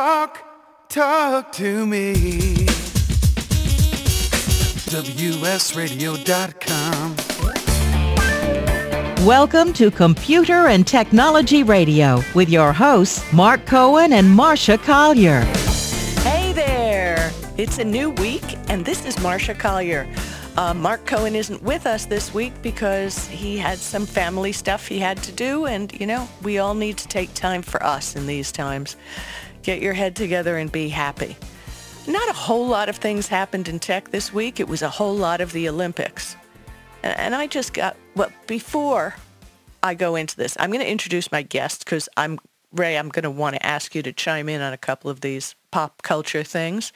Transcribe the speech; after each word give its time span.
Talk, 0.00 0.40
talk 0.88 1.52
to 1.52 1.86
me. 1.86 2.14
WSRadio.com. 4.88 5.66
Welcome 9.26 9.74
to 9.74 9.90
Computer 9.90 10.68
and 10.68 10.86
Technology 10.86 11.62
Radio 11.62 12.22
with 12.34 12.48
your 12.48 12.72
hosts, 12.72 13.30
Marc 13.30 13.66
Cohen 13.66 14.14
and 14.14 14.26
Marsha 14.28 14.82
Collier. 14.82 15.42
Hey 16.22 16.54
there! 16.54 17.30
It's 17.58 17.76
a 17.76 17.84
new 17.84 18.08
week, 18.08 18.56
and 18.70 18.86
this 18.86 19.04
is 19.04 19.16
Marsha 19.16 19.54
Collier. 19.58 20.08
Uh, 20.56 20.72
Marc 20.72 21.04
Cohen 21.04 21.36
isn't 21.36 21.62
with 21.62 21.86
us 21.86 22.06
this 22.06 22.32
week 22.32 22.54
because 22.62 23.26
he 23.26 23.58
had 23.58 23.78
some 23.78 24.06
family 24.06 24.52
stuff 24.52 24.88
he 24.88 24.98
had 24.98 25.22
to 25.24 25.32
do, 25.32 25.66
and 25.66 25.92
you 26.00 26.06
know, 26.06 26.26
we 26.42 26.58
all 26.58 26.74
need 26.74 26.96
to 26.96 27.06
take 27.06 27.34
time 27.34 27.60
for 27.60 27.82
us 27.82 28.16
in 28.16 28.26
these 28.26 28.50
times. 28.50 28.96
Get 29.62 29.82
your 29.82 29.92
head 29.92 30.16
together 30.16 30.56
and 30.56 30.70
be 30.70 30.88
happy. 30.88 31.36
Not 32.06 32.28
a 32.28 32.32
whole 32.32 32.66
lot 32.66 32.88
of 32.88 32.96
things 32.96 33.28
happened 33.28 33.68
in 33.68 33.78
tech 33.78 34.10
this 34.10 34.32
week. 34.32 34.58
It 34.58 34.68
was 34.68 34.82
a 34.82 34.88
whole 34.88 35.14
lot 35.14 35.40
of 35.40 35.52
the 35.52 35.68
Olympics. 35.68 36.36
And 37.02 37.34
I 37.34 37.46
just 37.46 37.72
got, 37.72 37.96
well, 38.14 38.30
before 38.46 39.14
I 39.82 39.94
go 39.94 40.16
into 40.16 40.36
this, 40.36 40.56
I'm 40.58 40.70
going 40.70 40.84
to 40.84 40.90
introduce 40.90 41.30
my 41.30 41.42
guest 41.42 41.84
because 41.84 42.08
I'm, 42.16 42.38
Ray, 42.72 42.96
I'm 42.96 43.08
going 43.08 43.22
to 43.22 43.30
want 43.30 43.56
to 43.56 43.66
ask 43.66 43.94
you 43.94 44.02
to 44.02 44.12
chime 44.12 44.48
in 44.48 44.60
on 44.60 44.72
a 44.72 44.78
couple 44.78 45.10
of 45.10 45.20
these 45.20 45.54
pop 45.70 46.02
culture 46.02 46.42
things. 46.42 46.92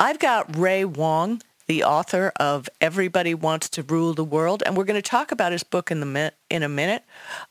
I've 0.00 0.18
got 0.18 0.56
Ray 0.56 0.84
Wang, 0.84 1.42
the 1.66 1.84
author 1.84 2.32
of 2.36 2.68
Everybody 2.80 3.34
Wants 3.34 3.68
to 3.70 3.82
Rule 3.82 4.14
the 4.14 4.24
World, 4.24 4.62
and 4.64 4.76
we're 4.76 4.84
going 4.84 5.00
to 5.00 5.10
talk 5.10 5.30
about 5.30 5.52
his 5.52 5.62
book 5.62 5.90
in, 5.90 6.00
the 6.00 6.32
in 6.48 6.62
a 6.62 6.68
minute. 6.68 7.04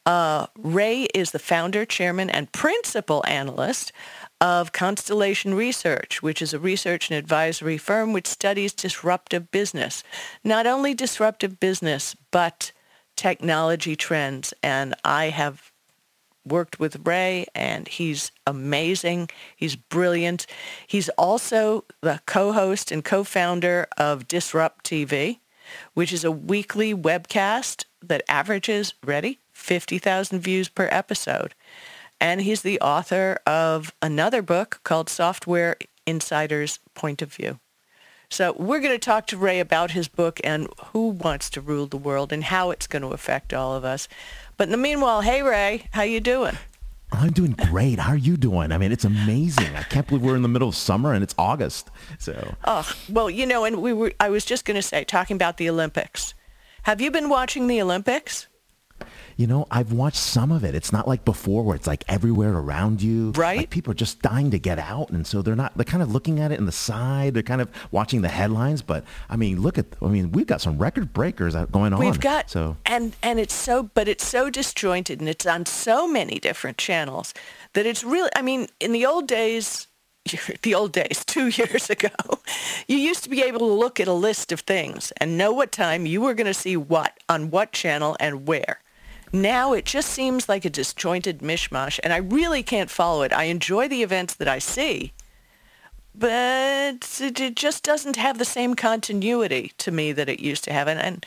Uh, 0.05 0.47
Ray 0.57 1.03
is 1.13 1.31
the 1.31 1.39
founder, 1.39 1.85
chairman, 1.85 2.29
and 2.29 2.51
principal 2.51 3.23
analyst 3.27 3.91
of 4.39 4.71
Constellation 4.71 5.53
Research, 5.53 6.21
which 6.21 6.41
is 6.41 6.53
a 6.53 6.59
research 6.59 7.09
and 7.09 7.17
advisory 7.17 7.77
firm 7.77 8.13
which 8.13 8.27
studies 8.27 8.73
disruptive 8.73 9.51
business. 9.51 10.03
Not 10.43 10.67
only 10.67 10.93
disruptive 10.93 11.59
business, 11.59 12.15
but 12.31 12.71
technology 13.15 13.95
trends. 13.95 14.53
And 14.61 14.93
I 15.03 15.29
have 15.29 15.71
worked 16.45 16.79
with 16.79 17.05
Ray 17.05 17.45
and 17.53 17.87
he's 17.87 18.31
amazing. 18.45 19.29
He's 19.55 19.75
brilliant. 19.75 20.45
He's 20.85 21.09
also 21.09 21.83
the 22.01 22.21
co-host 22.25 22.91
and 22.91 23.03
co-founder 23.03 23.87
of 23.97 24.27
Disrupt 24.27 24.85
TV, 24.85 25.39
which 25.93 26.13
is 26.13 26.23
a 26.23 26.31
weekly 26.31 26.93
webcast 26.93 27.85
that 28.01 28.23
averages, 28.29 28.93
ready, 29.03 29.39
50,000 29.51 30.39
views 30.39 30.69
per 30.69 30.87
episode 30.91 31.53
and 32.19 32.41
he's 32.41 32.61
the 32.61 32.79
author 32.81 33.39
of 33.45 33.93
another 34.01 34.41
book 34.41 34.79
called 34.83 35.09
Software 35.09 35.77
Insider's 36.05 36.79
Point 36.93 37.21
of 37.21 37.33
View. 37.33 37.59
So 38.29 38.53
we're 38.57 38.81
going 38.81 38.93
to 38.93 38.99
talk 38.99 39.25
to 39.27 39.37
Ray 39.37 39.59
about 39.59 39.91
his 39.91 40.07
book 40.07 40.41
and 40.43 40.67
who 40.87 41.09
wants 41.09 41.49
to 41.51 41.61
rule 41.61 41.87
the 41.87 41.97
world 41.97 42.33
and 42.33 42.43
how 42.43 42.71
it's 42.71 42.87
going 42.87 43.01
to 43.03 43.09
affect 43.09 43.53
all 43.53 43.73
of 43.73 43.85
us. 43.85 44.07
But 44.57 44.67
in 44.67 44.71
the 44.71 44.77
meanwhile, 44.77 45.21
hey 45.21 45.41
Ray, 45.41 45.87
how 45.91 46.03
you 46.03 46.19
doing? 46.19 46.57
I'm 47.11 47.31
doing 47.31 47.51
great. 47.51 47.99
How 47.99 48.11
are 48.11 48.17
you 48.17 48.35
doing? 48.35 48.73
I 48.73 48.77
mean, 48.77 48.91
it's 48.91 49.05
amazing. 49.05 49.73
I 49.75 49.83
can't 49.83 50.05
believe 50.07 50.23
we're 50.23 50.35
in 50.35 50.41
the 50.41 50.49
middle 50.49 50.67
of 50.67 50.75
summer 50.75 51.13
and 51.13 51.23
it's 51.23 51.35
August. 51.37 51.89
So. 52.19 52.55
Oh 52.65 52.91
well, 53.07 53.29
you 53.29 53.45
know, 53.45 53.63
and 53.63 53.81
we 53.81 53.93
were. 53.93 54.11
I 54.19 54.29
was 54.29 54.43
just 54.43 54.65
going 54.65 54.75
to 54.75 54.81
say, 54.81 55.05
talking 55.05 55.35
about 55.35 55.55
the 55.55 55.69
Olympics. 55.69 56.33
Have 56.83 56.99
you 56.99 57.09
been 57.09 57.29
watching 57.29 57.67
the 57.67 57.81
Olympics? 57.81 58.47
You 59.37 59.45
know, 59.45 59.67
I've 59.69 59.93
watched 59.93 60.17
some 60.17 60.51
of 60.51 60.63
it. 60.63 60.73
It's 60.73 60.91
not 60.91 61.07
like 61.07 61.23
before 61.23 61.63
where 61.63 61.75
it's 61.75 61.85
like 61.85 62.03
everywhere 62.07 62.53
around 62.53 63.03
you. 63.03 63.31
Right. 63.31 63.59
Like 63.59 63.69
people 63.69 63.91
are 63.91 63.95
just 63.95 64.19
dying 64.23 64.49
to 64.49 64.57
get 64.57 64.79
out. 64.79 65.11
And 65.11 65.27
so 65.27 65.43
they're 65.43 65.55
not, 65.55 65.77
they're 65.77 65.85
kind 65.85 66.01
of 66.01 66.11
looking 66.11 66.39
at 66.39 66.51
it 66.51 66.57
in 66.57 66.65
the 66.65 66.71
side. 66.71 67.35
They're 67.35 67.43
kind 67.43 67.61
of 67.61 67.69
watching 67.91 68.23
the 68.23 68.29
headlines. 68.29 68.81
But 68.81 69.03
I 69.29 69.35
mean, 69.35 69.61
look 69.61 69.77
at, 69.77 69.85
I 70.01 70.07
mean, 70.07 70.31
we've 70.31 70.47
got 70.47 70.59
some 70.59 70.79
record 70.79 71.13
breakers 71.13 71.53
going 71.71 71.93
on. 71.93 71.99
We've 71.99 72.19
got, 72.19 72.49
so. 72.49 72.77
and, 72.87 73.15
and 73.21 73.39
it's 73.39 73.53
so, 73.53 73.83
but 73.83 74.07
it's 74.07 74.25
so 74.25 74.49
disjointed 74.49 75.19
and 75.19 75.29
it's 75.29 75.45
on 75.45 75.67
so 75.67 76.07
many 76.07 76.39
different 76.39 76.79
channels 76.79 77.35
that 77.73 77.85
it's 77.85 78.03
really, 78.03 78.31
I 78.35 78.41
mean, 78.41 78.67
in 78.79 78.91
the 78.91 79.05
old 79.05 79.27
days, 79.27 79.85
the 80.63 80.73
old 80.73 80.93
days, 80.93 81.23
two 81.23 81.47
years 81.49 81.91
ago, 81.91 82.09
you 82.87 82.97
used 82.97 83.23
to 83.23 83.29
be 83.29 83.43
able 83.43 83.59
to 83.59 83.65
look 83.65 83.99
at 83.99 84.07
a 84.07 84.13
list 84.13 84.51
of 84.51 84.61
things 84.61 85.13
and 85.17 85.37
know 85.37 85.51
what 85.51 85.71
time 85.71 86.07
you 86.07 86.21
were 86.21 86.33
going 86.33 86.47
to 86.47 86.55
see 86.55 86.75
what 86.75 87.19
on 87.29 87.51
what 87.51 87.71
channel 87.71 88.17
and 88.19 88.47
where. 88.47 88.79
Now 89.33 89.73
it 89.73 89.85
just 89.85 90.09
seems 90.09 90.47
like 90.47 90.65
a 90.65 90.69
disjointed 90.69 91.39
mishmash, 91.39 91.99
and 92.03 92.13
I 92.13 92.17
really 92.17 92.63
can't 92.63 92.89
follow 92.89 93.23
it. 93.23 93.33
I 93.33 93.45
enjoy 93.45 93.87
the 93.87 94.03
events 94.03 94.33
that 94.35 94.47
I 94.47 94.59
see, 94.59 95.13
but 96.15 97.19
it 97.21 97.55
just 97.55 97.83
doesn't 97.83 98.15
have 98.15 98.37
the 98.37 98.45
same 98.45 98.75
continuity 98.75 99.73
to 99.77 99.91
me 99.91 100.11
that 100.13 100.29
it 100.29 100.39
used 100.39 100.63
to 100.65 100.73
have. 100.73 100.87
And, 100.87 100.99
and 100.99 101.25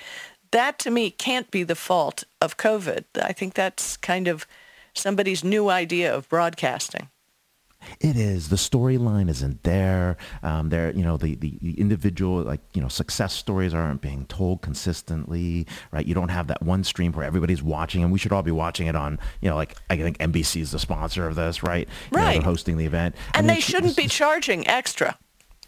that 0.50 0.78
to 0.80 0.90
me 0.90 1.10
can't 1.10 1.50
be 1.50 1.62
the 1.62 1.76
fault 1.76 2.24
of 2.40 2.56
COVID. 2.56 3.04
I 3.22 3.32
think 3.32 3.54
that's 3.54 3.96
kind 3.96 4.26
of 4.28 4.46
somebody's 4.94 5.44
new 5.44 5.68
idea 5.68 6.14
of 6.14 6.28
broadcasting. 6.28 7.08
It 7.98 8.16
is. 8.16 8.48
The 8.48 8.56
storyline 8.56 9.28
isn't 9.28 9.62
there. 9.62 10.16
Um, 10.42 10.68
there, 10.68 10.92
you 10.92 11.02
know, 11.02 11.16
the, 11.16 11.34
the, 11.34 11.58
the, 11.60 11.80
individual, 11.80 12.42
like, 12.42 12.60
you 12.74 12.80
know, 12.80 12.88
success 12.88 13.32
stories 13.32 13.74
aren't 13.74 14.00
being 14.00 14.26
told 14.26 14.62
consistently, 14.62 15.66
right? 15.90 16.06
You 16.06 16.14
don't 16.14 16.28
have 16.28 16.46
that 16.48 16.62
one 16.62 16.84
stream 16.84 17.12
where 17.12 17.24
everybody's 17.24 17.62
watching, 17.62 18.02
and 18.02 18.12
we 18.12 18.18
should 18.18 18.32
all 18.32 18.42
be 18.42 18.50
watching 18.50 18.86
it 18.86 18.96
on, 18.96 19.18
you 19.40 19.50
know, 19.50 19.56
like, 19.56 19.76
I 19.88 19.96
think 19.96 20.18
NBC 20.18 20.60
is 20.60 20.70
the 20.70 20.78
sponsor 20.78 21.26
of 21.26 21.34
this, 21.34 21.62
right? 21.62 21.88
Right. 22.10 22.34
You 22.34 22.40
know, 22.40 22.44
hosting 22.44 22.76
the 22.76 22.86
event. 22.86 23.16
And, 23.34 23.48
they 23.48 23.60
shouldn't 23.60 23.96
be 23.96 24.06
charging 24.06 24.68
extra, 24.68 25.18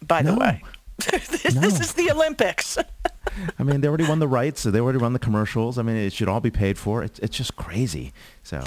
by 0.01 0.21
no. 0.21 0.33
the 0.33 0.39
way. 0.39 0.63
this, 1.11 1.55
no. 1.55 1.61
this 1.61 1.79
is 1.79 1.93
the 1.93 2.11
Olympics. 2.11 2.77
I 3.59 3.63
mean, 3.63 3.81
they 3.81 3.87
already 3.87 4.07
won 4.07 4.19
the 4.19 4.27
rights, 4.27 4.61
so 4.61 4.71
they 4.71 4.79
already 4.79 4.99
run 4.99 5.13
the 5.13 5.19
commercials. 5.19 5.77
I 5.77 5.81
mean, 5.81 5.95
it 5.95 6.13
should 6.13 6.29
all 6.29 6.39
be 6.39 6.51
paid 6.51 6.77
for. 6.77 7.03
It's, 7.03 7.19
it's 7.19 7.35
just 7.35 7.55
crazy. 7.55 8.13
So. 8.43 8.63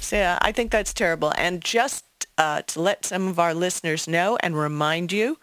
So 0.00 0.16
yeah, 0.16 0.38
I 0.40 0.52
think 0.52 0.70
that's 0.70 0.94
terrible. 0.94 1.32
And 1.36 1.62
just 1.62 2.04
uh, 2.38 2.62
to 2.62 2.80
let 2.80 3.04
some 3.04 3.26
of 3.26 3.38
our 3.38 3.52
listeners 3.52 4.08
know 4.08 4.38
and 4.40 4.56
remind 4.56 5.12
you 5.12 5.38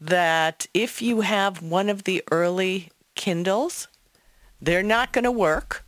that 0.00 0.66
if 0.74 1.00
you 1.00 1.20
have 1.20 1.62
one 1.62 1.88
of 1.88 2.04
the 2.04 2.22
early 2.30 2.90
Kindles, 3.14 3.86
they're 4.60 4.82
not 4.82 5.12
going 5.12 5.24
to 5.24 5.30
work. 5.30 5.84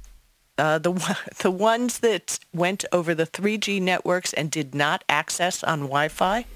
Uh, 0.57 0.79
the 0.79 0.93
the 1.43 1.51
ones 1.51 1.99
that 1.99 2.39
went 2.55 2.85
over 2.93 3.15
the 3.15 3.27
3G 3.27 3.83
networks 3.83 4.33
and 4.33 4.51
did 4.51 4.75
not 4.75 5.03
access 5.09 5.65
on 5.65 5.81
Wi-Fi, 5.81 6.47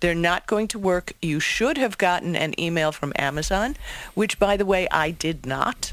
they're 0.00 0.14
not 0.14 0.46
going 0.46 0.66
to 0.68 0.78
work. 0.78 1.12
You 1.22 1.38
should 1.38 1.78
have 1.78 1.96
gotten 1.96 2.34
an 2.34 2.58
email 2.60 2.90
from 2.90 3.12
Amazon, 3.16 3.76
which, 4.14 4.40
by 4.40 4.56
the 4.56 4.66
way, 4.66 4.88
I 4.90 5.12
did 5.12 5.46
not. 5.46 5.92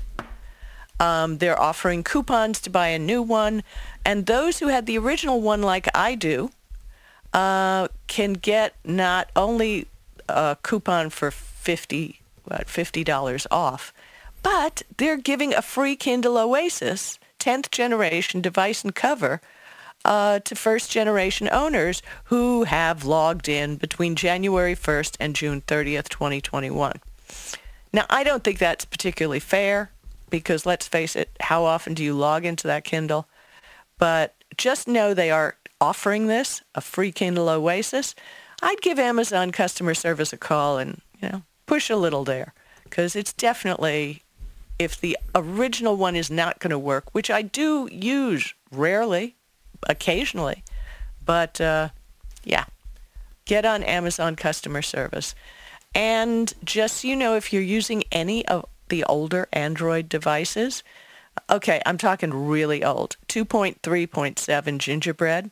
Um, 1.00 1.38
they're 1.38 1.60
offering 1.60 2.04
coupons 2.04 2.60
to 2.62 2.72
buy 2.72 2.88
a 2.88 2.98
new 2.98 3.22
one, 3.22 3.62
and 4.04 4.26
those 4.26 4.58
who 4.58 4.70
had 4.70 4.88
the 4.88 4.98
original 4.98 5.42
one, 5.42 5.62
like 5.62 5.88
I 5.94 6.16
do, 6.16 6.50
uh, 7.34 7.88
can 8.08 8.34
get 8.34 8.76
not 8.84 9.30
only 9.36 9.88
a 10.30 10.58
coupon 10.62 11.10
for 11.10 11.32
50 11.32 12.20
what, 12.48 12.68
$50 12.68 13.46
off, 13.52 13.94
but 14.42 14.84
they're 14.98 15.18
giving 15.18 15.54
a 15.54 15.62
free 15.62 15.96
Kindle 15.96 16.38
Oasis 16.38 17.20
10th 17.40 17.72
generation 17.72 18.42
device 18.42 18.84
and 18.84 18.96
cover 18.96 19.42
uh, 20.06 20.40
to 20.40 20.56
first 20.56 20.92
generation 20.92 21.50
owners 21.52 22.02
who 22.26 22.64
have 22.64 23.04
logged 23.04 23.50
in 23.50 23.76
between 23.76 24.16
January 24.16 24.76
1st 24.76 25.18
and 25.20 25.36
June 25.36 25.62
30th, 25.62 26.08
2021. 26.10 26.94
Now, 27.94 28.06
I 28.10 28.24
don't 28.24 28.44
think 28.44 28.60
that's 28.60 28.86
particularly 28.86 29.40
fair 29.40 29.92
because 30.30 30.66
let's 30.66 30.88
face 30.88 31.16
it, 31.16 31.30
how 31.42 31.64
often 31.66 31.94
do 31.94 32.04
you 32.04 32.14
log 32.14 32.46
into 32.46 32.68
that 32.68 32.84
Kindle? 32.84 33.28
But 33.98 34.36
just 34.56 34.88
know 34.88 35.14
they 35.14 35.32
are 35.32 35.56
offering 35.80 36.28
this, 36.28 36.62
a 36.76 36.82
free 36.82 37.12
Kindle 37.12 37.50
Oasis, 37.50 38.16
I'd 38.62 38.82
give 38.82 38.98
Amazon 39.00 39.52
customer 39.52 39.94
service 39.94 40.34
a 40.34 40.38
call 40.38 40.78
and, 40.78 41.02
you 41.22 41.30
know, 41.30 41.44
push 41.66 41.90
a 41.90 41.96
little 41.96 42.24
there 42.24 42.54
because 42.84 43.16
it's 43.16 43.34
definitely, 43.34 44.24
if 44.80 45.00
the 45.00 45.18
original 45.36 45.96
one 45.96 46.16
is 46.16 46.32
not 46.32 46.60
going 46.60 46.72
to 46.72 46.80
work, 46.80 47.14
which 47.14 47.30
I 47.30 47.42
do 47.42 47.88
use 47.92 48.54
rarely, 48.72 49.36
occasionally, 49.88 50.64
but 51.24 51.62
uh, 51.62 51.90
yeah, 52.44 52.66
get 53.46 53.66
on 53.66 53.84
Amazon 53.84 54.36
customer 54.36 54.82
service. 54.82 55.36
And 55.94 56.54
just 56.64 56.98
so 56.98 57.08
you 57.08 57.16
know, 57.16 57.36
if 57.36 57.52
you're 57.52 57.62
using 57.62 58.04
any 58.12 58.48
of 58.48 58.66
the 58.90 59.04
older 59.04 59.48
Android 59.54 60.10
devices, 60.10 60.84
okay, 61.50 61.82
I'm 61.86 61.98
talking 61.98 62.34
really 62.34 62.84
old, 62.84 63.18
2.3.7 63.28 64.78
gingerbread, 64.78 65.52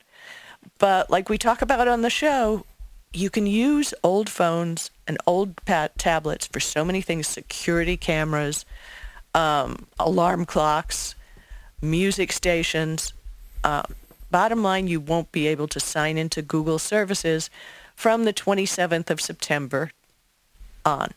but 0.77 1.09
like 1.09 1.29
we 1.29 1.37
talk 1.37 1.61
about 1.61 1.87
on 1.87 2.01
the 2.01 2.09
show, 2.09 2.65
you 3.13 3.29
can 3.29 3.47
use 3.47 3.93
old 4.03 4.29
phones 4.29 4.91
and 5.07 5.17
old 5.25 5.55
tablets 5.65 6.47
for 6.47 6.59
so 6.59 6.83
many 6.83 7.01
things, 7.01 7.27
security 7.27 7.97
cameras, 7.97 8.65
um, 9.33 9.87
alarm 9.99 10.45
clocks, 10.45 11.15
music 11.81 12.31
stations. 12.31 13.13
Uh, 13.63 13.83
bottom 14.31 14.61
line, 14.63 14.87
you 14.87 14.99
won't 14.99 15.31
be 15.31 15.47
able 15.47 15.67
to 15.67 15.79
sign 15.79 16.17
into 16.17 16.41
Google 16.41 16.79
services 16.79 17.49
from 17.95 18.25
the 18.25 18.33
27th 18.33 19.09
of 19.09 19.21
September 19.21 19.91
on. 20.83 21.11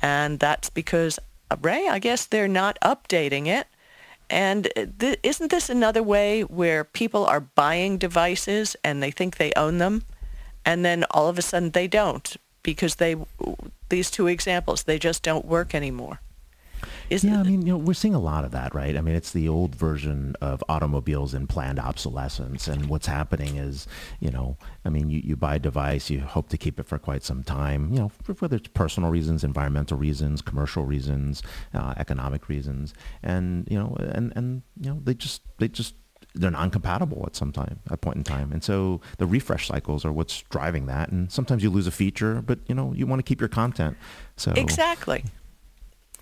And 0.00 0.38
that's 0.38 0.68
because, 0.68 1.18
uh, 1.50 1.56
Ray, 1.60 1.88
I 1.88 1.98
guess 1.98 2.26
they're 2.26 2.48
not 2.48 2.78
updating 2.82 3.46
it. 3.46 3.66
And 4.32 4.66
uh, 4.74 4.86
th- 4.98 5.20
isn't 5.22 5.50
this 5.50 5.68
another 5.68 6.02
way 6.02 6.40
where 6.40 6.84
people 6.84 7.26
are 7.26 7.40
buying 7.40 7.98
devices 7.98 8.74
and 8.82 9.02
they 9.02 9.10
think 9.10 9.36
they 9.36 9.52
own 9.56 9.76
them, 9.76 10.04
and 10.64 10.82
then 10.82 11.04
all 11.10 11.28
of 11.28 11.38
a 11.38 11.42
sudden 11.42 11.72
they 11.72 11.86
don't 11.86 12.36
because 12.62 12.94
they 12.94 13.14
these 13.90 14.10
two 14.10 14.28
examples 14.28 14.84
they 14.84 14.98
just 14.98 15.22
don't 15.22 15.44
work 15.44 15.74
anymore. 15.74 16.20
Isn't 17.12 17.30
yeah, 17.30 17.40
I 17.40 17.42
mean, 17.42 17.66
you 17.66 17.72
know, 17.74 17.76
we're 17.76 17.92
seeing 17.92 18.14
a 18.14 18.18
lot 18.18 18.44
of 18.44 18.52
that, 18.52 18.74
right? 18.74 18.96
I 18.96 19.02
mean, 19.02 19.14
it's 19.14 19.32
the 19.32 19.46
old 19.46 19.74
version 19.74 20.34
of 20.40 20.64
automobiles 20.68 21.34
and 21.34 21.46
planned 21.46 21.78
obsolescence. 21.78 22.68
And 22.68 22.86
what's 22.86 23.06
happening 23.06 23.56
is, 23.56 23.86
you 24.18 24.30
know, 24.30 24.56
I 24.86 24.88
mean, 24.88 25.10
you, 25.10 25.20
you 25.22 25.36
buy 25.36 25.56
a 25.56 25.58
device, 25.58 26.08
you 26.08 26.20
hope 26.20 26.48
to 26.48 26.56
keep 26.56 26.80
it 26.80 26.86
for 26.86 26.98
quite 26.98 27.22
some 27.22 27.44
time, 27.44 27.92
you 27.92 27.98
know, 27.98 28.12
whether 28.38 28.56
it's 28.56 28.68
personal 28.68 29.10
reasons, 29.10 29.44
environmental 29.44 29.98
reasons, 29.98 30.40
commercial 30.40 30.84
reasons, 30.86 31.42
uh, 31.74 31.92
economic 31.98 32.48
reasons. 32.48 32.94
And, 33.22 33.68
you 33.70 33.78
know, 33.78 33.94
and, 33.98 34.32
and, 34.34 34.62
you 34.80 34.90
know, 34.90 35.00
they 35.04 35.12
just, 35.12 35.42
they 35.58 35.68
just, 35.68 35.94
they're 36.34 36.50
non-compatible 36.50 37.24
at 37.26 37.36
some 37.36 37.52
time, 37.52 37.80
at 37.90 38.00
point 38.00 38.16
in 38.16 38.24
time. 38.24 38.52
And 38.52 38.64
so 38.64 39.02
the 39.18 39.26
refresh 39.26 39.68
cycles 39.68 40.06
are 40.06 40.12
what's 40.12 40.40
driving 40.48 40.86
that. 40.86 41.10
And 41.10 41.30
sometimes 41.30 41.62
you 41.62 41.68
lose 41.68 41.86
a 41.86 41.90
feature, 41.90 42.40
but, 42.40 42.58
you 42.68 42.74
know, 42.74 42.94
you 42.94 43.06
want 43.06 43.18
to 43.18 43.22
keep 43.22 43.38
your 43.38 43.50
content. 43.50 43.98
So 44.38 44.54
Exactly. 44.56 45.24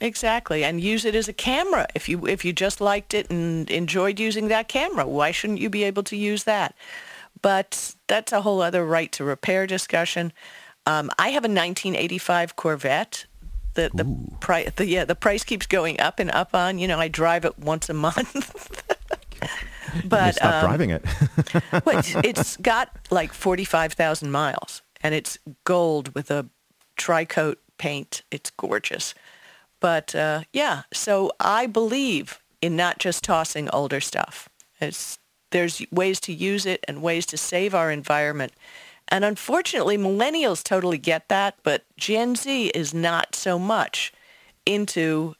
Exactly, 0.00 0.64
and 0.64 0.80
use 0.80 1.04
it 1.04 1.14
as 1.14 1.28
a 1.28 1.32
camera. 1.32 1.86
If 1.94 2.08
you 2.08 2.26
if 2.26 2.44
you 2.44 2.52
just 2.52 2.80
liked 2.80 3.12
it 3.12 3.30
and 3.30 3.70
enjoyed 3.70 4.18
using 4.18 4.48
that 4.48 4.68
camera, 4.68 5.06
why 5.06 5.30
shouldn't 5.30 5.60
you 5.60 5.68
be 5.68 5.84
able 5.84 6.02
to 6.04 6.16
use 6.16 6.44
that? 6.44 6.74
But 7.42 7.94
that's 8.06 8.32
a 8.32 8.40
whole 8.40 8.62
other 8.62 8.84
right 8.84 9.12
to 9.12 9.24
repair 9.24 9.66
discussion. 9.66 10.32
Um, 10.86 11.10
I 11.18 11.28
have 11.28 11.44
a 11.44 11.48
1985 11.48 12.56
Corvette. 12.56 13.26
The 13.74 13.90
the 13.94 14.36
price 14.40 14.72
the 14.76 14.86
yeah 14.86 15.04
the 15.04 15.14
price 15.14 15.44
keeps 15.44 15.66
going 15.66 16.00
up 16.00 16.18
and 16.18 16.30
up 16.30 16.54
on. 16.54 16.78
You 16.78 16.88
know, 16.88 16.98
I 16.98 17.08
drive 17.08 17.44
it 17.44 17.58
once 17.58 17.88
a 17.88 17.94
month. 17.94 18.82
but 20.04 20.34
stop 20.36 20.64
um, 20.64 20.68
driving 20.68 20.90
it. 20.90 21.04
it's 22.24 22.56
got 22.56 22.90
like 23.10 23.32
45,000 23.32 24.30
miles, 24.30 24.82
and 25.02 25.14
it's 25.14 25.38
gold 25.64 26.14
with 26.14 26.30
a 26.30 26.46
tri-coat 26.96 27.58
paint. 27.78 28.22
It's 28.30 28.50
gorgeous. 28.50 29.14
But 29.80 30.14
uh, 30.14 30.42
yeah, 30.52 30.82
so 30.92 31.32
I 31.40 31.66
believe 31.66 32.40
in 32.60 32.76
not 32.76 32.98
just 32.98 33.24
tossing 33.24 33.68
older 33.70 34.00
stuff. 34.00 34.48
It's, 34.80 35.18
there's 35.50 35.82
ways 35.90 36.20
to 36.20 36.32
use 36.32 36.66
it 36.66 36.84
and 36.86 37.02
ways 37.02 37.26
to 37.26 37.36
save 37.36 37.74
our 37.74 37.90
environment. 37.90 38.52
And 39.08 39.24
unfortunately, 39.24 39.98
millennials 39.98 40.62
totally 40.62 40.98
get 40.98 41.28
that, 41.28 41.56
but 41.62 41.84
Gen 41.96 42.36
Z 42.36 42.66
is 42.68 42.94
not 42.94 43.34
so 43.34 43.58
much 43.58 44.12
into 44.64 45.34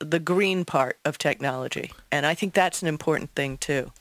the 0.00 0.18
green 0.18 0.64
part 0.64 0.98
of 1.04 1.18
technology. 1.18 1.92
And 2.10 2.24
I 2.24 2.34
think 2.34 2.54
that's 2.54 2.82
an 2.82 2.88
important 2.88 3.34
thing 3.34 3.58
too. 3.58 3.92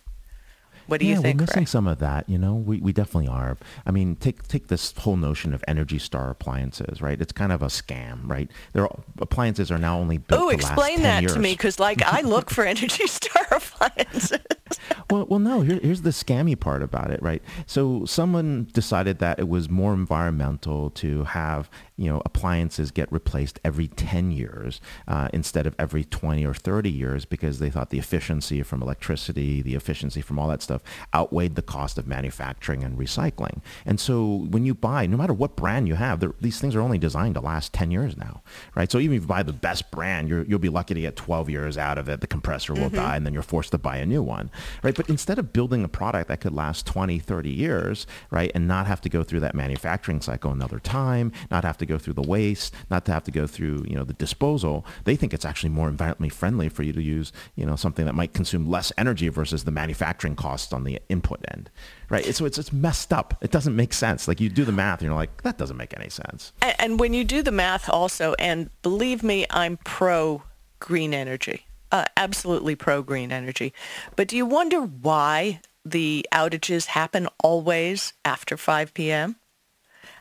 What 0.92 1.00
do 1.00 1.06
yeah, 1.06 1.16
you 1.16 1.22
think? 1.22 1.40
We're 1.40 1.46
missing 1.46 1.62
Ray? 1.62 1.68
some 1.68 1.88
of 1.88 2.00
that. 2.00 2.28
You 2.28 2.38
know, 2.38 2.54
we, 2.54 2.82
we 2.82 2.92
definitely 2.92 3.30
are. 3.30 3.58
I 3.86 3.92
mean, 3.92 4.18
take 4.18 4.46
take 4.50 4.68
this 4.68 4.92
whole 4.98 5.16
notion 5.16 5.54
of 5.54 5.64
Energy 5.66 5.98
Star 5.98 6.30
appliances, 6.30 7.02
right? 7.02 7.20
It's 7.22 7.32
kind 7.32 7.54
of 7.54 7.62
a 7.62 7.68
scam, 7.68 8.30
right? 8.30 8.52
Their 8.74 8.90
appliances 9.20 9.72
are 9.72 9.78
now 9.78 9.98
only 9.98 10.18
built. 10.18 10.42
Oh, 10.42 10.50
explain 10.50 11.02
that 11.04 11.22
years. 11.22 11.34
to 11.34 11.40
me, 11.40 11.54
because 11.54 11.80
like 11.80 12.04
I 12.04 12.20
look 12.26 12.50
for 12.50 12.66
Energy 12.66 13.08
Star 13.08 13.46
appliances. 13.52 14.42
well, 15.10 15.26
well, 15.30 15.40
no. 15.40 15.62
Here, 15.62 15.80
here's 15.82 16.02
the 16.02 16.10
scammy 16.10 16.60
part 16.60 16.82
about 16.82 17.10
it, 17.10 17.24
right? 17.24 17.42
So 17.66 18.04
someone 18.04 18.68
decided 18.74 19.20
that 19.20 19.40
it 19.40 19.48
was 19.48 19.70
more 19.70 19.94
environmental 19.94 20.90
to 20.90 21.24
have 21.24 21.70
you 22.02 22.10
know, 22.10 22.20
appliances 22.26 22.90
get 22.90 23.12
replaced 23.12 23.60
every 23.64 23.88
10 23.88 24.32
years 24.32 24.82
uh, 25.08 25.30
instead 25.34 25.68
of 25.68 25.76
every 25.78 26.04
20 26.04 26.44
or 26.44 26.54
30 26.54 26.90
years 26.90 27.26
because 27.26 27.60
they 27.60 27.70
thought 27.70 27.92
the 27.92 28.00
efficiency 28.00 28.64
from 28.64 28.82
electricity, 28.82 29.62
the 29.62 29.76
efficiency 29.76 30.20
from 30.20 30.40
all 30.40 30.48
that 30.48 30.64
stuff 30.64 30.82
outweighed 31.14 31.54
the 31.54 31.62
cost 31.62 32.00
of 32.00 32.08
manufacturing 32.08 32.84
and 32.84 32.98
recycling. 32.98 33.62
And 33.86 34.00
so 34.00 34.48
when 34.50 34.66
you 34.66 34.74
buy, 34.74 35.06
no 35.06 35.16
matter 35.16 35.34
what 35.34 35.56
brand 35.56 35.88
you 35.88 35.94
have, 35.94 36.26
these 36.42 36.60
things 36.60 36.76
are 36.76 36.82
only 36.82 36.98
designed 36.98 37.36
to 37.36 37.42
last 37.42 37.72
10 37.72 37.92
years 37.92 38.18
now, 38.18 38.42
right? 38.74 38.92
So 38.92 38.98
even 38.98 39.18
if 39.18 39.22
you 39.22 39.28
buy 39.28 39.44
the 39.44 39.54
best 39.54 39.92
brand, 39.92 40.28
you 40.28 40.44
will 40.50 40.58
be 40.58 40.70
lucky 40.70 40.96
to 40.96 41.02
get 41.02 41.16
12 41.16 41.52
years 41.52 41.78
out 41.78 42.00
of 42.00 42.10
it. 42.10 42.22
The 42.22 42.28
compressor 42.28 42.74
will 42.74 42.88
mm-hmm. 42.88 42.96
die 42.96 43.16
and 43.16 43.28
then 43.28 43.34
you're 43.36 43.44
forced 43.44 43.74
to 43.74 43.78
buy 43.78 43.98
a 43.98 44.08
new 44.08 44.24
one, 44.24 44.50
right? 44.82 44.96
But 44.96 45.08
instead 45.08 45.38
of 45.38 45.54
building 45.54 45.84
a 45.84 45.88
product 45.88 46.30
that 46.30 46.42
could 46.42 46.54
last 46.54 46.88
20, 46.88 47.20
30 47.20 47.50
years, 47.52 48.08
right, 48.32 48.52
and 48.56 48.68
not 48.68 48.88
have 48.88 49.02
to 49.02 49.10
go 49.10 49.24
through 49.24 49.42
that 49.42 49.54
manufacturing 49.54 50.20
cycle 50.20 50.52
another 50.52 50.80
time, 50.80 51.32
not 51.52 51.64
have 51.64 51.78
to 51.78 51.91
go 51.92 51.98
through 51.98 52.14
the 52.14 52.22
waste, 52.22 52.74
not 52.90 53.06
to 53.06 53.12
have 53.12 53.24
to 53.26 53.32
go 53.32 53.46
through, 53.46 53.86
you 53.88 53.96
know, 53.96 54.04
the 54.04 54.14
disposal. 54.14 54.86
They 55.04 55.16
think 55.16 55.34
it's 55.34 55.46
actually 55.46 55.70
more 55.70 55.92
environmentally 55.92 56.32
friendly 56.32 56.70
for 56.70 56.84
you 56.84 56.94
to 56.94 57.02
use, 57.02 57.32
you 57.56 57.66
know, 57.66 57.76
something 57.76 58.06
that 58.06 58.16
might 58.16 58.34
consume 58.34 58.70
less 58.70 58.92
energy 58.98 59.28
versus 59.30 59.64
the 59.64 59.72
manufacturing 59.72 60.36
costs 60.36 60.72
on 60.74 60.84
the 60.84 61.00
input 61.10 61.44
end, 61.52 61.70
right? 62.10 62.26
So 62.34 62.46
it's, 62.46 62.58
it's 62.58 62.72
messed 62.72 63.12
up. 63.12 63.38
It 63.42 63.52
doesn't 63.52 63.76
make 63.76 63.94
sense. 63.94 64.28
Like 64.28 64.40
you 64.40 64.50
do 64.50 64.66
the 64.66 64.72
math 64.72 65.00
and 65.00 65.08
you're 65.08 65.16
like, 65.16 65.44
that 65.44 65.58
doesn't 65.58 65.78
make 65.78 65.94
any 65.98 66.10
sense. 66.10 66.54
And, 66.62 66.76
and 66.80 67.00
when 67.00 67.14
you 67.14 67.24
do 67.24 67.44
the 67.44 67.52
math 67.52 67.90
also, 67.90 68.34
and 68.40 68.70
believe 68.82 69.24
me, 69.24 69.46
I'm 69.50 69.78
pro 69.78 70.44
green 70.80 71.14
energy. 71.14 71.66
Uh, 71.92 72.06
absolutely 72.16 72.76
pro 72.76 73.02
green 73.02 73.32
energy. 73.34 73.74
But 74.16 74.30
do 74.30 74.38
you 74.38 74.46
wonder 74.46 74.80
why 74.82 75.60
the 75.84 76.26
outages 76.32 76.86
happen 76.86 77.28
always 77.44 78.14
after 78.24 78.56
5 78.56 78.94
p.m.? 78.94 79.36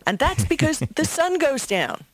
And 0.07 0.19
that's 0.19 0.45
because 0.45 0.79
the 0.97 1.05
sun 1.05 1.39
goes 1.39 1.67
down. 1.67 2.05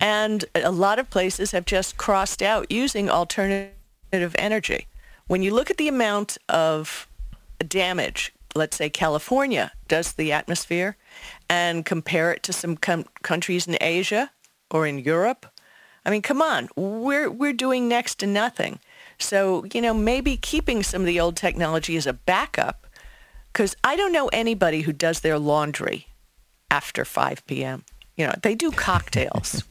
And 0.00 0.44
a 0.54 0.70
lot 0.70 0.98
of 0.98 1.10
places 1.10 1.50
have 1.50 1.66
just 1.66 1.96
crossed 1.96 2.42
out 2.42 2.70
using 2.70 3.10
alternative 3.10 3.74
energy. 4.12 4.86
When 5.26 5.42
you 5.42 5.52
look 5.52 5.70
at 5.70 5.76
the 5.76 5.88
amount 5.88 6.38
of 6.48 7.06
damage, 7.66 8.32
let's 8.54 8.76
say 8.76 8.88
California 8.88 9.72
does 9.88 10.12
to 10.12 10.16
the 10.16 10.32
atmosphere, 10.32 10.96
and 11.48 11.84
compare 11.84 12.32
it 12.32 12.42
to 12.44 12.52
some 12.52 12.76
com- 12.76 13.04
countries 13.22 13.66
in 13.66 13.76
Asia 13.80 14.30
or 14.70 14.86
in 14.86 14.98
Europe, 14.98 15.46
I 16.04 16.10
mean, 16.10 16.22
come 16.22 16.40
on, 16.40 16.68
we're, 16.76 17.30
we're 17.30 17.52
doing 17.52 17.86
next 17.86 18.18
to 18.20 18.26
nothing. 18.26 18.80
So, 19.18 19.64
you 19.74 19.82
know, 19.82 19.92
maybe 19.92 20.36
keeping 20.36 20.82
some 20.82 21.02
of 21.02 21.06
the 21.06 21.20
old 21.20 21.36
technology 21.36 21.96
as 21.96 22.06
a 22.06 22.14
backup, 22.14 22.86
because 23.52 23.76
I 23.84 23.96
don't 23.96 24.12
know 24.12 24.28
anybody 24.28 24.80
who 24.80 24.92
does 24.94 25.20
their 25.20 25.38
laundry 25.38 26.06
after 26.70 27.04
5 27.04 27.46
p.m. 27.46 27.84
You 28.16 28.26
know, 28.26 28.34
they 28.42 28.54
do 28.54 28.70
cocktails. 28.70 29.64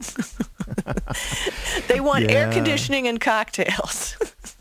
they 1.87 1.99
want 1.99 2.25
yeah. 2.25 2.31
air 2.31 2.51
conditioning 2.51 3.07
and 3.07 3.19
cocktails. 3.19 4.17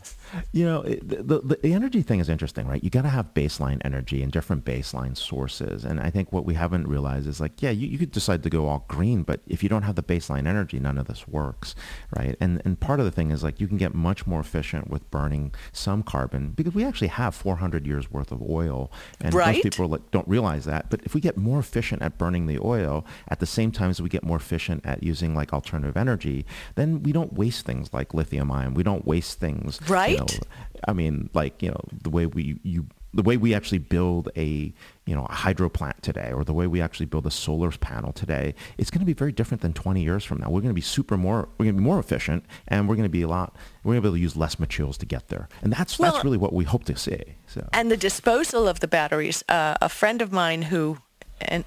You 0.51 0.65
know, 0.65 0.81
the, 0.83 1.41
the, 1.41 1.59
the 1.61 1.73
energy 1.73 2.01
thing 2.01 2.19
is 2.19 2.29
interesting, 2.29 2.67
right? 2.67 2.83
You 2.83 2.89
got 2.89 3.03
to 3.03 3.09
have 3.09 3.33
baseline 3.33 3.81
energy 3.83 4.21
and 4.21 4.31
different 4.31 4.65
baseline 4.65 5.17
sources. 5.17 5.83
And 5.83 5.99
I 5.99 6.09
think 6.09 6.31
what 6.31 6.45
we 6.45 6.53
haven't 6.53 6.87
realized 6.87 7.27
is 7.27 7.39
like, 7.39 7.61
yeah, 7.61 7.71
you, 7.71 7.87
you 7.87 7.97
could 7.97 8.11
decide 8.11 8.43
to 8.43 8.49
go 8.49 8.67
all 8.67 8.85
green, 8.87 9.23
but 9.23 9.41
if 9.47 9.63
you 9.63 9.69
don't 9.69 9.83
have 9.83 9.95
the 9.95 10.03
baseline 10.03 10.47
energy, 10.47 10.79
none 10.79 10.97
of 10.97 11.07
this 11.07 11.27
works, 11.27 11.75
right? 12.15 12.35
And 12.39 12.61
and 12.65 12.79
part 12.79 12.99
of 12.99 13.05
the 13.05 13.11
thing 13.11 13.31
is 13.31 13.43
like 13.43 13.59
you 13.59 13.67
can 13.67 13.77
get 13.77 13.93
much 13.93 14.27
more 14.27 14.39
efficient 14.39 14.89
with 14.89 15.09
burning 15.11 15.53
some 15.71 16.03
carbon 16.03 16.51
because 16.51 16.73
we 16.73 16.83
actually 16.83 17.07
have 17.07 17.35
400 17.35 17.85
years 17.85 18.11
worth 18.11 18.31
of 18.31 18.41
oil, 18.41 18.91
and 19.21 19.33
right? 19.33 19.55
most 19.55 19.63
people 19.63 19.87
like, 19.87 20.11
don't 20.11 20.27
realize 20.27 20.65
that. 20.65 20.89
But 20.89 21.01
if 21.03 21.13
we 21.13 21.21
get 21.21 21.37
more 21.37 21.59
efficient 21.59 22.01
at 22.01 22.17
burning 22.17 22.47
the 22.47 22.59
oil 22.59 23.05
at 23.27 23.39
the 23.39 23.45
same 23.45 23.71
time 23.71 23.89
as 23.89 24.01
we 24.01 24.09
get 24.09 24.23
more 24.23 24.37
efficient 24.37 24.85
at 24.85 25.03
using 25.03 25.33
like 25.35 25.53
alternative 25.53 25.97
energy, 25.97 26.45
then 26.75 27.03
we 27.03 27.11
don't 27.11 27.33
waste 27.33 27.65
things 27.65 27.93
like 27.93 28.13
lithium 28.13 28.51
ion. 28.51 28.73
We 28.73 28.83
don't 28.83 29.05
waste 29.05 29.39
things, 29.39 29.79
right? 29.87 30.18
Know, 30.19 30.39
I 30.87 30.93
mean, 30.93 31.29
like 31.33 31.61
you 31.61 31.69
know, 31.69 31.81
the 32.03 32.09
way 32.09 32.25
we 32.25 32.59
you 32.63 32.85
the 33.13 33.23
way 33.23 33.37
we 33.37 33.55
actually 33.55 33.79
build 33.79 34.29
a 34.37 34.71
you 35.05 35.15
know 35.15 35.25
a 35.25 35.33
hydro 35.33 35.69
plant 35.69 36.01
today, 36.03 36.31
or 36.33 36.43
the 36.43 36.53
way 36.53 36.67
we 36.67 36.81
actually 36.81 37.07
build 37.07 37.25
a 37.25 37.31
solar 37.31 37.71
panel 37.71 38.11
today, 38.11 38.53
it's 38.77 38.91
going 38.91 38.99
to 38.99 39.05
be 39.05 39.13
very 39.13 39.31
different 39.31 39.61
than 39.61 39.73
20 39.73 40.01
years 40.01 40.23
from 40.23 40.39
now. 40.39 40.49
We're 40.49 40.61
going 40.61 40.69
to 40.69 40.73
be 40.73 40.81
super 40.81 41.17
more, 41.17 41.49
we're 41.57 41.65
going 41.65 41.75
to 41.75 41.81
be 41.81 41.85
more 41.85 41.99
efficient, 41.99 42.45
and 42.67 42.87
we're 42.87 42.95
going 42.95 43.07
to 43.07 43.09
be 43.09 43.23
a 43.23 43.27
lot, 43.27 43.55
we're 43.83 43.93
going 43.93 44.01
to 44.01 44.01
be 44.01 44.07
able 44.09 44.17
to 44.17 44.21
use 44.21 44.35
less 44.35 44.59
materials 44.59 44.97
to 44.99 45.05
get 45.05 45.29
there, 45.29 45.49
and 45.61 45.73
that's 45.73 45.97
well, 45.97 46.11
that's 46.11 46.23
really 46.23 46.37
what 46.37 46.53
we 46.53 46.65
hope 46.65 46.83
to 46.85 46.95
see. 46.95 47.21
So. 47.47 47.67
And 47.73 47.91
the 47.91 47.97
disposal 47.97 48.67
of 48.67 48.79
the 48.79 48.87
batteries. 48.87 49.43
Uh, 49.49 49.75
a 49.81 49.89
friend 49.89 50.21
of 50.21 50.31
mine 50.31 50.63
who 50.63 50.97
and 51.41 51.63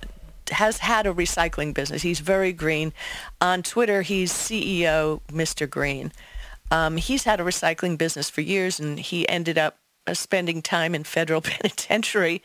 has 0.50 0.78
had 0.78 1.06
a 1.06 1.12
recycling 1.12 1.74
business. 1.74 2.02
He's 2.02 2.20
very 2.20 2.52
green. 2.52 2.92
On 3.40 3.62
Twitter, 3.62 4.02
he's 4.02 4.32
CEO 4.32 5.20
Mr. 5.28 5.68
Green. 5.68 6.12
Um, 6.72 6.96
he's 6.96 7.24
had 7.24 7.38
a 7.38 7.44
recycling 7.44 7.98
business 7.98 8.30
for 8.30 8.40
years, 8.40 8.80
and 8.80 8.98
he 8.98 9.28
ended 9.28 9.58
up 9.58 9.76
uh, 10.06 10.14
spending 10.14 10.62
time 10.62 10.94
in 10.94 11.04
federal 11.04 11.40
penitentiary 11.42 12.42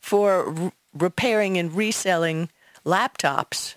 for 0.00 0.52
r- 0.52 0.72
repairing 0.92 1.56
and 1.56 1.72
reselling 1.72 2.50
laptops 2.84 3.76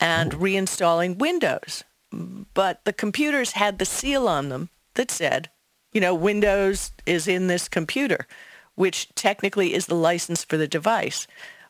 and 0.00 0.32
reinstalling 0.32 1.18
Windows. 1.18 1.84
But 2.12 2.84
the 2.84 2.92
computers 2.92 3.52
had 3.52 3.78
the 3.78 3.84
seal 3.84 4.26
on 4.26 4.48
them 4.48 4.68
that 4.94 5.12
said, 5.12 5.48
you 5.92 6.00
know, 6.00 6.14
Windows 6.14 6.90
is 7.06 7.28
in 7.28 7.46
this 7.46 7.68
computer, 7.68 8.26
which 8.74 9.14
technically 9.14 9.74
is 9.74 9.86
the 9.86 9.94
license 9.94 10.42
for 10.42 10.56
the 10.56 10.66
device. 10.66 11.28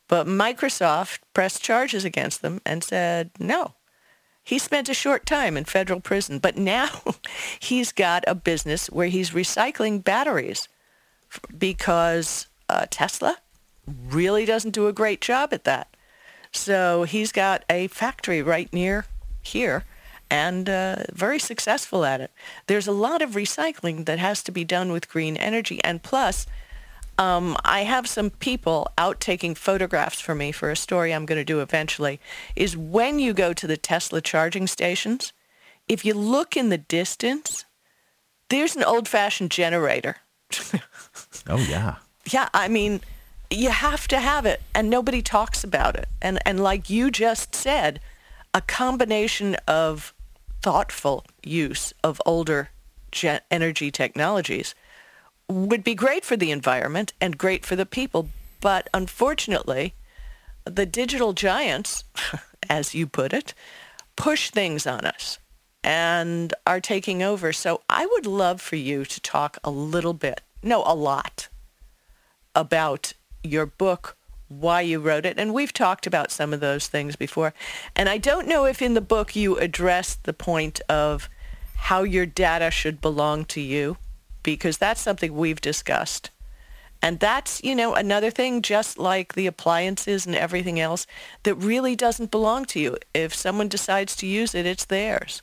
But 0.09 0.27
Microsoft 0.27 1.19
pressed 1.35 1.63
charges 1.63 2.07
against 2.07 2.41
them 2.41 2.63
and 2.65 2.83
said 2.83 3.33
no. 3.39 3.75
He 4.51 4.59
spent 4.59 4.89
a 4.89 4.95
short 4.95 5.27
time 5.27 5.57
in 5.57 5.65
federal 5.65 6.01
prison, 6.01 6.41
but 6.41 6.57
now 6.57 6.89
he's 7.61 7.93
got 7.93 8.25
a 8.27 8.35
business 8.35 8.89
where 8.89 9.07
he's 9.07 9.31
recycling 9.31 10.03
batteries 10.03 10.67
because 11.57 12.49
uh, 12.69 12.87
Tesla 12.91 13.37
really 13.87 14.45
doesn't 14.45 14.73
do 14.73 14.89
a 14.89 14.93
great 14.93 15.21
job 15.21 15.53
at 15.53 15.63
that. 15.63 15.95
So 16.51 17.05
he's 17.05 17.31
got 17.31 17.65
a 17.71 17.87
factory 17.87 18.43
right 18.43 18.73
near 18.73 19.05
here 19.41 19.85
and 20.29 20.69
uh, 20.69 21.05
very 21.13 21.39
successful 21.39 22.05
at 22.05 22.21
it. 22.21 22.33
There's 22.67 22.89
a 22.89 22.93
lot 23.07 23.23
of 23.23 23.37
recycling 23.37 24.07
that 24.07 24.19
has 24.19 24.43
to 24.43 24.51
be 24.51 24.65
done 24.65 24.91
with 24.91 25.09
green 25.09 25.37
energy. 25.37 25.81
And 25.85 26.03
plus, 26.03 26.49
um, 27.21 27.55
I 27.67 27.83
have 27.83 28.09
some 28.09 28.31
people 28.31 28.91
out 28.97 29.21
taking 29.21 29.55
photographs 29.55 30.23
for 30.23 30.35
me 30.35 30.53
for 30.53 30.71
a 30.71 30.77
story 30.77 31.13
I'm 31.13 31.27
going 31.27 31.39
to 31.39 31.45
do 31.45 31.61
eventually, 31.61 32.19
is 32.57 32.79
when 32.79 33.19
you 33.19 33.35
go 33.35 33.53
to 33.53 33.67
the 33.67 33.77
Tesla 33.77 34.23
charging 34.23 34.67
stations, 34.67 35.35
if 35.87 36.03
you 36.03 36.15
look 36.15 36.57
in 36.57 36.71
the 36.71 36.79
distance, 36.79 37.67
there's 38.49 38.75
an 38.75 38.83
old-fashioned 38.85 39.51
generator. 39.51 40.17
oh, 41.47 41.59
yeah. 41.69 41.97
Yeah, 42.31 42.49
I 42.55 42.69
mean, 42.69 43.03
you 43.51 43.69
have 43.69 44.09
to 44.09 44.19
have 44.19 44.47
it, 44.47 44.63
and 44.75 44.89
nobody 44.89 45.21
talks 45.21 45.63
about 45.63 45.97
it. 45.97 46.09
And, 46.23 46.39
and 46.47 46.59
like 46.63 46.89
you 46.89 47.11
just 47.11 47.55
said, 47.55 48.01
a 48.55 48.63
combination 48.63 49.57
of 49.69 50.15
thoughtful 50.63 51.27
use 51.45 51.93
of 52.03 52.23
older 52.25 52.71
ge- 53.13 53.43
energy 53.51 53.91
technologies 53.91 54.75
would 55.51 55.85
be 55.85 55.95
great 55.95 56.25
for 56.25 56.37
the 56.37 56.51
environment 56.51 57.13
and 57.21 57.37
great 57.37 57.67
for 57.67 57.77
the 57.77 57.87
people. 57.87 58.31
But 58.61 58.89
unfortunately, 58.95 59.95
the 60.65 60.87
digital 60.87 61.33
giants, 61.33 62.05
as 62.71 62.95
you 62.95 63.07
put 63.07 63.33
it, 63.33 63.55
push 64.17 64.51
things 64.51 64.87
on 64.87 65.05
us 65.05 65.39
and 65.83 66.53
are 66.67 66.81
taking 66.81 67.23
over. 67.23 67.53
So 67.53 67.81
I 67.89 68.07
would 68.07 68.27
love 68.27 68.61
for 68.61 68.77
you 68.77 69.05
to 69.05 69.21
talk 69.21 69.59
a 69.65 69.71
little 69.71 70.13
bit, 70.13 70.43
no, 70.63 70.83
a 70.87 70.95
lot, 70.95 71.49
about 72.55 73.15
your 73.43 73.67
book, 73.67 74.17
why 74.49 74.83
you 74.83 74.99
wrote 74.99 75.25
it. 75.25 75.39
And 75.39 75.55
we've 75.55 75.73
talked 75.73 76.07
about 76.07 76.31
some 76.31 76.53
of 76.53 76.61
those 76.61 76.87
things 76.87 77.17
before. 77.17 77.55
And 77.97 78.09
I 78.09 78.19
don't 78.19 78.49
know 78.49 78.67
if 78.67 78.83
in 78.83 78.95
the 78.95 79.01
book 79.01 79.35
you 79.35 79.57
addressed 79.57 80.25
the 80.25 80.33
point 80.33 80.81
of 80.89 81.29
how 81.77 82.03
your 82.03 82.27
data 82.27 82.71
should 82.71 83.01
belong 83.01 83.47
to 83.47 83.61
you, 83.61 83.97
because 84.43 84.79
that's 84.79 85.01
something 85.01 85.35
we've 85.35 85.61
discussed. 85.61 86.31
And 87.03 87.19
that's, 87.19 87.63
you 87.65 87.75
know, 87.75 87.95
another 87.95 88.31
thing, 88.31 88.61
just 88.61 88.99
like 88.99 89.35
the 89.35 89.47
appliances 89.47 90.27
and 90.27 90.35
everything 90.35 90.79
else, 90.79 91.07
that 91.45 91.55
really 91.55 91.97
doesn't 91.97 92.31
belong 92.31 92.67
to 92.67 92.81
you. 92.81 92.99
If 93.15 93.35
someone 93.35 93.69
decides 93.69 94.15
to 94.17 94.27
use 94.27 94.55
it, 94.55 94.67
it's 94.67 94.85
theirs. 94.85 95.43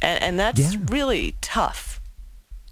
And, 0.00 0.22
and 0.22 0.40
that's 0.40 0.74
Yeah. 0.74 0.80
really 0.88 1.36
tough. 1.40 2.00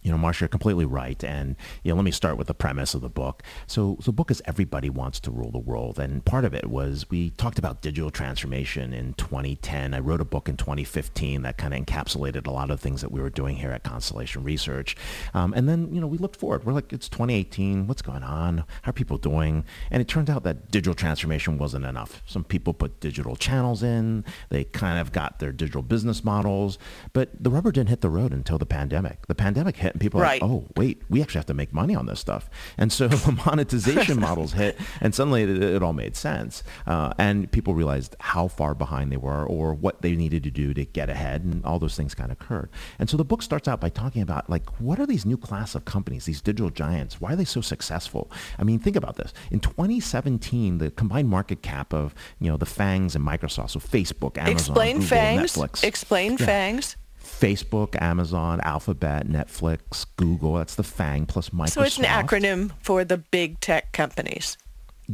You 0.02 0.10
know, 0.10 0.18
Marsha, 0.18 0.40
you're 0.40 0.48
completely 0.48 0.84
right. 0.84 1.22
And, 1.22 1.56
you 1.82 1.92
know, 1.92 1.96
let 1.96 2.04
me 2.04 2.10
start 2.10 2.36
with 2.36 2.46
the 2.46 2.54
premise 2.54 2.94
of 2.94 3.00
the 3.02 3.08
book. 3.08 3.42
So, 3.66 3.98
so 4.00 4.06
the 4.06 4.12
book 4.12 4.30
is 4.30 4.42
Everybody 4.46 4.88
Wants 4.88 5.20
to 5.20 5.30
Rule 5.30 5.50
the 5.50 5.58
World. 5.58 5.98
And 5.98 6.24
part 6.24 6.44
of 6.44 6.54
it 6.54 6.66
was 6.66 7.06
we 7.10 7.30
talked 7.30 7.58
about 7.58 7.82
digital 7.82 8.10
transformation 8.10 8.92
in 8.92 9.14
2010. 9.14 9.92
I 9.94 9.98
wrote 9.98 10.20
a 10.20 10.24
book 10.24 10.48
in 10.48 10.56
2015 10.56 11.42
that 11.42 11.58
kind 11.58 11.74
of 11.74 11.80
encapsulated 11.80 12.46
a 12.46 12.50
lot 12.50 12.70
of 12.70 12.80
things 12.80 13.00
that 13.02 13.12
we 13.12 13.20
were 13.20 13.30
doing 13.30 13.56
here 13.56 13.70
at 13.70 13.82
Constellation 13.82 14.42
Research. 14.42 14.96
Um, 15.34 15.52
and 15.54 15.68
then, 15.68 15.92
you 15.92 16.00
know, 16.00 16.06
we 16.06 16.18
looked 16.18 16.40
forward. 16.40 16.64
We're 16.64 16.72
like, 16.72 16.92
it's 16.92 17.08
2018. 17.08 17.86
What's 17.86 18.02
going 18.02 18.22
on? 18.22 18.64
How 18.82 18.90
are 18.90 18.92
people 18.92 19.18
doing? 19.18 19.64
And 19.90 20.00
it 20.00 20.08
turned 20.08 20.30
out 20.30 20.44
that 20.44 20.70
digital 20.70 20.94
transformation 20.94 21.58
wasn't 21.58 21.84
enough. 21.84 22.22
Some 22.26 22.44
people 22.44 22.72
put 22.72 23.00
digital 23.00 23.36
channels 23.36 23.82
in. 23.82 24.24
They 24.48 24.64
kind 24.64 24.98
of 24.98 25.12
got 25.12 25.38
their 25.40 25.52
digital 25.52 25.82
business 25.82 26.24
models. 26.24 26.78
But 27.12 27.30
the 27.38 27.50
rubber 27.50 27.72
didn't 27.72 27.90
hit 27.90 28.00
the 28.00 28.10
road 28.10 28.32
until 28.32 28.58
the 28.58 28.66
pandemic. 28.66 29.26
The 29.26 29.34
pandemic 29.34 29.76
hit 29.76 29.89
and 29.92 30.00
people 30.00 30.20
Right. 30.20 30.40
are 30.42 30.46
like, 30.46 30.54
oh, 30.62 30.66
wait, 30.76 31.02
we 31.08 31.22
actually 31.22 31.38
have 31.38 31.46
to 31.46 31.54
make 31.54 31.72
money 31.72 31.94
on 31.94 32.06
this 32.06 32.20
stuff. 32.20 32.48
And 32.78 32.92
so 32.92 33.08
the 33.08 33.32
monetization 33.46 34.20
models 34.28 34.52
hit 34.52 34.78
and 35.00 35.14
suddenly 35.14 35.42
it, 35.42 35.62
it 35.62 35.82
all 35.82 35.92
made 35.92 36.16
sense. 36.16 36.62
Uh, 36.86 37.12
and 37.18 37.50
people 37.52 37.74
realized 37.74 38.16
how 38.20 38.48
far 38.48 38.74
behind 38.74 39.10
they 39.12 39.16
were 39.16 39.44
or 39.44 39.74
what 39.74 40.02
they 40.02 40.14
needed 40.16 40.42
to 40.44 40.50
do 40.50 40.74
to 40.74 40.84
get 40.84 41.08
ahead 41.10 41.42
and 41.44 41.64
all 41.64 41.78
those 41.78 41.96
things 41.96 42.14
kind 42.14 42.30
of 42.30 42.40
occurred. 42.40 42.70
And 42.98 43.08
so 43.10 43.16
the 43.16 43.24
book 43.24 43.42
starts 43.42 43.68
out 43.68 43.80
by 43.80 43.88
talking 43.88 44.22
about 44.22 44.48
like, 44.50 44.68
what 44.80 44.98
are 45.00 45.06
these 45.06 45.24
new 45.26 45.36
class 45.36 45.74
of 45.74 45.84
companies, 45.84 46.24
these 46.24 46.40
digital 46.40 46.70
giants? 46.70 47.20
Why 47.20 47.32
are 47.32 47.36
they 47.36 47.44
so 47.44 47.60
successful? 47.60 48.30
I 48.58 48.64
mean, 48.64 48.78
think 48.78 48.96
about 48.96 49.16
this. 49.16 49.32
In 49.50 49.60
2017, 49.60 50.78
the 50.78 50.90
combined 50.90 51.28
market 51.28 51.62
cap 51.62 51.92
of, 51.92 52.14
you 52.40 52.50
know, 52.50 52.56
the 52.56 52.66
FANGs 52.66 53.14
and 53.14 53.26
Microsoft, 53.26 53.70
so 53.70 53.78
Facebook, 53.80 54.36
Amazon, 54.38 54.52
Explain 54.52 54.94
Google, 54.96 55.08
fangs. 55.08 55.52
Netflix. 55.54 55.84
Explain 55.84 56.32
Yeah. 56.32 56.46
fangs. 56.46 56.96
Facebook, 57.22 58.00
Amazon, 58.00 58.60
Alphabet, 58.62 59.26
Netflix, 59.26 60.06
Google. 60.16 60.54
That's 60.54 60.74
the 60.74 60.82
FANG 60.82 61.26
plus 61.26 61.50
Microsoft. 61.50 61.70
So 61.70 61.82
it's 61.82 61.98
an 61.98 62.04
acronym 62.04 62.72
for 62.80 63.04
the 63.04 63.18
big 63.18 63.60
tech 63.60 63.92
companies. 63.92 64.56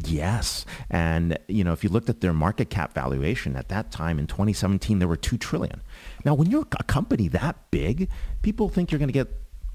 Yes. 0.04 0.66
And, 0.90 1.38
you 1.48 1.64
know, 1.64 1.72
if 1.72 1.82
you 1.82 1.88
looked 1.88 2.10
at 2.10 2.20
their 2.20 2.34
market 2.34 2.68
cap 2.68 2.92
valuation 2.92 3.56
at 3.56 3.68
that 3.68 3.90
time 3.90 4.18
in 4.18 4.26
2017, 4.26 4.98
there 4.98 5.08
were 5.08 5.16
2 5.16 5.38
trillion. 5.38 5.80
Now, 6.24 6.34
when 6.34 6.50
you're 6.50 6.66
a 6.78 6.84
company 6.84 7.28
that 7.28 7.56
big, 7.70 8.10
people 8.42 8.68
think 8.68 8.92
you're 8.92 8.98
going 8.98 9.08
to 9.08 9.12
get 9.12 9.28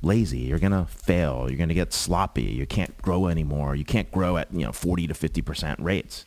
lazy. 0.03 0.39
You're 0.39 0.59
going 0.59 0.71
to 0.73 0.85
fail. 0.85 1.45
You're 1.47 1.57
going 1.57 1.69
to 1.69 1.75
get 1.75 1.91
sloppy. 1.91 2.43
You 2.43 2.67
can't 2.67 2.95
grow 3.01 3.27
anymore. 3.27 3.75
You 3.75 3.85
can't 3.85 4.11
grow 4.11 4.37
at, 4.37 4.53
you 4.53 4.65
know, 4.65 4.71
40 4.71 5.07
to 5.07 5.13
50% 5.13 5.77
rates. 5.79 6.25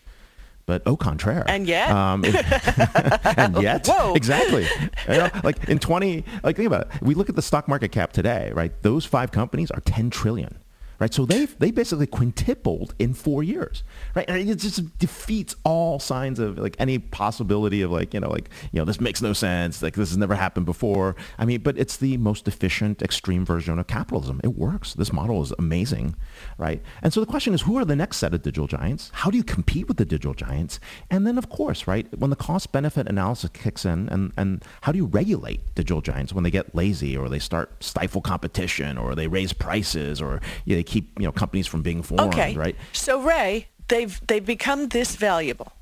But 0.66 0.82
au 0.86 0.96
contraire. 0.96 1.44
And 1.46 1.66
yet? 1.66 1.90
Um, 1.90 2.24
and 3.36 3.60
yet, 3.62 3.86
Whoa. 3.90 4.14
exactly. 4.14 4.66
You 5.08 5.18
know, 5.18 5.30
like 5.42 5.68
in 5.68 5.78
20, 5.78 6.24
like 6.42 6.56
think 6.56 6.66
about 6.66 6.82
it. 6.82 7.02
We 7.02 7.14
look 7.14 7.28
at 7.28 7.36
the 7.36 7.42
stock 7.42 7.68
market 7.68 7.92
cap 7.92 8.12
today, 8.12 8.50
right? 8.54 8.72
Those 8.82 9.04
five 9.04 9.30
companies 9.30 9.70
are 9.70 9.80
10 9.80 10.10
trillion. 10.10 10.56
Right, 11.04 11.12
so 11.12 11.26
they 11.26 11.44
they 11.44 11.70
basically 11.70 12.06
quintupled 12.06 12.94
in 12.98 13.12
four 13.12 13.42
years, 13.42 13.82
right? 14.14 14.24
And 14.26 14.48
it 14.48 14.54
just 14.54 14.98
defeats 14.98 15.54
all 15.62 15.98
signs 15.98 16.38
of 16.38 16.56
like 16.56 16.76
any 16.78 16.98
possibility 16.98 17.82
of 17.82 17.90
like 17.90 18.14
you 18.14 18.20
know 18.20 18.30
like 18.30 18.48
you 18.72 18.78
know 18.78 18.86
this 18.86 19.02
makes 19.02 19.20
no 19.20 19.34
sense, 19.34 19.82
like 19.82 19.96
this 19.96 20.08
has 20.08 20.16
never 20.16 20.34
happened 20.34 20.64
before. 20.64 21.14
I 21.36 21.44
mean, 21.44 21.60
but 21.60 21.76
it's 21.76 21.98
the 21.98 22.16
most 22.16 22.48
efficient 22.48 23.02
extreme 23.02 23.44
version 23.44 23.78
of 23.78 23.86
capitalism. 23.86 24.40
It 24.42 24.56
works. 24.56 24.94
This 24.94 25.12
model 25.12 25.42
is 25.42 25.52
amazing, 25.58 26.16
right? 26.56 26.80
And 27.02 27.12
so 27.12 27.20
the 27.20 27.26
question 27.26 27.52
is, 27.52 27.60
who 27.60 27.76
are 27.76 27.84
the 27.84 27.96
next 27.96 28.16
set 28.16 28.32
of 28.32 28.40
digital 28.40 28.66
giants? 28.66 29.10
How 29.12 29.30
do 29.30 29.36
you 29.36 29.44
compete 29.44 29.88
with 29.88 29.98
the 29.98 30.06
digital 30.06 30.32
giants? 30.32 30.80
And 31.10 31.26
then 31.26 31.36
of 31.36 31.50
course, 31.50 31.86
right, 31.86 32.06
when 32.18 32.30
the 32.30 32.36
cost 32.36 32.72
benefit 32.72 33.10
analysis 33.10 33.50
kicks 33.52 33.84
in, 33.84 34.08
and 34.08 34.32
and 34.38 34.64
how 34.80 34.92
do 34.92 34.96
you 34.96 35.04
regulate 35.04 35.74
digital 35.74 36.00
giants 36.00 36.32
when 36.32 36.44
they 36.44 36.50
get 36.50 36.74
lazy 36.74 37.14
or 37.14 37.28
they 37.28 37.38
start 37.38 37.84
stifle 37.84 38.22
competition 38.22 38.96
or 38.96 39.14
they 39.14 39.26
raise 39.26 39.52
prices 39.52 40.22
or 40.22 40.40
you 40.64 40.74
know, 40.74 40.78
they 40.78 40.93
keep 40.94 41.18
you 41.20 41.26
know 41.26 41.32
companies 41.32 41.66
from 41.66 41.82
being 41.82 42.02
formed, 42.02 42.32
Okay. 42.34 42.54
right? 42.54 42.76
So 42.92 43.12
Ray, 43.20 43.68
they've 43.88 44.14
they've 44.28 44.46
become 44.56 44.88
this 44.88 45.16
valuable. 45.16 45.72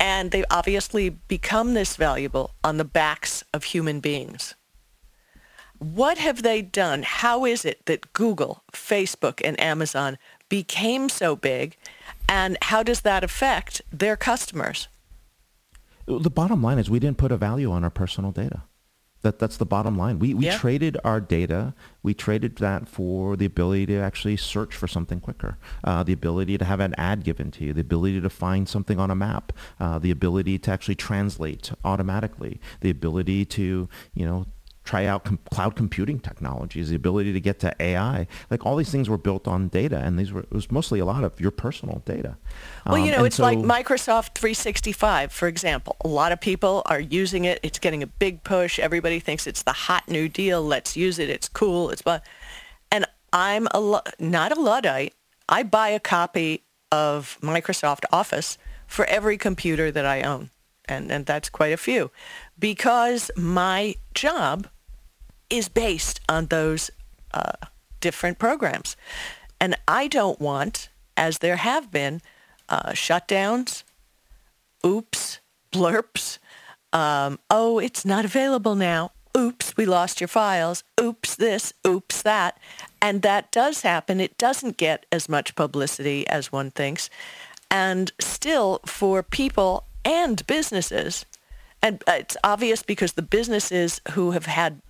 And 0.00 0.30
they've 0.30 0.44
obviously 0.48 1.10
become 1.10 1.74
this 1.74 1.96
valuable 1.96 2.46
on 2.62 2.76
the 2.76 2.84
backs 2.84 3.42
of 3.52 3.64
human 3.64 3.98
beings. 3.98 4.54
What 5.80 6.18
have 6.18 6.42
they 6.42 6.62
done? 6.62 7.02
How 7.02 7.44
is 7.44 7.64
it 7.64 7.84
that 7.86 8.12
Google, 8.12 8.62
Facebook, 8.72 9.40
and 9.44 9.58
Amazon 9.60 10.16
became 10.48 11.08
so 11.08 11.34
big? 11.34 11.76
And 12.28 12.56
how 12.62 12.84
does 12.84 13.00
that 13.00 13.24
affect 13.24 13.82
their 13.92 14.16
customers? 14.16 14.86
The 16.06 16.30
bottom 16.30 16.62
line 16.62 16.78
is 16.78 16.88
we 16.88 17.00
didn't 17.00 17.18
put 17.18 17.32
a 17.32 17.36
value 17.36 17.70
on 17.72 17.82
our 17.82 17.90
personal 17.90 18.30
data. 18.30 18.62
That, 19.22 19.38
that's 19.40 19.56
the 19.56 19.66
bottom 19.66 19.98
line. 19.98 20.18
We, 20.20 20.32
we 20.32 20.44
Yeah. 20.46 20.56
traded 20.58 20.96
our 21.04 21.20
data. 21.20 21.74
We 22.04 22.14
traded 22.14 22.56
that 22.56 22.88
for 22.88 23.36
the 23.36 23.46
ability 23.46 23.86
to 23.86 23.96
actually 23.96 24.36
search 24.36 24.76
for 24.76 24.86
something 24.86 25.18
quicker, 25.20 25.58
uh, 25.82 26.04
the 26.04 26.12
ability 26.12 26.56
to 26.58 26.64
have 26.64 26.78
an 26.78 26.94
ad 26.96 27.24
given 27.24 27.50
to 27.52 27.64
you, 27.64 27.72
the 27.72 27.80
ability 27.80 28.20
to 28.20 28.30
find 28.30 28.68
something 28.68 29.00
on 29.00 29.10
a 29.10 29.16
map, 29.16 29.52
uh, 29.80 29.98
the 29.98 30.12
ability 30.12 30.58
to 30.60 30.70
actually 30.70 30.94
translate 30.94 31.72
automatically, 31.84 32.60
the 32.80 32.90
ability 32.90 33.44
to, 33.46 33.88
you 34.14 34.24
know, 34.26 34.46
try 34.88 35.04
out 35.04 35.22
com- 35.24 35.38
cloud 35.52 35.76
computing 35.76 36.18
technologies, 36.18 36.88
the 36.88 36.96
ability 36.96 37.30
to 37.34 37.40
get 37.40 37.58
to 37.60 37.74
AI. 37.78 38.26
Like 38.50 38.64
all 38.64 38.74
these 38.74 38.90
things 38.90 39.06
were 39.10 39.18
built 39.18 39.46
on 39.46 39.68
data, 39.68 39.98
and 39.98 40.18
these 40.18 40.32
were 40.32 40.40
it 40.40 40.50
was 40.52 40.70
mostly 40.70 40.98
a 40.98 41.04
lot 41.04 41.24
of 41.24 41.38
your 41.38 41.50
personal 41.50 42.02
data. 42.06 42.38
Well, 42.86 42.96
you 42.96 43.04
Um, 43.04 43.10
know, 43.10 43.16
and 43.18 43.26
it's 43.26 43.38
like 43.38 43.58
Microsoft 43.58 44.34
365, 44.34 45.30
for 45.30 45.46
example. 45.46 45.96
A 46.04 46.08
lot 46.08 46.32
of 46.32 46.40
people 46.40 46.82
are 46.86 47.00
using 47.00 47.44
it. 47.44 47.60
It's 47.62 47.78
getting 47.78 48.02
a 48.02 48.06
big 48.06 48.42
push. 48.44 48.78
Everybody 48.78 49.20
thinks 49.20 49.46
it's 49.46 49.62
the 49.62 49.74
hot 49.74 50.08
new 50.08 50.26
deal. 50.26 50.62
Let's 50.62 50.96
use 50.96 51.18
it. 51.18 51.28
It's 51.28 51.48
cool. 51.48 51.90
It's 51.90 52.00
fun. 52.02 52.22
And 52.90 53.04
I'm 53.30 53.68
a 53.72 53.80
lu- 53.80 54.08
not 54.18 54.56
a 54.56 54.60
Luddite. 54.60 55.12
I 55.50 55.64
buy 55.64 55.90
a 55.90 56.00
copy 56.00 56.62
of 56.90 57.36
Microsoft 57.42 58.04
Office 58.10 58.56
for 58.86 59.04
every 59.04 59.36
computer 59.36 59.90
that 59.90 60.06
I 60.06 60.22
own. 60.22 60.48
And, 60.86 61.12
and 61.12 61.26
that's 61.26 61.50
quite 61.50 61.74
a 61.74 61.76
few. 61.76 62.10
Because 62.58 63.30
my 63.36 63.96
job 64.14 64.66
is 65.50 65.68
based 65.68 66.20
on 66.28 66.46
those 66.46 66.90
uh, 67.32 67.52
different 68.00 68.38
programs. 68.38 68.96
And 69.60 69.76
I 69.86 70.08
don't 70.08 70.40
want, 70.40 70.88
as 71.16 71.38
there 71.38 71.56
have 71.56 71.90
been, 71.90 72.20
uh, 72.68 72.90
shutdowns, 72.90 73.82
oops, 74.84 75.40
blurps, 75.72 76.38
um, 76.92 77.38
oh, 77.50 77.78
it's 77.78 78.04
not 78.04 78.24
available 78.24 78.74
now. 78.74 79.12
Oops, 79.36 79.76
we 79.76 79.84
lost 79.84 80.20
your 80.20 80.28
files. 80.28 80.84
Oops, 81.00 81.34
this, 81.36 81.72
oops, 81.86 82.22
that. 82.22 82.58
And 83.00 83.22
that 83.22 83.52
does 83.52 83.82
happen. 83.82 84.20
It 84.20 84.38
doesn't 84.38 84.76
get 84.76 85.06
as 85.12 85.28
much 85.28 85.54
publicity 85.54 86.26
as 86.28 86.50
one 86.50 86.70
thinks. 86.70 87.10
And 87.70 88.10
still, 88.18 88.80
for 88.86 89.22
people 89.22 89.84
and 90.04 90.44
businesses, 90.46 91.26
and 91.82 92.02
it's 92.08 92.36
obvious 92.42 92.82
because 92.82 93.12
the 93.12 93.22
businesses 93.22 94.00
who 94.12 94.32
have 94.32 94.46
had, 94.46 94.80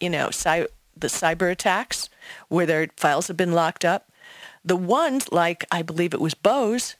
you 0.00 0.10
know, 0.10 0.30
cy- 0.30 0.68
the 0.96 1.08
cyber 1.08 1.50
attacks 1.50 2.08
where 2.48 2.66
their 2.66 2.88
files 2.96 3.28
have 3.28 3.36
been 3.36 3.52
locked 3.52 3.84
up, 3.84 4.10
the 4.64 4.76
ones 4.76 5.30
like, 5.30 5.64
I 5.70 5.82
believe 5.82 6.14
it 6.14 6.20
was 6.20 6.34
Bose, 6.34 6.96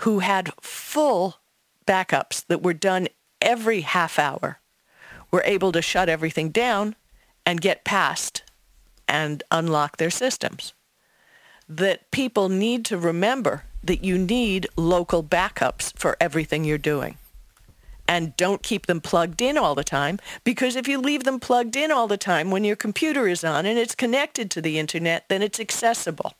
who 0.00 0.18
had 0.18 0.52
full 0.60 1.36
backups 1.86 2.44
that 2.46 2.62
were 2.62 2.74
done 2.74 3.08
every 3.40 3.82
half 3.82 4.18
hour 4.18 4.60
were 5.30 5.42
able 5.44 5.72
to 5.72 5.82
shut 5.82 6.08
everything 6.08 6.50
down 6.50 6.94
and 7.44 7.60
get 7.60 7.84
past 7.84 8.42
and 9.08 9.42
unlock 9.50 9.96
their 9.96 10.10
systems. 10.10 10.72
That 11.68 12.10
people 12.10 12.48
need 12.48 12.84
to 12.86 12.98
remember 12.98 13.64
that 13.82 14.04
you 14.04 14.18
need 14.18 14.66
local 14.76 15.22
backups 15.22 15.96
for 15.96 16.16
everything 16.20 16.64
you're 16.64 16.78
doing. 16.78 17.16
And 18.08 18.36
don't 18.36 18.62
keep 18.62 18.86
them 18.86 19.00
plugged 19.00 19.42
in 19.42 19.58
all 19.58 19.74
the 19.74 19.84
time 19.84 20.18
because 20.44 20.76
if 20.76 20.86
you 20.86 21.00
leave 21.00 21.24
them 21.24 21.40
plugged 21.40 21.74
in 21.74 21.90
all 21.90 22.06
the 22.06 22.16
time 22.16 22.50
when 22.50 22.64
your 22.64 22.76
computer 22.76 23.26
is 23.26 23.42
on 23.42 23.66
and 23.66 23.78
it's 23.78 23.94
connected 23.94 24.50
to 24.52 24.60
the 24.60 24.78
internet, 24.78 25.28
then 25.28 25.42
it's 25.42 25.58
accessible. 25.58 26.34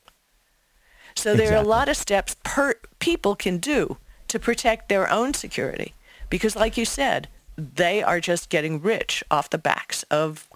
So 1.16 1.35
there 1.35 1.52
are 1.54 1.62
a 1.62 1.66
lot 1.66 1.88
of 1.88 1.96
steps 1.96 2.37
per, 2.44 2.75
people 2.99 3.35
can 3.35 3.58
do 3.58 3.96
to 4.28 4.38
protect 4.38 4.88
their 4.88 5.11
own 5.11 5.35
security 5.35 5.94
because 6.30 6.54
like 6.54 6.76
you 6.76 6.85
said, 6.85 7.28
they 7.56 8.02
are 8.02 8.20
just 8.20 8.50
getting 8.50 8.80
rich 8.80 9.25
off 9.30 9.50
the 9.50 9.58
backs 9.58 10.02
of 10.04 10.49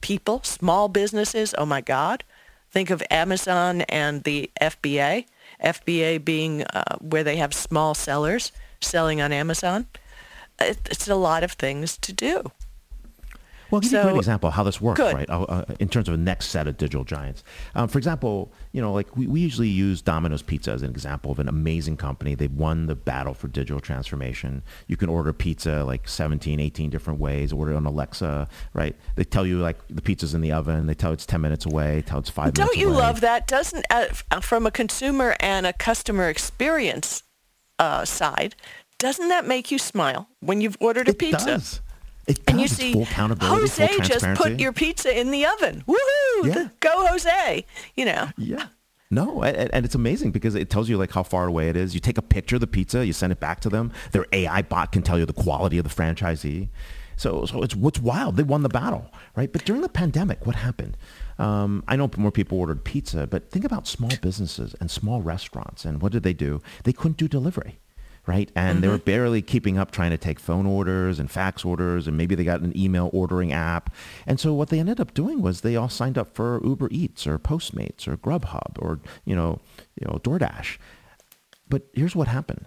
people, 0.00 0.40
small 0.44 0.88
businesses. 0.88 1.54
Oh 1.58 1.66
my 1.66 1.80
God. 1.80 2.24
Think 2.70 2.90
of 2.90 3.02
Amazon 3.10 3.82
and 3.82 4.22
the 4.22 4.50
FBA. 4.60 5.26
FBA 5.62 6.24
being 6.24 6.62
uh, 6.62 6.96
where 7.00 7.24
they 7.24 7.36
have 7.36 7.52
small 7.52 7.94
sellers 7.94 8.52
selling 8.80 9.20
on 9.20 9.32
Amazon. 9.32 9.86
It's 10.60 11.08
a 11.08 11.14
lot 11.14 11.42
of 11.42 11.52
things 11.52 11.96
to 11.98 12.12
do. 12.12 12.42
Well, 13.70 13.80
give 13.80 13.92
So- 13.92 13.98
you 14.02 14.08
a 14.08 14.10
great 14.10 14.18
example 14.18 14.48
of 14.48 14.54
how 14.54 14.64
this 14.64 14.80
works, 14.80 14.98
Good. 14.98 15.14
right? 15.14 15.30
Uh, 15.30 15.42
uh, 15.42 15.64
in 15.78 15.88
terms 15.88 16.08
of 16.08 16.14
a 16.14 16.16
next 16.16 16.46
set 16.48 16.66
of 16.66 16.76
digital 16.76 17.04
giants. 17.04 17.44
Um, 17.76 17.86
for 17.86 17.98
example, 17.98 18.52
you 18.72 18.82
know, 18.82 18.92
like 18.92 19.16
we, 19.16 19.28
we 19.28 19.38
usually 19.38 19.68
use 19.68 20.02
Domino's 20.02 20.42
Pizza 20.42 20.72
as 20.72 20.82
an 20.82 20.90
example 20.90 21.30
of 21.30 21.38
an 21.38 21.46
amazing 21.48 21.96
company. 21.96 22.34
They've 22.34 22.50
won 22.52 22.86
the 22.86 22.96
battle 22.96 23.32
for 23.32 23.46
digital 23.46 23.78
transformation. 23.78 24.64
You 24.88 24.96
can 24.96 25.08
order 25.08 25.32
pizza 25.32 25.84
like 25.84 26.08
17, 26.08 26.58
18 26.58 26.90
different 26.90 27.20
ways, 27.20 27.52
order 27.52 27.70
it 27.70 27.76
on 27.76 27.86
Alexa, 27.86 28.48
right? 28.74 28.96
They 29.14 29.22
tell 29.22 29.46
you 29.46 29.60
like 29.60 29.78
the 29.88 30.02
pizza's 30.02 30.34
in 30.34 30.40
the 30.40 30.50
oven. 30.50 30.88
They 30.88 30.94
tell 30.94 31.10
you 31.10 31.14
it's 31.14 31.26
10 31.26 31.40
minutes 31.40 31.64
away, 31.64 32.02
tell 32.04 32.16
you 32.16 32.22
it's 32.22 32.30
five 32.30 32.52
Don't 32.54 32.64
minutes 32.66 32.78
you 32.80 32.88
away. 32.88 32.96
love 32.98 33.20
that? 33.20 33.46
Doesn't 33.46 33.86
uh, 33.88 34.06
from 34.40 34.66
a 34.66 34.72
consumer 34.72 35.36
and 35.38 35.64
a 35.64 35.72
customer 35.72 36.28
experience 36.28 37.22
uh, 37.78 38.04
side, 38.04 38.56
doesn't 39.00 39.28
that 39.28 39.46
make 39.46 39.70
you 39.72 39.78
smile 39.78 40.28
when 40.40 40.60
you've 40.60 40.76
ordered 40.80 41.08
a 41.08 41.10
It 41.10 41.18
pizza? 41.18 41.44
does. 41.46 41.80
It 42.28 42.36
does. 42.36 42.44
And 42.46 42.58
you 42.60 42.64
It's 42.66 42.74
see, 42.76 42.92
full 42.92 43.02
accountability, 43.02 43.66
full 43.66 43.86
Jose 43.88 43.98
just 44.02 44.24
put 44.40 44.60
your 44.60 44.72
pizza 44.72 45.18
in 45.18 45.30
the 45.32 45.46
oven. 45.46 45.82
Woohoo! 45.88 46.44
Yeah. 46.46 46.52
The- 46.54 46.70
Go 46.80 47.06
Jose! 47.08 47.64
You 47.96 48.04
know. 48.04 48.28
Yeah. 48.36 48.66
No, 49.10 49.42
and, 49.42 49.74
and 49.74 49.84
it's 49.84 49.96
amazing 49.96 50.30
because 50.30 50.54
it 50.54 50.70
tells 50.70 50.88
you 50.88 50.96
like 50.96 51.10
how 51.10 51.24
far 51.24 51.46
away 51.48 51.68
it 51.68 51.76
is. 51.76 51.94
You 51.94 52.00
take 52.00 52.16
a 52.18 52.22
picture 52.22 52.56
of 52.56 52.60
the 52.60 52.68
pizza, 52.68 53.04
you 53.04 53.12
send 53.12 53.32
it 53.32 53.40
back 53.40 53.58
to 53.60 53.68
them. 53.68 53.90
Their 54.12 54.24
AI 54.32 54.62
bot 54.62 54.92
can 54.92 55.02
tell 55.02 55.18
you 55.18 55.26
the 55.26 55.32
quality 55.32 55.78
of 55.78 55.84
the 55.84 55.90
franchisee. 55.90 56.68
So, 57.16 57.44
so 57.44 57.62
it's 57.62 57.74
what's 57.74 57.98
wild. 57.98 58.36
They 58.36 58.44
won 58.44 58.62
the 58.62 58.68
battle, 58.68 59.10
right? 59.34 59.52
But 59.52 59.64
during 59.64 59.82
the 59.82 59.88
pandemic, 59.88 60.46
what 60.46 60.54
happened? 60.56 60.96
Um, 61.38 61.82
I 61.88 61.96
know 61.96 62.08
more 62.16 62.30
people 62.30 62.58
ordered 62.58 62.84
pizza, 62.84 63.26
but 63.26 63.50
think 63.50 63.64
about 63.64 63.88
small 63.88 64.12
businesses 64.22 64.74
and 64.80 64.90
small 64.90 65.20
restaurants. 65.22 65.84
And 65.84 66.00
what 66.00 66.12
did 66.12 66.22
they 66.22 66.32
do? 66.32 66.62
They 66.84 66.92
couldn't 66.92 67.16
do 67.16 67.26
delivery 67.28 67.80
right? 68.26 68.50
And 68.54 68.82
they 68.82 68.88
were 68.88 68.94
mm-hmm. 68.94 69.04
barely 69.04 69.42
keeping 69.42 69.78
up 69.78 69.90
trying 69.90 70.10
to 70.10 70.18
take 70.18 70.38
phone 70.38 70.66
orders 70.66 71.18
and 71.18 71.30
fax 71.30 71.64
orders, 71.64 72.06
and 72.06 72.16
maybe 72.16 72.34
they 72.34 72.44
got 72.44 72.60
an 72.60 72.76
email 72.76 73.10
ordering 73.12 73.52
app. 73.52 73.94
And 74.26 74.38
so 74.38 74.52
what 74.54 74.68
they 74.68 74.78
ended 74.78 75.00
up 75.00 75.14
doing 75.14 75.42
was 75.42 75.60
they 75.60 75.76
all 75.76 75.88
signed 75.88 76.18
up 76.18 76.34
for 76.34 76.60
Uber 76.64 76.88
Eats 76.90 77.26
or 77.26 77.38
Postmates 77.38 78.06
or 78.06 78.16
Grubhub 78.16 78.78
or 78.78 79.00
you 79.24 79.34
know, 79.34 79.60
you 80.00 80.06
know, 80.06 80.18
DoorDash. 80.18 80.78
But 81.68 81.88
here's 81.94 82.16
what 82.16 82.28
happened. 82.28 82.66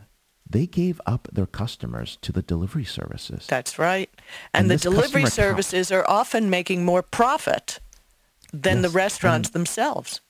They 0.49 0.67
gave 0.67 1.01
up 1.05 1.27
their 1.31 1.45
customers 1.45 2.17
to 2.21 2.31
the 2.31 2.41
delivery 2.41 2.83
services. 2.85 3.47
That's 3.47 3.79
right. 3.79 4.09
And, 4.53 4.63
And 4.63 4.71
the 4.71 4.77
delivery 4.77 5.25
services 5.25 5.91
are 5.91 6.07
often 6.07 6.49
making 6.49 6.85
more 6.85 7.01
profit 7.01 7.79
than 8.51 8.81
the 8.81 8.89
Yes, 8.89 8.95
restaurants 8.95 9.49
themselves. 9.49 10.21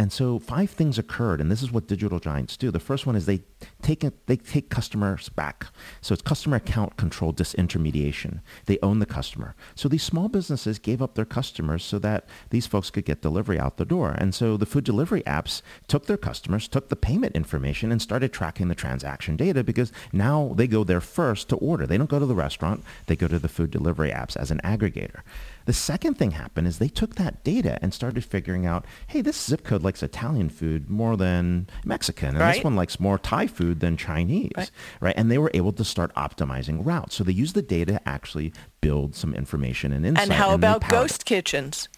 And 0.00 0.12
so 0.12 0.38
five 0.38 0.70
things 0.70 0.96
occurred, 0.96 1.40
and 1.40 1.50
this 1.50 1.60
is 1.60 1.72
what 1.72 1.88
digital 1.88 2.20
giants 2.20 2.56
do. 2.56 2.70
The 2.70 2.78
first 2.78 3.04
one 3.04 3.16
is 3.16 3.26
they 3.26 3.40
take 3.82 4.04
they 4.26 4.36
take 4.36 4.70
customers 4.70 5.28
back. 5.28 5.66
So 6.00 6.12
it's 6.12 6.22
customer 6.22 6.56
account 6.56 6.96
control 6.96 7.32
disintermediation. 7.32 8.40
They 8.66 8.78
own 8.82 8.98
the 8.98 9.06
customer. 9.06 9.54
So 9.74 9.88
these 9.88 10.02
small 10.02 10.28
businesses 10.28 10.78
gave 10.78 11.00
up 11.02 11.14
their 11.14 11.24
customers 11.24 11.84
so 11.84 11.98
that 12.00 12.26
these 12.50 12.66
folks 12.66 12.90
could 12.90 13.04
get 13.04 13.22
delivery 13.22 13.58
out 13.58 13.76
the 13.76 13.84
door. 13.84 14.10
And 14.18 14.34
so 14.34 14.56
the 14.56 14.66
food 14.66 14.84
delivery 14.84 15.22
apps 15.22 15.62
took 15.86 16.06
their 16.06 16.16
customers, 16.16 16.68
took 16.68 16.88
the 16.88 16.96
payment 16.96 17.36
information, 17.36 17.92
and 17.92 18.00
started 18.02 18.32
tracking 18.32 18.68
the 18.68 18.74
transaction 18.74 19.36
data 19.36 19.62
because 19.62 19.92
now 20.12 20.52
they 20.56 20.66
go 20.66 20.84
there 20.84 21.00
first 21.00 21.48
to 21.50 21.56
order. 21.56 21.86
They 21.86 21.98
don't 21.98 22.10
go 22.10 22.18
to 22.18 22.26
the 22.26 22.34
restaurant. 22.34 22.82
They 23.06 23.16
go 23.16 23.28
to 23.28 23.38
the 23.38 23.48
food 23.48 23.70
delivery 23.70 24.10
apps 24.10 24.36
as 24.36 24.50
an 24.50 24.60
aggregator. 24.64 25.20
The 25.66 25.72
second 25.74 26.14
thing 26.14 26.30
happened 26.30 26.66
is 26.66 26.78
they 26.78 26.88
took 26.88 27.16
that 27.16 27.44
data 27.44 27.78
and 27.82 27.92
started 27.92 28.24
figuring 28.24 28.64
out, 28.64 28.86
hey, 29.08 29.20
this 29.20 29.38
zip 29.38 29.64
code 29.64 29.82
likes 29.82 30.02
Italian 30.02 30.48
food 30.48 30.88
more 30.88 31.14
than 31.16 31.68
Mexican, 31.84 32.30
and 32.30 32.38
Right. 32.38 32.54
this 32.54 32.64
one 32.64 32.74
likes 32.74 32.98
more 32.98 33.18
Thai 33.18 33.46
food 33.46 33.67
than 33.74 33.96
Chinese, 33.96 34.52
Right. 34.56 34.70
right. 35.00 35.14
And 35.16 35.30
they 35.30 35.38
were 35.38 35.50
able 35.54 35.72
to 35.72 35.84
start 35.84 36.14
optimizing 36.14 36.84
routes. 36.84 37.14
So 37.16 37.24
they 37.24 37.32
used 37.32 37.54
the 37.54 37.62
data 37.62 37.92
to 37.92 38.08
actually 38.08 38.52
build 38.80 39.14
some 39.14 39.34
information 39.34 39.92
and 39.92 40.04
insight. 40.06 40.24
And 40.24 40.32
how 40.32 40.48
they 40.48 40.54
about 40.54 40.88
ghost 40.88 41.22
it. 41.22 41.24
kitchens? 41.26 41.88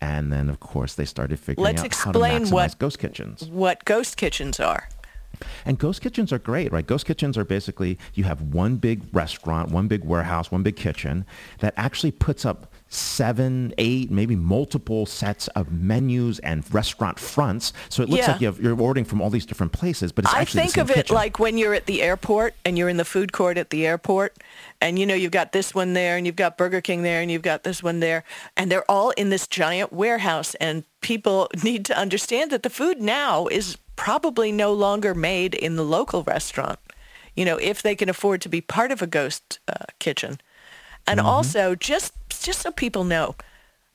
And 0.00 0.32
then, 0.32 0.48
of 0.48 0.60
course, 0.60 0.94
they 0.94 1.04
started 1.04 1.38
figuring 1.38 1.64
Let's 1.76 1.82
out 1.84 1.94
how 1.94 2.12
to 2.12 2.18
maximize 2.18 2.52
what- 2.52 2.78
ghost 2.78 2.98
kitchens. 2.98 3.44
What 3.44 3.84
ghost 3.84 4.16
kitchens 4.16 4.58
are? 4.58 4.88
And 5.64 5.78
ghost 5.78 6.02
kitchens 6.02 6.32
are 6.32 6.38
great, 6.38 6.70
right? 6.72 6.86
Ghost 6.86 7.06
kitchens 7.06 7.38
are 7.38 7.44
basically 7.44 7.98
you 8.14 8.24
have 8.24 8.42
one 8.42 8.76
big 8.76 9.02
restaurant, 9.12 9.70
one 9.70 9.88
big 9.88 10.04
warehouse, 10.04 10.50
one 10.50 10.62
big 10.62 10.76
kitchen 10.76 11.24
that 11.60 11.72
actually 11.76 12.10
puts 12.10 12.44
up 12.44 12.70
seven, 12.92 13.72
eight, 13.78 14.10
maybe 14.10 14.34
multiple 14.34 15.06
sets 15.06 15.46
of 15.48 15.70
menus 15.70 16.40
and 16.40 16.64
restaurant 16.74 17.20
fronts. 17.20 17.72
So 17.88 18.02
it 18.02 18.08
looks 18.08 18.26
Yeah. 18.26 18.32
like 18.32 18.40
you 18.40 18.54
you're 18.60 18.78
ordering 18.80 19.04
from 19.04 19.22
all 19.22 19.30
these 19.30 19.46
different 19.46 19.72
places, 19.72 20.10
but 20.10 20.24
it's 20.24 20.34
I 20.34 20.44
think 20.44 20.76
of 20.76 20.90
it 20.90 20.96
kitchen. 20.96 21.14
like 21.14 21.38
when 21.38 21.56
you're 21.56 21.72
at 21.72 21.86
the 21.86 22.02
airport 22.02 22.54
and 22.64 22.76
you're 22.76 22.88
in 22.88 22.96
the 22.96 23.04
food 23.04 23.32
court 23.32 23.56
at 23.58 23.70
the 23.70 23.86
airport 23.86 24.36
and 24.80 24.98
you 24.98 25.06
know 25.06 25.14
you've 25.14 25.30
got 25.30 25.52
this 25.52 25.72
one 25.72 25.92
there 25.92 26.16
and 26.16 26.26
you've 26.26 26.34
got 26.36 26.58
Burger 26.58 26.80
King 26.80 27.02
there 27.02 27.22
and 27.22 27.30
you've 27.30 27.42
got 27.42 27.62
this 27.62 27.80
one 27.80 28.00
there 28.00 28.24
and 28.56 28.70
they're 28.72 28.90
all 28.90 29.10
in 29.10 29.30
this 29.30 29.46
giant 29.46 29.92
warehouse 29.92 30.56
and 30.56 30.82
people 31.00 31.48
need 31.62 31.84
to 31.84 31.96
understand 31.96 32.50
that 32.50 32.64
the 32.64 32.70
food 32.70 33.00
now 33.00 33.46
is 33.46 33.78
probably 33.94 34.50
no 34.50 34.72
longer 34.72 35.14
made 35.14 35.54
in 35.54 35.76
the 35.76 35.84
local 35.84 36.24
restaurant. 36.24 36.80
You 37.36 37.44
know, 37.44 37.56
if 37.58 37.82
they 37.82 37.94
can 37.94 38.08
afford 38.08 38.40
to 38.42 38.48
be 38.48 38.60
part 38.60 38.90
of 38.90 39.00
a 39.00 39.06
ghost 39.06 39.60
uh, 39.68 39.84
kitchen. 40.00 40.40
And 41.06 41.18
Mm-hmm. 41.18 41.28
also 41.28 41.74
just 41.74 42.12
just 42.42 42.60
so 42.60 42.70
people 42.70 43.04
know, 43.04 43.34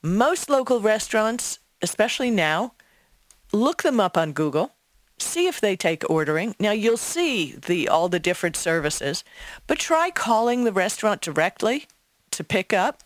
most 0.01 0.49
local 0.49 0.79
restaurants, 0.81 1.59
especially 1.81 2.31
now, 2.31 2.73
look 3.51 3.83
them 3.83 3.99
up 3.99 4.17
on 4.17 4.33
Google, 4.33 4.71
see 5.17 5.47
if 5.47 5.59
they 5.61 5.75
take 5.75 6.07
ordering. 6.09 6.55
Now 6.59 6.71
you'll 6.71 6.97
see 6.97 7.53
the 7.55 7.87
all 7.89 8.09
the 8.09 8.19
different 8.19 8.55
services, 8.55 9.23
but 9.67 9.79
try 9.79 10.09
calling 10.11 10.63
the 10.63 10.73
restaurant 10.73 11.21
directly 11.21 11.85
to 12.31 12.43
pick 12.43 12.73
up 12.73 13.03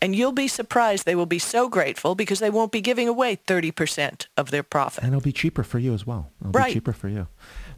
and 0.00 0.16
you'll 0.16 0.32
be 0.32 0.48
surprised 0.48 1.04
they 1.04 1.14
will 1.14 1.26
be 1.26 1.38
so 1.38 1.68
grateful 1.68 2.14
because 2.14 2.40
they 2.40 2.50
won't 2.50 2.72
be 2.72 2.80
giving 2.80 3.06
away 3.06 3.36
30% 3.46 4.26
of 4.36 4.50
their 4.50 4.62
profit. 4.64 5.04
and 5.04 5.12
it'll 5.12 5.22
be 5.22 5.32
cheaper 5.32 5.62
for 5.62 5.78
you 5.78 5.94
as 5.94 6.04
well. 6.06 6.30
It'll 6.40 6.52
Right. 6.52 6.68
be 6.68 6.74
cheaper 6.74 6.92
for 6.92 7.08
you. 7.08 7.28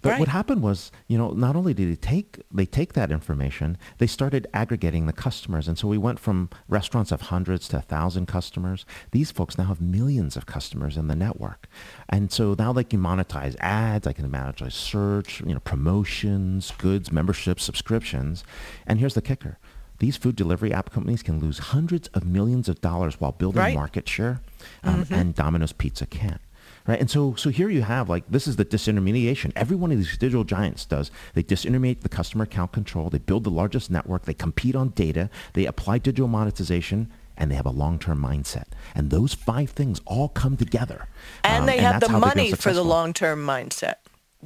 But 0.04 0.10
Right. 0.10 0.18
what 0.20 0.28
happened 0.28 0.62
was, 0.62 0.92
you 1.08 1.16
know, 1.16 1.30
not 1.30 1.56
only 1.56 1.72
did 1.72 1.90
they 1.90 1.96
take 1.96 2.42
they 2.52 2.66
take 2.66 2.92
that 2.92 3.10
information, 3.10 3.78
they 3.96 4.06
started 4.06 4.46
aggregating 4.52 5.06
the 5.06 5.14
customers, 5.14 5.66
and 5.66 5.78
so 5.78 5.88
we 5.88 5.96
went 5.96 6.18
from 6.18 6.50
restaurants 6.68 7.10
of 7.10 7.22
hundreds 7.22 7.68
to 7.68 7.78
a 7.78 7.80
thousand 7.80 8.26
customers. 8.26 8.84
These 9.12 9.30
folks 9.30 9.56
now 9.56 9.64
have 9.64 9.80
millions 9.80 10.36
of 10.36 10.44
customers 10.44 10.98
in 10.98 11.08
the 11.08 11.16
network, 11.16 11.68
and 12.10 12.30
so 12.30 12.54
now 12.58 12.74
they 12.74 12.84
can 12.84 13.00
monetize 13.00 13.56
ads, 13.60 14.04
they 14.04 14.12
can 14.12 14.28
monetize 14.30 14.72
search, 14.72 15.40
you 15.40 15.54
know, 15.54 15.60
promotions, 15.60 16.72
goods, 16.76 17.10
memberships, 17.10 17.64
subscriptions, 17.64 18.44
and 18.86 18.98
here's 19.00 19.14
the 19.14 19.22
kicker. 19.22 19.56
These 20.00 20.18
food 20.18 20.36
delivery 20.36 20.70
app 20.74 20.90
companies 20.90 21.22
can 21.22 21.40
lose 21.40 21.58
hundreds 21.72 22.08
of 22.08 22.26
millions 22.26 22.68
of 22.68 22.82
dollars 22.82 23.20
while 23.20 23.32
building 23.32 23.62
Right. 23.62 23.74
market 23.74 24.06
share, 24.06 24.42
um, 24.82 25.06
and 25.10 25.34
Domino's 25.34 25.72
Pizza 25.72 26.04
can't 26.04 26.42
right? 26.86 27.00
And 27.00 27.10
so, 27.10 27.34
so 27.34 27.50
here 27.50 27.70
you 27.70 27.82
have 27.82 28.08
like 28.08 28.24
this 28.28 28.46
is 28.46 28.56
the 28.56 28.64
disintermediation. 28.64 29.52
Every 29.56 29.76
one 29.76 29.90
of 29.92 29.98
these 29.98 30.16
digital 30.16 30.44
giants 30.44 30.84
does. 30.84 31.10
They 31.34 31.42
disintermediate 31.42 32.00
the 32.00 32.08
customer 32.08 32.44
account 32.44 32.72
control. 32.72 33.10
They 33.10 33.18
build 33.18 33.44
the 33.44 33.50
largest 33.50 33.90
network. 33.90 34.24
They 34.24 34.34
compete 34.34 34.76
on 34.76 34.90
data. 34.90 35.30
They 35.54 35.66
apply 35.66 35.98
digital 35.98 36.28
monetization. 36.28 37.10
And 37.36 37.50
they 37.50 37.56
have 37.56 37.66
a 37.66 37.70
long-term 37.70 38.20
mindset. 38.22 38.66
And 38.94 39.10
those 39.10 39.34
five 39.34 39.70
things 39.70 40.00
all 40.06 40.28
come 40.28 40.56
together. 40.56 41.08
And 41.42 41.62
Um, 41.62 41.66
they 41.66 41.78
have 41.78 41.94
the 42.00 42.06
they've 42.06 42.12
been 42.12 42.20
money 42.20 42.52
for 42.52 42.72
the 42.72 42.84
long-term 42.84 43.44
mindset, 43.44 43.96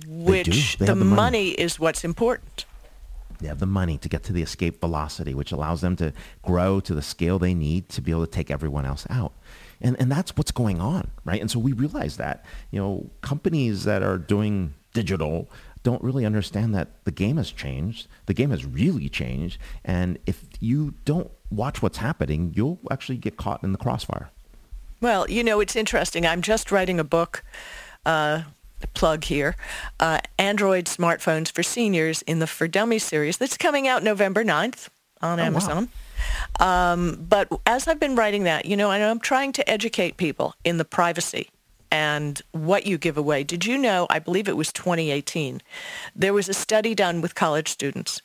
which 0.06 0.78
They 0.78 0.86
the, 0.86 0.92
have 0.92 0.98
the 0.98 1.04
money. 1.04 1.16
money 1.16 1.48
is 1.50 1.78
what's 1.78 2.02
important. 2.02 2.64
They 3.40 3.48
have 3.48 3.58
the 3.58 3.66
money 3.66 3.98
to 3.98 4.08
get 4.08 4.22
to 4.24 4.32
the 4.32 4.40
escape 4.40 4.80
velocity, 4.80 5.34
which 5.34 5.52
allows 5.52 5.82
them 5.82 5.96
to 5.96 6.14
grow 6.42 6.80
to 6.80 6.94
the 6.94 7.02
scale 7.02 7.38
they 7.38 7.52
need 7.52 7.90
to 7.90 8.00
be 8.00 8.10
able 8.10 8.24
to 8.24 8.30
take 8.32 8.50
everyone 8.50 8.86
else 8.86 9.06
out. 9.10 9.32
And, 9.80 9.96
and 10.00 10.10
that's 10.10 10.36
what's 10.36 10.50
going 10.50 10.80
on, 10.80 11.10
right? 11.24 11.40
And 11.40 11.50
so 11.50 11.58
we 11.58 11.72
realize 11.72 12.16
that, 12.16 12.44
you 12.70 12.80
know, 12.80 13.10
companies 13.20 13.84
that 13.84 14.02
are 14.02 14.18
doing 14.18 14.74
digital 14.92 15.48
don't 15.82 16.02
really 16.02 16.26
understand 16.26 16.74
that 16.74 17.04
the 17.04 17.10
game 17.10 17.36
has 17.36 17.50
changed. 17.50 18.08
The 18.26 18.34
game 18.34 18.50
has 18.50 18.64
really 18.64 19.08
changed. 19.08 19.58
And 19.84 20.18
if 20.26 20.44
you 20.60 20.94
don't 21.04 21.30
watch 21.50 21.80
what's 21.82 21.98
happening, 21.98 22.52
you'll 22.54 22.78
actually 22.90 23.18
get 23.18 23.36
caught 23.36 23.62
in 23.62 23.72
the 23.72 23.78
crossfire. 23.78 24.30
Well, 25.00 25.30
you 25.30 25.44
know, 25.44 25.60
it's 25.60 25.76
interesting. 25.76 26.26
I'm 26.26 26.42
just 26.42 26.72
writing 26.72 26.98
a 26.98 27.04
book, 27.04 27.44
uh, 28.04 28.42
plug 28.94 29.24
here, 29.24 29.56
uh, 30.00 30.18
Android 30.38 30.86
Smartphones 30.86 31.50
for 31.52 31.62
Seniors 31.62 32.22
in 32.22 32.40
the 32.40 32.46
For 32.46 32.66
Dummies 32.66 33.04
series 33.04 33.36
that's 33.36 33.56
coming 33.56 33.86
out 33.86 34.02
November 34.02 34.44
9th 34.44 34.88
on 35.22 35.38
Oh, 35.38 35.50
wow. 35.52 35.88
Um, 36.60 37.24
but 37.28 37.48
as 37.66 37.88
I've 37.88 38.00
been 38.00 38.16
writing 38.16 38.44
that, 38.44 38.66
you 38.66 38.76
know, 38.76 38.90
and 38.90 39.02
I'm 39.02 39.20
trying 39.20 39.52
to 39.52 39.70
educate 39.70 40.16
people 40.16 40.54
in 40.64 40.78
the 40.78 40.84
privacy 40.84 41.50
and 41.90 42.40
what 42.52 42.86
you 42.86 42.98
give 42.98 43.16
away. 43.16 43.44
Did 43.44 43.64
you 43.64 43.78
know, 43.78 44.06
I 44.10 44.18
believe 44.18 44.48
it 44.48 44.56
was 44.56 44.72
2018, 44.72 45.62
there 46.14 46.32
was 46.32 46.48
a 46.48 46.54
study 46.54 46.94
done 46.94 47.20
with 47.20 47.34
college 47.34 47.68
students 47.68 48.20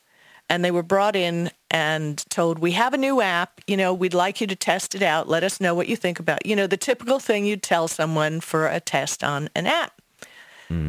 and 0.50 0.64
they 0.64 0.70
were 0.70 0.82
brought 0.82 1.16
in 1.16 1.50
and 1.70 2.22
told, 2.28 2.58
we 2.58 2.72
have 2.72 2.92
a 2.92 2.98
new 2.98 3.20
app, 3.20 3.60
you 3.66 3.76
know, 3.76 3.94
we'd 3.94 4.12
like 4.12 4.40
you 4.40 4.46
to 4.46 4.54
test 4.54 4.94
it 4.94 5.02
out. 5.02 5.28
Let 5.28 5.42
us 5.42 5.60
know 5.60 5.74
what 5.74 5.88
you 5.88 5.96
think 5.96 6.20
about, 6.20 6.44
you 6.44 6.54
know, 6.54 6.66
the 6.66 6.76
typical 6.76 7.18
thing 7.18 7.46
you'd 7.46 7.62
tell 7.62 7.88
someone 7.88 8.40
for 8.40 8.66
a 8.66 8.80
test 8.80 9.24
on 9.24 9.48
an 9.54 9.66
app. 9.66 10.00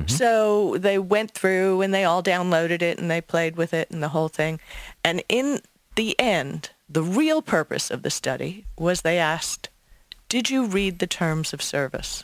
So 0.08 0.78
they 0.78 1.00
went 1.00 1.32
through 1.32 1.82
and 1.82 1.94
they 1.94 2.04
all 2.04 2.24
downloaded 2.24 2.82
it 2.82 3.00
and 3.00 3.10
they 3.10 3.22
played 3.22 3.56
with 3.56 3.74
it 3.74 3.90
and 3.92 4.04
the 4.04 4.10
whole 4.10 4.30
thing. 4.30 4.60
And 5.04 5.24
in 5.30 5.62
the 5.96 6.20
end, 6.20 6.72
the 6.88 7.04
real 7.04 7.42
purpose 7.42 7.90
of 7.92 8.04
the 8.04 8.10
study 8.10 8.66
was 8.78 9.02
they 9.02 9.18
asked, 9.18 9.70
did 10.30 10.50
you 10.50 10.66
read 10.66 11.00
the 11.00 11.08
terms 11.08 11.54
of 11.54 11.62
service? 11.62 12.24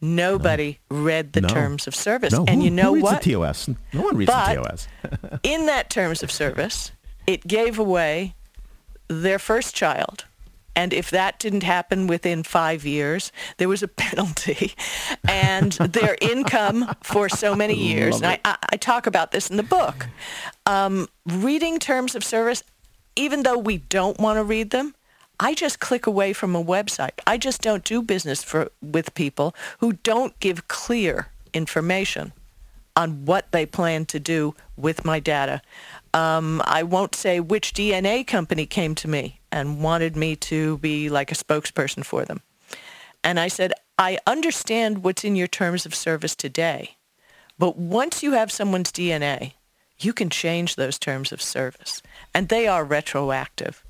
Nobody 0.00 0.80
read 0.90 1.32
the 1.32 1.42
No. 1.42 1.48
terms 1.48 1.86
of 1.86 1.94
service. 1.94 2.32
No, 2.32 2.44
and 2.48 2.60
who- 2.60 2.64
you 2.64 2.70
know 2.70 2.88
who 2.88 2.94
reads 2.96 3.04
what? 3.04 3.22
the 3.22 3.30
TOS? 3.32 3.68
No 3.92 4.02
one 4.02 4.16
reads 4.16 4.30
But- 4.30 4.48
the 4.54 4.62
TOS. 4.62 4.88
in 5.44 5.66
that 5.66 5.90
terms 5.90 6.22
of 6.22 6.30
service, 6.32 6.90
it 7.26 7.46
gave 7.46 7.78
away 7.78 8.34
their 9.08 9.38
first 9.38 9.76
child. 9.76 10.24
And 10.74 10.92
if 10.94 11.10
that 11.10 11.38
didn't 11.38 11.64
happen 11.64 12.06
within 12.06 12.42
five 12.42 12.84
years, 12.86 13.30
there 13.58 13.68
was 13.68 13.82
a 13.82 13.88
penalty 14.06 14.74
and 15.28 15.72
their 15.72 16.16
income 16.20 16.96
for 17.02 17.28
so 17.28 17.54
many 17.54 17.74
years. 17.92 18.16
And 18.16 18.26
I, 18.26 18.38
I, 18.44 18.56
I 18.72 18.76
talk 18.78 19.06
about 19.06 19.30
this 19.32 19.50
in 19.50 19.56
the 19.56 19.62
book. 19.62 20.06
Um, 20.66 21.08
reading 21.26 21.78
terms 21.78 22.14
of 22.16 22.24
service, 22.24 22.64
even 23.16 23.42
though 23.42 23.58
we 23.58 23.78
don't 23.78 24.18
want 24.18 24.38
to 24.38 24.44
read 24.44 24.70
them, 24.70 24.94
I 25.40 25.54
just 25.54 25.80
click 25.80 26.06
away 26.06 26.32
from 26.32 26.54
a 26.54 26.62
website. 26.62 27.18
I 27.26 27.36
just 27.36 27.62
don't 27.62 27.84
do 27.84 28.02
business 28.02 28.42
for, 28.42 28.70
with 28.80 29.14
people 29.14 29.54
who 29.78 29.94
don't 29.94 30.38
give 30.40 30.68
clear 30.68 31.28
information 31.52 32.32
on 32.94 33.24
what 33.24 33.50
they 33.52 33.66
plan 33.66 34.04
to 34.06 34.20
do 34.20 34.54
with 34.76 35.04
my 35.04 35.18
data. 35.18 35.62
Um, 36.14 36.62
I 36.64 36.82
won't 36.82 37.14
say 37.14 37.40
which 37.40 37.72
DNA 37.72 38.26
company 38.26 38.66
came 38.66 38.94
to 38.96 39.08
me 39.08 39.40
and 39.50 39.82
wanted 39.82 40.16
me 40.16 40.36
to 40.36 40.78
be 40.78 41.08
like 41.08 41.32
a 41.32 41.34
spokesperson 41.34 42.04
for 42.04 42.24
them. 42.24 42.40
And 43.24 43.40
I 43.40 43.48
said, 43.48 43.72
I 43.98 44.18
understand 44.26 45.04
what's 45.04 45.24
in 45.24 45.36
your 45.36 45.46
terms 45.46 45.86
of 45.86 45.94
service 45.94 46.34
today, 46.34 46.96
but 47.58 47.76
once 47.78 48.22
you 48.22 48.32
have 48.32 48.50
someone's 48.50 48.92
DNA, 48.92 49.52
you 50.04 50.12
can 50.12 50.30
change 50.30 50.76
those 50.76 50.98
terms 50.98 51.32
of 51.32 51.42
service, 51.42 52.02
and 52.34 52.48
they 52.48 52.66
are 52.66 52.84
retroactive. 52.84 53.84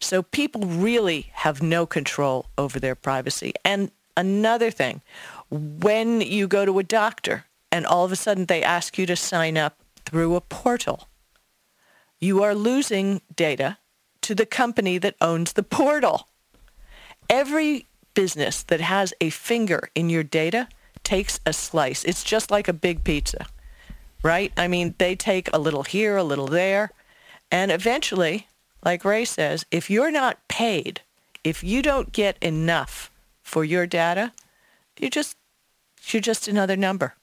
So 0.00 0.22
people 0.22 0.62
really 0.62 1.30
have 1.32 1.62
no 1.62 1.86
control 1.86 2.46
over 2.58 2.80
their 2.80 2.94
privacy. 2.94 3.52
And 3.64 3.90
another 4.16 4.70
thing, 4.70 5.02
when 5.50 6.20
you 6.20 6.48
go 6.48 6.64
to 6.64 6.78
a 6.78 6.82
doctor 6.82 7.44
and 7.70 7.86
all 7.86 8.04
of 8.04 8.12
a 8.12 8.16
sudden 8.16 8.46
they 8.46 8.62
ask 8.62 8.98
you 8.98 9.06
to 9.06 9.16
sign 9.16 9.56
up 9.56 9.78
through 10.04 10.34
a 10.34 10.40
portal, 10.40 11.08
you 12.18 12.42
are 12.42 12.54
losing 12.54 13.20
data 13.34 13.78
to 14.22 14.34
the 14.34 14.46
company 14.46 14.98
that 14.98 15.16
owns 15.20 15.52
the 15.52 15.62
portal. 15.62 16.28
Every 17.30 17.86
business 18.14 18.62
that 18.64 18.80
has 18.80 19.14
a 19.20 19.30
finger 19.30 19.88
in 19.94 20.10
your 20.10 20.22
data 20.22 20.68
takes 21.02 21.40
a 21.46 21.52
slice. 21.52 22.04
It's 22.04 22.24
just 22.24 22.50
like 22.50 22.68
a 22.68 22.72
big 22.72 23.04
pizza, 23.04 23.46
right? 24.22 24.52
I 24.56 24.68
mean, 24.68 24.94
they 24.98 25.16
take 25.16 25.48
a 25.52 25.58
little 25.58 25.82
here, 25.82 26.16
a 26.16 26.24
little 26.24 26.46
there, 26.46 26.90
and 27.50 27.70
eventually, 27.70 28.48
like 28.84 29.04
Ray 29.04 29.24
says, 29.24 29.64
if 29.70 29.90
you're 29.90 30.10
not 30.10 30.46
paid, 30.48 31.00
if 31.44 31.62
you 31.62 31.82
don't 31.82 32.12
get 32.12 32.36
enough 32.40 33.10
for 33.42 33.64
your 33.64 33.86
data, 33.86 34.32
you're 34.98 35.10
just 35.10 35.36
you're 36.06 36.22
just 36.22 36.48
another 36.48 36.76
number. 36.76 37.14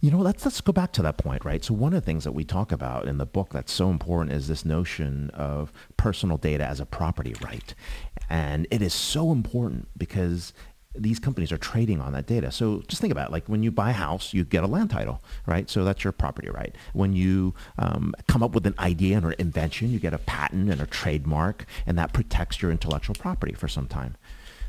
You 0.00 0.10
know, 0.10 0.18
let's 0.18 0.44
let's 0.46 0.60
go 0.62 0.72
back 0.72 0.92
to 0.92 1.02
that 1.02 1.18
point, 1.18 1.44
right? 1.44 1.62
So 1.62 1.74
one 1.74 1.92
of 1.92 2.00
the 2.00 2.06
things 2.06 2.24
that 2.24 2.32
we 2.32 2.44
talk 2.44 2.72
about 2.72 3.06
in 3.06 3.18
the 3.18 3.26
book 3.26 3.50
that's 3.50 3.72
so 3.72 3.90
important 3.90 4.34
is 4.34 4.48
this 4.48 4.64
notion 4.64 5.28
of 5.30 5.72
personal 5.98 6.38
data 6.38 6.64
as 6.64 6.80
a 6.80 6.86
property 6.86 7.34
right. 7.42 7.74
And 8.30 8.66
it 8.70 8.80
is 8.80 8.94
so 8.94 9.30
important 9.30 9.88
because 9.98 10.54
these 10.94 11.20
companies 11.20 11.52
are 11.52 11.58
trading 11.58 12.00
on 12.00 12.12
that 12.12 12.26
data. 12.26 12.50
So 12.50 12.82
just 12.88 13.00
think 13.00 13.12
about 13.12 13.28
it. 13.28 13.32
Like 13.32 13.48
when 13.48 13.62
you 13.62 13.70
buy 13.70 13.90
a 13.90 13.94
house, 13.94 14.34
you 14.34 14.44
get 14.44 14.64
a 14.64 14.66
land 14.66 14.90
title, 14.90 15.22
right? 15.46 15.70
So 15.70 15.84
that's 15.84 16.02
your 16.02 16.12
property 16.12 16.50
right. 16.50 16.74
When 16.92 17.12
you 17.12 17.54
um, 17.78 18.12
come 18.26 18.42
up 18.42 18.52
with 18.52 18.66
an 18.66 18.74
idea 18.78 19.20
or 19.24 19.32
invention, 19.32 19.90
you 19.90 20.00
get 20.00 20.14
a 20.14 20.18
patent 20.18 20.68
and 20.68 20.80
a 20.80 20.86
trademark, 20.86 21.64
and 21.86 21.96
that 21.98 22.12
protects 22.12 22.60
your 22.60 22.72
intellectual 22.72 23.14
property 23.14 23.52
for 23.52 23.68
some 23.68 23.86
time. 23.86 24.16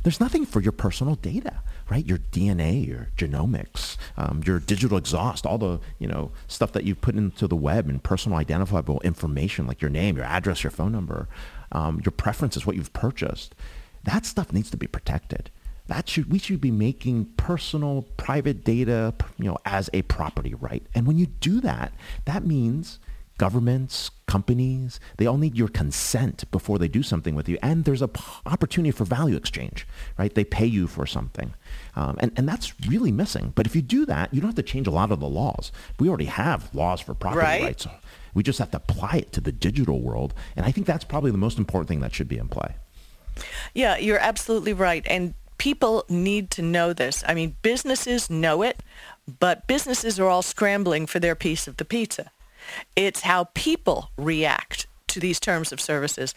There's 0.04 0.20
nothing 0.20 0.46
for 0.46 0.62
your 0.62 0.72
personal 0.72 1.16
data, 1.16 1.62
right? 1.90 2.06
Your 2.06 2.18
DNA, 2.18 2.88
your 2.88 3.10
genomics, 3.18 3.98
um, 4.18 4.42
your 4.46 4.60
digital 4.60 4.98
exhaust, 4.98 5.46
all 5.46 5.58
the 5.58 5.80
you 6.00 6.08
know 6.08 6.32
stuff 6.48 6.72
that 6.74 6.84
you 6.84 6.96
put 6.96 7.16
into 7.16 7.48
the 7.48 7.56
web 7.56 7.88
and 7.88 8.02
personal 8.02 8.38
identifiable 8.38 9.00
information 9.02 9.66
like 9.66 9.82
your 9.82 9.92
name, 9.92 10.18
your 10.18 10.26
address, 10.26 10.64
your 10.64 10.72
phone 10.72 10.92
number, 10.92 11.28
um, 11.72 12.02
your 12.04 12.12
preferences, 12.12 12.66
what 12.66 12.76
you've 12.76 12.94
purchased. 12.94 13.56
That 14.04 14.26
stuff 14.26 14.52
needs 14.52 14.72
to 14.72 14.78
be 14.78 14.88
protected. 14.88 15.52
That 15.88 16.08
should 16.08 16.32
we 16.32 16.40
should 16.40 16.62
be 16.62 16.72
making 16.72 17.26
personal, 17.38 18.04
private 18.18 18.64
data, 18.64 19.14
you 19.38 19.46
know, 19.46 19.58
as 19.66 19.90
a 19.94 20.04
property 20.04 20.54
right. 20.54 20.84
And 20.96 21.06
when 21.06 21.18
you 21.18 21.26
do 21.26 21.60
that, 21.62 21.94
that 22.26 22.46
means 22.46 23.00
governments, 23.38 24.12
companies, 24.28 25.00
they 25.18 25.26
all 25.26 25.38
need 25.38 25.56
your 25.58 25.68
consent 25.68 26.44
before 26.52 26.78
they 26.78 26.88
do 26.88 27.02
something 27.02 27.34
with 27.34 27.50
you. 27.50 27.58
And 27.64 27.86
there's 27.86 28.04
a 28.04 28.08
p- 28.08 28.22
opportunity 28.46 28.92
for 28.92 29.04
value 29.04 29.36
exchange, 29.36 29.88
right? 30.16 30.32
They 30.34 30.44
pay 30.44 30.68
you 30.68 30.86
for 30.86 31.08
something. 31.08 31.56
Um, 31.96 32.18
and, 32.20 32.32
and 32.38 32.48
that's 32.48 32.74
really 32.88 33.12
missing. 33.12 33.52
But 33.56 33.66
if 33.66 33.76
you 33.76 33.82
do 33.82 34.06
that, 34.06 34.32
you 34.32 34.42
don't 34.42 34.50
have 34.50 34.56
to 34.58 34.62
change 34.64 34.86
a 34.86 34.92
lot 34.92 35.12
of 35.12 35.20
the 35.20 35.28
laws. 35.28 35.72
We 36.00 36.08
already 36.08 36.26
have 36.26 36.70
laws 36.76 37.02
for 37.02 37.16
property 37.16 37.44
Right. 37.44 37.64
rights. 37.64 37.88
We 38.36 38.44
just 38.44 38.60
have 38.60 38.70
to 38.72 38.78
apply 38.78 39.16
it 39.18 39.32
to 39.34 39.42
the 39.42 39.52
digital 39.52 40.02
world. 40.02 40.36
And 40.56 40.64
I 40.64 40.72
think 40.72 40.86
that's 40.86 41.04
probably 41.04 41.32
the 41.32 41.40
most 41.40 41.58
important 41.58 41.88
thing 41.88 42.02
that 42.02 42.14
should 42.14 42.28
be 42.28 42.38
in 42.38 42.48
play. 42.48 42.76
Yeah, 43.74 43.98
you're 43.98 44.20
absolutely 44.20 44.74
right. 44.74 45.04
And 45.10 45.34
people 45.62 46.04
need 46.10 46.50
to 46.50 46.64
know 46.64 46.92
this. 46.92 47.24
I 47.28 47.36
mean, 47.36 47.56
businesses 47.62 48.32
know 48.32 48.64
it, 48.64 48.82
but 49.40 49.68
businesses 49.68 50.20
are 50.20 50.26
all 50.26 50.42
scrambling 50.42 51.06
for 51.06 51.20
their 51.20 51.36
piece 51.36 51.68
of 51.68 51.78
the 51.78 51.86
pizza. 51.86 52.32
It's 52.96 53.22
how 53.22 53.44
people 53.54 54.10
react 54.18 54.88
to 55.10 55.20
these 55.20 55.40
terms 55.40 55.72
of 55.72 55.80
services. 55.80 56.34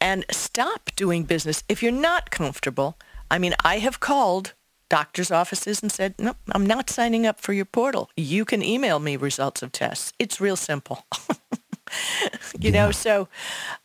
And 0.00 0.24
stop 0.32 0.90
doing 0.96 1.22
business 1.22 1.62
if 1.68 1.80
you're 1.80 1.92
not 1.92 2.32
comfortable. 2.32 2.98
I 3.30 3.38
mean, 3.38 3.54
I 3.64 3.78
have 3.78 4.00
called 4.00 4.54
doctors' 4.88 5.30
offices 5.30 5.80
and 5.80 5.92
said, 5.92 6.16
no, 6.18 6.34
I'm 6.50 6.66
not 6.66 6.90
signing 6.90 7.24
up 7.24 7.40
for 7.40 7.52
your 7.52 7.66
portal. 7.66 8.10
You 8.16 8.44
can 8.44 8.64
email 8.64 8.98
me 8.98 9.16
results 9.16 9.62
of 9.62 9.70
tests. 9.70 10.12
It's 10.18 10.40
real 10.40 10.56
simple. 10.56 11.06
you 12.60 12.70
know, 12.70 12.90
so 12.90 13.28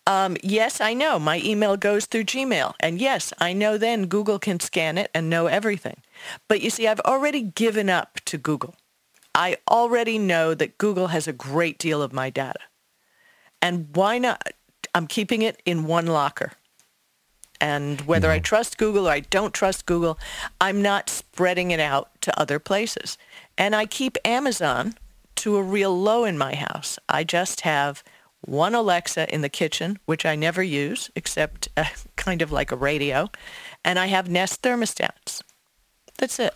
um, 0.07 0.37
yes, 0.43 0.81
I 0.81 0.93
know 0.93 1.19
my 1.19 1.41
email 1.43 1.77
goes 1.77 2.05
through 2.05 2.25
Gmail. 2.25 2.73
And 2.79 2.99
yes, 2.99 3.33
I 3.39 3.53
know 3.53 3.77
then 3.77 4.07
Google 4.07 4.39
can 4.39 4.59
scan 4.59 4.97
it 4.97 5.11
and 5.13 5.29
know 5.29 5.47
everything. 5.47 5.97
But 6.47 6.61
you 6.61 6.69
see, 6.69 6.87
I've 6.87 6.99
already 7.01 7.41
given 7.41 7.89
up 7.89 8.19
to 8.25 8.37
Google. 8.37 8.75
I 9.33 9.57
already 9.69 10.17
know 10.17 10.53
that 10.53 10.77
Google 10.77 11.07
has 11.07 11.27
a 11.27 11.33
great 11.33 11.77
deal 11.77 12.01
of 12.01 12.13
my 12.13 12.29
data. 12.29 12.59
And 13.61 13.95
why 13.95 14.17
not? 14.17 14.51
I'm 14.93 15.07
keeping 15.07 15.41
it 15.41 15.61
in 15.65 15.85
one 15.85 16.07
locker. 16.07 16.53
And 17.61 18.01
whether 18.01 18.31
I 18.31 18.39
trust 18.39 18.79
Google 18.79 19.07
or 19.07 19.11
I 19.11 19.19
don't 19.19 19.53
trust 19.53 19.85
Google, 19.85 20.17
I'm 20.59 20.81
not 20.81 21.09
spreading 21.09 21.69
it 21.69 21.79
out 21.79 22.09
to 22.21 22.37
other 22.39 22.57
places. 22.57 23.19
And 23.57 23.75
I 23.75 23.85
keep 23.85 24.17
Amazon 24.25 24.95
to 25.41 25.57
a 25.57 25.63
real 25.63 25.99
low 25.99 26.23
in 26.23 26.37
my 26.37 26.53
house. 26.53 26.99
I 27.09 27.23
just 27.23 27.61
have 27.61 28.03
one 28.41 28.75
Alexa 28.75 29.33
in 29.33 29.41
the 29.41 29.49
kitchen, 29.49 29.97
which 30.05 30.23
I 30.23 30.35
never 30.35 30.61
use 30.61 31.09
except 31.15 31.67
uh, 31.75 31.85
kind 32.15 32.43
of 32.43 32.51
like 32.51 32.71
a 32.71 32.75
radio, 32.75 33.29
and 33.83 33.97
I 33.97 34.05
have 34.07 34.29
Nest 34.29 34.61
thermostats. 34.61 35.41
That's 36.19 36.37
it. 36.39 36.53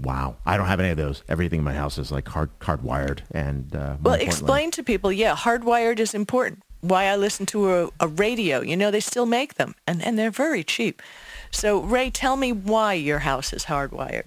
Wow, 0.00 0.36
I 0.44 0.56
don't 0.56 0.66
have 0.66 0.80
any 0.80 0.90
of 0.90 0.96
those. 0.96 1.22
Everything 1.28 1.60
in 1.60 1.64
my 1.64 1.74
house 1.74 1.96
is 1.96 2.10
like 2.10 2.26
hard 2.26 2.50
hardwired, 2.58 3.20
and 3.30 3.74
uh, 3.74 3.96
Well, 4.02 4.14
explain 4.14 4.72
to 4.72 4.82
people, 4.82 5.12
yeah, 5.12 5.36
hardwired 5.36 6.00
is 6.00 6.12
important. 6.12 6.62
Why 6.80 7.04
I 7.04 7.16
listen 7.16 7.46
to 7.46 7.72
a, 7.72 7.90
a 8.00 8.08
radio. 8.08 8.60
You 8.60 8.76
know, 8.76 8.90
they 8.90 9.00
still 9.00 9.26
make 9.26 9.54
them, 9.54 9.74
and, 9.86 10.02
and 10.04 10.18
they're 10.18 10.30
very 10.32 10.64
cheap. 10.64 11.02
So, 11.50 11.80
Ray, 11.80 12.10
tell 12.10 12.36
me 12.36 12.52
why 12.52 12.94
your 12.94 13.20
house 13.20 13.52
is 13.52 13.64
hardwired. 13.66 14.24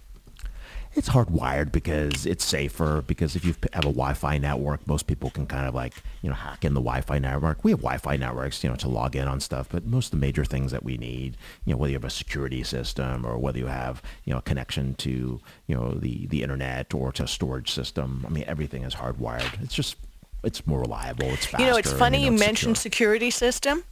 It's 0.93 1.10
hardwired 1.10 1.71
because 1.71 2.25
it's 2.25 2.43
safer. 2.43 3.01
Because 3.06 3.36
if 3.36 3.45
you 3.45 3.56
have 3.73 3.86
a 3.86 3.93
Wi-Fi 3.93 4.38
network, 4.38 4.86
most 4.88 5.08
people 5.08 5.30
can 5.30 5.45
kind 5.45 5.67
of 5.67 5.73
like 5.73 5.93
you 6.21 6.30
know 6.30 6.36
hack 6.36 6.65
in 6.65 6.73
the 6.73 6.82
Wi-Fi 6.82 7.19
network. 7.19 7.63
We 7.63 7.71
have 7.71 7.80
Wi-Fi 7.80 8.17
networks, 8.17 8.63
you 8.63 8.69
know, 8.69 8.75
to 8.77 8.89
log 8.89 9.15
in 9.15 9.27
on 9.27 9.39
stuff. 9.39 9.67
But 9.71 9.86
most 9.86 10.08
of 10.08 10.12
the 10.12 10.17
major 10.17 10.43
things 10.43 10.71
that 10.71 10.84
we 10.84 10.97
need, 10.97 11.38
you 11.65 11.73
know, 11.73 11.77
whether 11.77 11.91
you 11.91 11.95
have 11.95 12.04
a 12.04 12.10
security 12.10 12.63
system 12.63 13.25
or 13.25 13.38
whether 13.38 13.58
you 13.58 13.67
have 13.67 14.01
you 14.25 14.34
know 14.34 14.39
a 14.39 14.41
connection 14.41 14.95
to 14.95 15.39
you 15.67 15.75
know 15.75 15.93
the 15.93 16.27
the 16.27 16.43
internet 16.43 16.93
or 16.93 17.12
to 17.13 17.23
a 17.23 17.27
storage 17.27 17.71
system, 17.71 18.25
I 18.27 18.30
mean, 18.30 18.43
everything 18.47 18.84
is 18.84 18.95
hardwired. 18.95 19.62
It's 19.63 19.73
just 19.73 19.95
it's 20.43 20.65
more 20.67 20.82
reliable. 20.82 21.27
It's 21.27 21.45
faster. 21.45 21.63
You 21.63 21.71
know, 21.71 21.77
it's 21.77 21.91
and, 21.91 21.99
funny 21.99 22.25
you 22.25 22.34
it's 22.34 22.39
mentioned 22.39 22.77
secure. 22.77 23.15
security 23.15 23.32
system. 23.32 23.84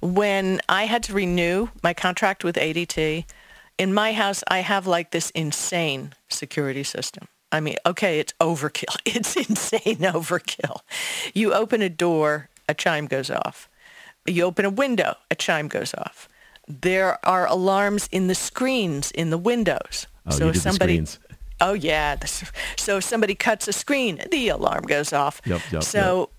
When 0.00 0.60
I 0.68 0.86
had 0.86 1.02
to 1.04 1.12
renew 1.12 1.68
my 1.82 1.92
contract 1.92 2.44
with 2.44 2.54
ADT, 2.54 3.24
in 3.78 3.94
my 3.94 4.12
house, 4.12 4.42
I 4.48 4.58
have 4.58 4.86
like 4.86 5.10
this 5.10 5.30
insane 5.30 6.12
security 6.28 6.82
system. 6.82 7.28
I 7.50 7.60
mean, 7.60 7.76
okay, 7.86 8.20
it's 8.20 8.34
overkill. 8.40 8.96
It's 9.06 9.36
insane 9.36 9.98
overkill. 9.98 10.80
You 11.32 11.54
open 11.54 11.80
a 11.82 11.88
door, 11.88 12.50
a 12.68 12.74
chime 12.74 13.06
goes 13.06 13.30
off. 13.30 13.68
You 14.26 14.44
open 14.44 14.64
a 14.64 14.70
window, 14.70 15.14
a 15.30 15.34
chime 15.34 15.68
goes 15.68 15.94
off. 15.94 16.28
There 16.66 17.18
are 17.26 17.46
alarms 17.46 18.08
in 18.12 18.26
the 18.26 18.34
screens 18.34 19.10
in 19.12 19.30
the 19.30 19.38
windows. 19.38 20.06
Oh, 20.26 20.36
you 20.36 20.48
if 20.48 20.54
did 20.54 20.62
the 20.64 20.72
screens. 20.72 21.18
Oh 21.60 21.72
yeah. 21.72 22.16
So 22.76 22.98
if 22.98 23.04
somebody 23.04 23.34
cuts 23.34 23.66
a 23.68 23.72
screen, 23.72 24.20
the 24.30 24.48
alarm 24.48 24.84
goes 24.84 25.12
off. 25.12 25.40
Yep, 25.46 25.60
yep, 25.72 25.82
so 25.82 26.30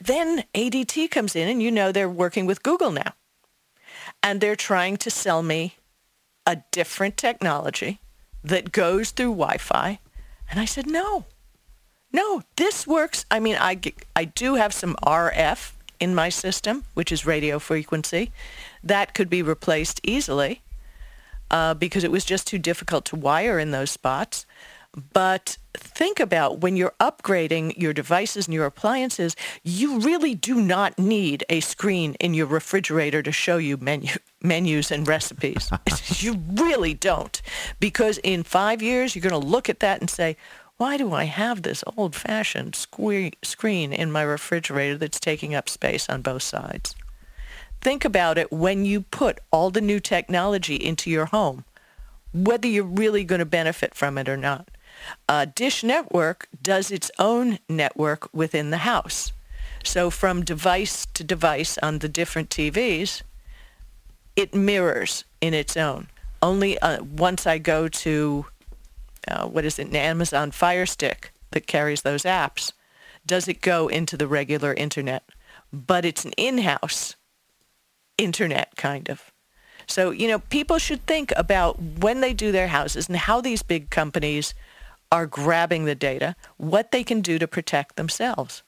then 0.00 0.44
ADT 0.54 1.10
comes 1.10 1.36
in 1.36 1.48
and 1.48 1.62
you 1.62 1.70
know 1.70 1.92
they're 1.92 2.08
working 2.08 2.46
with 2.46 2.62
Google 2.62 2.90
now. 2.90 3.12
And 4.22 4.40
they're 4.40 4.56
trying 4.56 4.96
to 4.98 5.10
sell 5.10 5.42
me 5.42 5.76
a 6.46 6.62
different 6.70 7.16
technology 7.16 8.00
that 8.42 8.72
goes 8.72 9.10
through 9.10 9.34
Wi-Fi. 9.34 9.98
And 10.50 10.60
I 10.60 10.64
said, 10.64 10.86
no, 10.86 11.24
no, 12.12 12.42
this 12.56 12.86
works. 12.86 13.24
I 13.30 13.40
mean, 13.40 13.56
I, 13.58 13.78
I 14.14 14.24
do 14.24 14.54
have 14.56 14.72
some 14.72 14.96
RF 15.02 15.72
in 16.00 16.14
my 16.14 16.28
system, 16.28 16.84
which 16.94 17.12
is 17.12 17.24
radio 17.24 17.58
frequency. 17.58 18.32
That 18.82 19.14
could 19.14 19.30
be 19.30 19.42
replaced 19.42 20.00
easily 20.02 20.62
uh, 21.50 21.74
because 21.74 22.04
it 22.04 22.10
was 22.10 22.24
just 22.24 22.46
too 22.46 22.58
difficult 22.58 23.04
to 23.06 23.16
wire 23.16 23.58
in 23.58 23.70
those 23.70 23.90
spots. 23.90 24.44
But 25.12 25.56
think 25.74 26.20
about 26.20 26.60
when 26.60 26.76
you're 26.76 26.94
upgrading 27.00 27.78
your 27.80 27.92
devices 27.92 28.46
and 28.46 28.54
your 28.54 28.66
appliances, 28.66 29.36
you 29.62 30.00
really 30.00 30.34
do 30.34 30.60
not 30.60 30.98
need 30.98 31.44
a 31.48 31.60
screen 31.60 32.14
in 32.14 32.34
your 32.34 32.46
refrigerator 32.46 33.22
to 33.22 33.32
show 33.32 33.56
you 33.56 33.76
menu, 33.76 34.14
menus 34.42 34.90
and 34.90 35.06
recipes. 35.06 35.70
you 36.22 36.40
really 36.54 36.94
don't. 36.94 37.40
Because 37.80 38.18
in 38.18 38.42
five 38.42 38.82
years, 38.82 39.14
you're 39.14 39.28
going 39.28 39.40
to 39.40 39.48
look 39.48 39.68
at 39.68 39.80
that 39.80 40.00
and 40.00 40.10
say, 40.10 40.36
why 40.76 40.96
do 40.96 41.12
I 41.12 41.24
have 41.24 41.62
this 41.62 41.84
old-fashioned 41.96 42.72
sque- 42.72 43.34
screen 43.42 43.92
in 43.92 44.10
my 44.10 44.22
refrigerator 44.22 44.98
that's 44.98 45.20
taking 45.20 45.54
up 45.54 45.68
space 45.68 46.08
on 46.08 46.22
both 46.22 46.42
sides? 46.42 46.94
Think 47.80 48.04
about 48.04 48.38
it 48.38 48.52
when 48.52 48.84
you 48.84 49.02
put 49.02 49.40
all 49.50 49.70
the 49.70 49.80
new 49.80 50.00
technology 50.00 50.76
into 50.76 51.10
your 51.10 51.26
home, 51.26 51.64
whether 52.32 52.66
you're 52.66 52.84
really 52.84 53.24
going 53.24 53.40
to 53.40 53.44
benefit 53.44 53.94
from 53.94 54.18
it 54.18 54.28
or 54.28 54.36
not. 54.36 54.68
Uh, 55.28 55.46
Dish 55.46 55.82
Network 55.82 56.48
does 56.62 56.90
its 56.90 57.10
own 57.18 57.58
network 57.68 58.32
within 58.32 58.70
the 58.70 58.78
house. 58.78 59.32
So 59.84 60.10
from 60.10 60.44
device 60.44 61.06
to 61.14 61.24
device 61.24 61.78
on 61.78 61.98
the 61.98 62.08
different 62.08 62.50
TVs, 62.50 63.22
it 64.36 64.54
mirrors 64.54 65.24
in 65.40 65.54
its 65.54 65.76
own. 65.76 66.08
Only 66.40 66.78
uh, 66.78 67.02
once 67.02 67.46
I 67.46 67.58
go 67.58 67.88
to, 67.88 68.46
uh, 69.28 69.46
what 69.46 69.64
is 69.64 69.78
it, 69.78 69.88
an 69.88 69.96
Amazon 69.96 70.50
Fire 70.50 70.86
Stick 70.86 71.32
that 71.50 71.66
carries 71.66 72.02
those 72.02 72.22
apps, 72.22 72.72
does 73.26 73.46
it 73.48 73.60
go 73.60 73.88
into 73.88 74.16
the 74.16 74.26
regular 74.26 74.74
internet. 74.74 75.24
But 75.72 76.04
it's 76.04 76.24
an 76.24 76.32
in-house 76.32 77.16
internet 78.18 78.76
kind 78.76 79.08
of. 79.08 79.30
So, 79.86 80.10
you 80.10 80.28
know, 80.28 80.38
people 80.38 80.78
should 80.78 81.06
think 81.06 81.32
about 81.36 81.80
when 81.80 82.20
they 82.20 82.32
do 82.32 82.52
their 82.52 82.68
houses 82.68 83.08
and 83.08 83.16
how 83.16 83.40
these 83.40 83.62
big 83.62 83.90
companies 83.90 84.54
are 85.12 85.26
grabbing 85.26 85.84
the 85.84 85.94
data, 85.94 86.34
what 86.56 86.90
they 86.90 87.04
can 87.04 87.20
do 87.20 87.38
to 87.38 87.46
protect 87.46 87.96
themselves. 87.96 88.62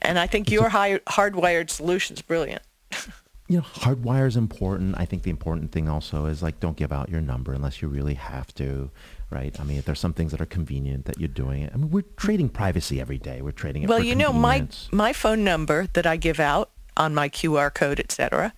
And 0.00 0.18
I 0.18 0.26
think 0.26 0.50
your 0.50 0.70
high, 0.70 0.98
hardwired 1.00 1.68
solution 1.68 2.16
is 2.16 2.22
brilliant. 2.22 2.62
you 3.48 3.58
know, 3.58 3.62
hardwire 3.62 4.26
is 4.26 4.36
important. 4.36 4.94
I 4.98 5.04
think 5.04 5.22
the 5.22 5.30
important 5.30 5.70
thing 5.70 5.86
also 5.86 6.24
is 6.24 6.42
like 6.42 6.60
don't 6.60 6.78
give 6.78 6.92
out 6.92 7.10
your 7.10 7.20
number 7.20 7.52
unless 7.52 7.82
you 7.82 7.88
really 7.88 8.14
have 8.14 8.54
to, 8.54 8.90
right? 9.30 9.58
I 9.60 9.64
mean, 9.64 9.76
if 9.76 9.84
there's 9.84 10.00
some 10.00 10.14
things 10.14 10.32
that 10.32 10.40
are 10.40 10.46
convenient 10.46 11.04
that 11.04 11.20
you're 11.20 11.28
doing 11.28 11.62
it. 11.62 11.72
I 11.74 11.76
mean, 11.76 11.90
we're 11.90 12.04
trading 12.16 12.48
privacy 12.48 12.98
every 12.98 13.18
day. 13.18 13.42
We're 13.42 13.52
trading 13.52 13.82
it 13.82 13.90
Well, 13.90 14.02
you 14.02 14.14
know, 14.14 14.32
my 14.32 14.66
my 14.92 15.12
phone 15.12 15.44
number 15.44 15.88
that 15.92 16.06
I 16.06 16.16
give 16.16 16.40
out 16.40 16.70
on 16.96 17.14
my 17.14 17.28
QR 17.28 17.72
code, 17.72 18.00
etc., 18.00 18.54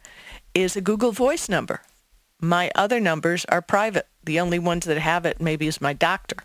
is 0.55 0.77
a 0.77 0.81
Google 0.81 1.11
Voice 1.11 1.49
number. 1.49 1.83
My 2.41 2.71
other 2.75 3.01
numbers 3.01 3.45
are 3.47 3.63
private. 3.63 4.07
The 4.25 4.39
only 4.41 4.59
ones 4.59 4.85
that 4.87 4.99
have 4.99 5.27
it 5.27 5.41
maybe 5.41 5.67
is 5.67 5.81
my 5.81 5.93
doctor 5.93 6.37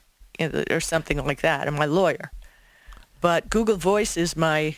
or 0.71 0.79
something 0.79 1.23
like 1.25 1.41
that, 1.41 1.67
and 1.67 1.75
my 1.77 1.85
lawyer. 1.85 2.31
But 3.21 3.49
Google 3.49 3.77
Voice 3.77 4.17
is 4.17 4.35
my 4.35 4.77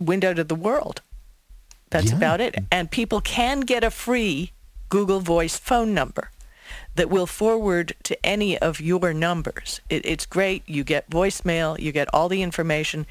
window 0.00 0.34
to 0.34 0.44
the 0.44 0.54
world. 0.56 1.00
That's 1.90 2.10
Yeah. 2.10 2.16
about 2.16 2.40
it. 2.40 2.56
And 2.70 2.90
people 2.90 3.20
can 3.20 3.60
get 3.60 3.84
a 3.84 3.90
free 3.90 4.52
Google 4.88 5.20
Voice 5.20 5.56
phone 5.56 5.94
number 5.94 6.30
that 6.96 7.08
will 7.08 7.26
forward 7.26 7.94
to 8.02 8.26
any 8.26 8.58
of 8.58 8.80
your 8.80 9.12
numbers. 9.14 9.80
It, 9.88 10.04
it's 10.04 10.26
great. 10.26 10.62
You 10.66 10.82
get 10.84 11.08
voicemail. 11.10 11.78
You 11.78 11.92
get 11.92 12.12
all 12.12 12.28
the 12.28 12.42
information. 12.42 13.06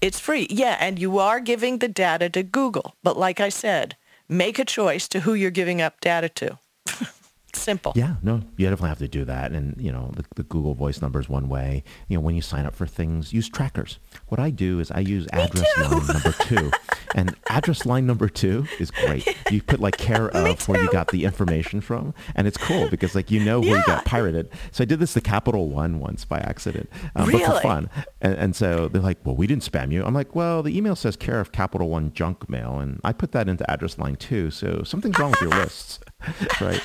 It's 0.00 0.20
free. 0.20 0.46
Yeah, 0.50 0.76
and 0.78 0.98
you 0.98 1.18
are 1.18 1.40
giving 1.40 1.78
the 1.78 1.88
data 1.88 2.28
to 2.30 2.42
Google. 2.42 2.94
But 3.02 3.18
like 3.18 3.40
I 3.40 3.48
said, 3.48 3.96
make 4.28 4.58
a 4.58 4.64
choice 4.64 5.08
to 5.08 5.20
who 5.20 5.34
you're 5.34 5.50
giving 5.50 5.80
up 5.80 6.00
data 6.00 6.28
to. 6.28 6.58
Simple. 7.56 7.92
Yeah, 7.96 8.16
no, 8.22 8.42
you 8.56 8.68
definitely 8.68 8.88
have 8.90 8.98
to 8.98 9.08
do 9.08 9.24
that. 9.24 9.52
And, 9.52 9.74
you 9.78 9.90
know, 9.92 10.12
the, 10.14 10.24
the 10.36 10.42
Google 10.44 10.74
Voice 10.74 11.00
number 11.00 11.20
is 11.20 11.28
one 11.28 11.48
way. 11.48 11.82
You 12.08 12.16
know, 12.16 12.20
when 12.20 12.34
you 12.34 12.42
sign 12.42 12.66
up 12.66 12.74
for 12.74 12.86
things, 12.86 13.32
use 13.32 13.48
trackers. 13.48 13.98
What 14.28 14.38
I 14.40 14.50
do 14.50 14.80
is 14.80 14.90
I 14.90 15.00
use 15.00 15.26
address 15.32 15.66
line 15.78 16.06
number 16.06 16.32
two. 16.40 16.70
And 17.14 17.34
address 17.48 17.86
line 17.86 18.04
number 18.04 18.28
two 18.28 18.66
is 18.78 18.90
great. 18.90 19.26
You 19.50 19.62
put 19.62 19.80
like 19.80 19.96
care 19.96 20.28
of 20.28 20.68
where 20.68 20.82
you 20.82 20.90
got 20.90 21.08
the 21.08 21.24
information 21.24 21.80
from. 21.80 22.12
And 22.34 22.46
it's 22.46 22.58
cool 22.58 22.90
because 22.90 23.14
like 23.14 23.30
you 23.30 23.40
know 23.42 23.58
where 23.58 23.78
you 23.78 23.84
got 23.86 24.04
pirated. 24.04 24.50
So 24.70 24.82
I 24.82 24.84
did 24.84 24.98
this 24.98 25.14
the 25.14 25.22
Capital 25.22 25.70
One 25.70 25.98
once 25.98 26.26
by 26.26 26.38
accident. 26.40 26.90
Um, 27.14 27.30
But 27.32 27.42
for 27.42 27.60
fun. 27.60 27.88
And, 28.20 28.34
and 28.34 28.56
so 28.56 28.88
they're 28.88 29.00
like, 29.00 29.18
well, 29.24 29.34
we 29.36 29.46
didn't 29.46 29.62
spam 29.62 29.92
you. 29.92 30.04
I'm 30.04 30.12
like, 30.12 30.34
well, 30.34 30.62
the 30.62 30.76
email 30.76 30.94
says 30.96 31.16
care 31.16 31.40
of 31.40 31.52
Capital 31.52 31.88
One 31.88 32.12
junk 32.12 32.50
mail. 32.50 32.80
And 32.80 33.00
I 33.02 33.12
put 33.14 33.32
that 33.32 33.48
into 33.48 33.68
address 33.70 33.96
line 33.98 34.16
two. 34.16 34.50
So 34.50 34.82
something's 34.82 35.18
wrong 35.18 35.30
with 35.30 35.40
your 35.40 35.50
lists. 35.50 36.00
right. 36.60 36.84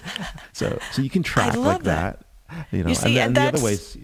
So, 0.54 0.78
so 0.92 1.02
you 1.02 1.10
can 1.10 1.24
track 1.24 1.56
like 1.56 1.84
that. 1.84 2.26
that. 2.50 2.68
You 2.72 2.84
know, 2.84 2.90
You 2.90 2.96
see, 2.96 3.18
and, 3.20 3.36
then 3.36 3.48
and 3.48 3.54
the 3.56 3.58
other 3.58 3.64
ways, 3.66 3.98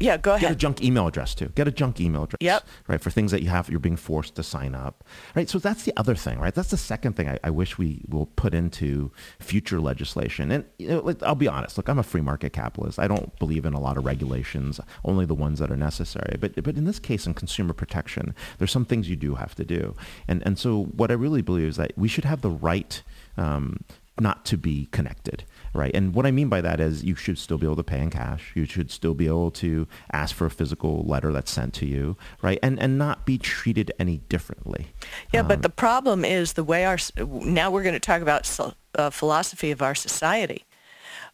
Yeah, 0.00 0.16
go 0.16 0.32
ahead. 0.32 0.40
get 0.40 0.52
a 0.52 0.56
junk 0.56 0.82
email 0.82 1.06
address 1.06 1.32
too. 1.34 1.46
Get 1.54 1.68
a 1.68 1.70
junk 1.70 2.00
email 2.00 2.24
address. 2.24 2.38
Yep. 2.40 2.66
Right. 2.88 3.00
For 3.00 3.08
things 3.10 3.30
that 3.30 3.40
you 3.42 3.48
have, 3.50 3.70
you're 3.70 3.78
being 3.78 3.96
forced 3.96 4.34
to 4.34 4.42
sign 4.42 4.74
up. 4.74 5.04
Right. 5.36 5.48
So 5.48 5.60
that's 5.60 5.84
the 5.84 5.92
other 5.96 6.16
thing, 6.16 6.40
right? 6.40 6.52
That's 6.52 6.70
the 6.70 6.76
second 6.76 7.14
thing 7.14 7.28
I, 7.28 7.38
I 7.44 7.50
wish 7.50 7.78
we 7.78 8.02
will 8.08 8.26
put 8.26 8.52
into 8.52 9.12
future 9.38 9.80
legislation. 9.80 10.50
And 10.50 10.64
you 10.78 10.88
know, 10.88 11.14
I'll 11.22 11.36
be 11.36 11.46
honest. 11.48 11.76
Look, 11.76 11.88
I'm 11.88 12.00
a 12.00 12.02
free 12.02 12.20
market 12.20 12.52
capitalist. 12.52 12.98
I 12.98 13.06
don't 13.06 13.38
believe 13.38 13.64
in 13.64 13.72
a 13.72 13.80
lot 13.80 13.96
of 13.96 14.04
regulations, 14.04 14.80
only 15.04 15.24
the 15.24 15.34
ones 15.36 15.60
that 15.60 15.70
are 15.70 15.76
necessary. 15.76 16.36
But 16.40 16.60
but 16.64 16.76
in 16.76 16.84
this 16.84 16.98
case, 16.98 17.26
in 17.28 17.34
consumer 17.34 17.72
protection, 17.72 18.34
there's 18.58 18.72
some 18.72 18.84
things 18.84 19.08
you 19.08 19.16
do 19.16 19.36
have 19.36 19.54
to 19.54 19.64
do. 19.64 19.94
And 20.26 20.42
and 20.44 20.58
so 20.58 20.82
what 20.96 21.12
I 21.12 21.14
really 21.14 21.42
believe 21.42 21.68
is 21.68 21.76
that 21.76 21.92
we 21.96 22.08
should 22.08 22.24
have 22.24 22.42
the 22.42 22.50
right 22.50 23.00
um, 23.36 23.84
not 24.18 24.44
to 24.46 24.56
be 24.56 24.86
connected 24.92 25.44
right? 25.74 25.90
And 25.94 26.14
what 26.14 26.24
I 26.24 26.30
mean 26.30 26.48
by 26.48 26.60
that 26.60 26.80
is 26.80 27.04
you 27.04 27.16
should 27.16 27.36
still 27.36 27.58
be 27.58 27.66
able 27.66 27.76
to 27.76 27.82
pay 27.82 27.98
in 27.98 28.10
cash. 28.10 28.52
You 28.54 28.64
should 28.64 28.90
still 28.90 29.12
be 29.12 29.26
able 29.26 29.50
to 29.52 29.86
ask 30.12 30.34
for 30.34 30.46
a 30.46 30.50
physical 30.50 31.02
letter 31.02 31.32
that's 31.32 31.50
sent 31.50 31.74
to 31.74 31.86
you, 31.86 32.16
right? 32.40 32.58
And 32.62 32.78
and 32.80 32.96
not 32.96 33.26
be 33.26 33.36
treated 33.36 33.92
any 33.98 34.18
differently. 34.18 34.92
Yeah, 35.32 35.40
um, 35.40 35.48
but 35.48 35.62
the 35.62 35.68
problem 35.68 36.24
is 36.24 36.54
the 36.54 36.64
way 36.64 36.84
our 36.84 36.98
now 37.18 37.70
we're 37.70 37.82
going 37.82 37.94
to 37.94 38.00
talk 38.00 38.22
about 38.22 38.48
uh, 38.94 39.10
philosophy 39.10 39.70
of 39.72 39.82
our 39.82 39.94
society, 39.94 40.64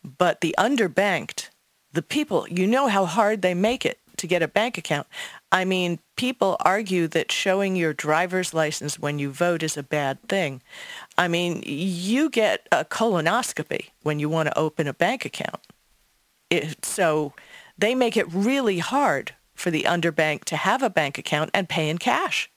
but 0.02 0.40
the 0.40 0.54
underbanked, 0.58 1.50
the 1.92 2.02
people, 2.02 2.48
you 2.48 2.66
know 2.66 2.88
how 2.88 3.04
hard 3.04 3.42
they 3.42 3.54
make 3.54 3.84
it 3.84 3.98
to 4.16 4.26
get 4.26 4.42
a 4.42 4.48
bank 4.48 4.78
account. 4.78 5.06
I 5.52 5.64
mean, 5.64 5.98
people 6.16 6.56
argue 6.60 7.08
that 7.08 7.32
showing 7.32 7.74
your 7.74 7.92
driver's 7.92 8.54
license 8.54 8.98
when 8.98 9.18
you 9.18 9.30
vote 9.30 9.62
is 9.62 9.76
a 9.76 9.82
bad 9.82 10.22
thing. 10.28 10.62
I 11.18 11.26
mean, 11.26 11.62
you 11.66 12.30
get 12.30 12.68
a 12.70 12.84
colonoscopy 12.84 13.88
when 14.02 14.20
you 14.20 14.28
want 14.28 14.48
to 14.48 14.58
open 14.58 14.86
a 14.86 14.94
bank 14.94 15.24
account. 15.24 15.66
It, 16.50 16.84
so 16.84 17.32
they 17.76 17.94
make 17.94 18.16
it 18.16 18.32
really 18.32 18.78
hard 18.78 19.34
for 19.54 19.70
the 19.70 19.84
underbank 19.84 20.44
to 20.44 20.56
have 20.56 20.82
a 20.82 20.90
bank 20.90 21.18
account 21.18 21.50
and 21.52 21.68
pay 21.68 21.88
in 21.88 21.98
cash. 21.98 22.50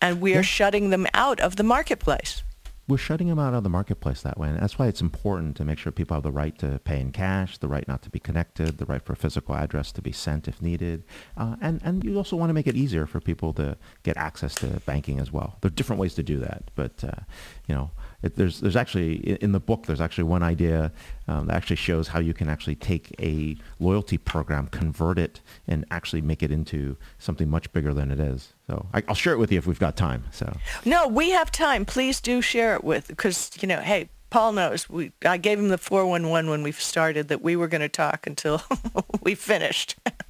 And 0.00 0.20
we 0.20 0.32
are 0.32 0.36
yeah. 0.36 0.42
shutting 0.42 0.90
them 0.90 1.06
out 1.14 1.40
of 1.40 1.56
the 1.56 1.62
marketplace 1.62 2.42
we're 2.88 2.96
shutting 2.96 3.28
them 3.28 3.38
out 3.38 3.52
of 3.52 3.64
the 3.64 3.68
marketplace 3.68 4.22
that 4.22 4.38
way. 4.38 4.48
And 4.48 4.58
that's 4.58 4.78
why 4.78 4.86
it's 4.86 5.00
important 5.00 5.56
to 5.56 5.64
make 5.64 5.78
sure 5.78 5.90
people 5.90 6.14
have 6.14 6.22
the 6.22 6.30
right 6.30 6.56
to 6.58 6.78
pay 6.84 7.00
in 7.00 7.10
cash, 7.10 7.58
the 7.58 7.68
right 7.68 7.86
not 7.88 8.02
to 8.02 8.10
be 8.10 8.20
connected, 8.20 8.78
the 8.78 8.86
right 8.86 9.02
for 9.02 9.12
a 9.12 9.16
physical 9.16 9.56
address 9.56 9.90
to 9.92 10.02
be 10.02 10.12
sent 10.12 10.46
if 10.46 10.62
needed. 10.62 11.04
Uh, 11.36 11.56
and, 11.60 11.80
and 11.84 12.04
you 12.04 12.16
also 12.16 12.36
want 12.36 12.50
to 12.50 12.54
make 12.54 12.68
it 12.68 12.76
easier 12.76 13.06
for 13.06 13.20
people 13.20 13.52
to 13.54 13.76
get 14.04 14.16
access 14.16 14.54
to 14.56 14.66
banking 14.86 15.18
as 15.18 15.32
well. 15.32 15.56
There 15.60 15.68
are 15.68 15.74
different 15.74 16.00
ways 16.00 16.14
to 16.14 16.22
do 16.22 16.38
that. 16.38 16.70
But, 16.76 17.02
uh, 17.02 17.22
you 17.66 17.74
know, 17.74 17.90
it, 18.26 18.36
there's, 18.36 18.60
there's 18.60 18.76
actually, 18.76 19.36
in 19.42 19.52
the 19.52 19.60
book, 19.60 19.86
there's 19.86 20.00
actually 20.00 20.24
one 20.24 20.42
idea 20.42 20.92
um, 21.28 21.46
that 21.46 21.56
actually 21.56 21.76
shows 21.76 22.08
how 22.08 22.18
you 22.18 22.34
can 22.34 22.48
actually 22.48 22.74
take 22.74 23.14
a 23.20 23.56
loyalty 23.78 24.18
program, 24.18 24.66
convert 24.68 25.18
it, 25.18 25.40
and 25.66 25.84
actually 25.90 26.20
make 26.20 26.42
it 26.42 26.50
into 26.50 26.96
something 27.18 27.48
much 27.48 27.72
bigger 27.72 27.94
than 27.94 28.10
it 28.10 28.20
is. 28.20 28.52
So 28.66 28.86
I, 28.92 29.02
will 29.06 29.14
share 29.14 29.32
it 29.32 29.38
with 29.38 29.50
you 29.50 29.58
if 29.58 29.66
we've 29.66 29.78
got 29.78 29.96
time. 29.96 30.24
So 30.30 30.56
no, 30.84 31.08
we 31.08 31.30
have 31.30 31.50
time. 31.50 31.84
Please 31.84 32.20
do 32.20 32.42
share 32.42 32.74
it 32.74 32.84
with 32.84 33.08
because 33.08 33.50
you 33.60 33.68
know, 33.68 33.80
hey, 33.80 34.08
Paul 34.30 34.52
knows. 34.52 34.88
We 34.88 35.12
I 35.24 35.36
gave 35.36 35.58
him 35.58 35.68
the 35.68 35.78
four 35.78 36.06
one 36.06 36.28
one 36.28 36.50
when 36.50 36.62
we 36.62 36.72
started 36.72 37.28
that 37.28 37.42
we 37.42 37.56
were 37.56 37.68
going 37.68 37.80
to 37.80 37.88
talk 37.88 38.26
until 38.26 38.62
we 39.22 39.34
finished. 39.34 39.96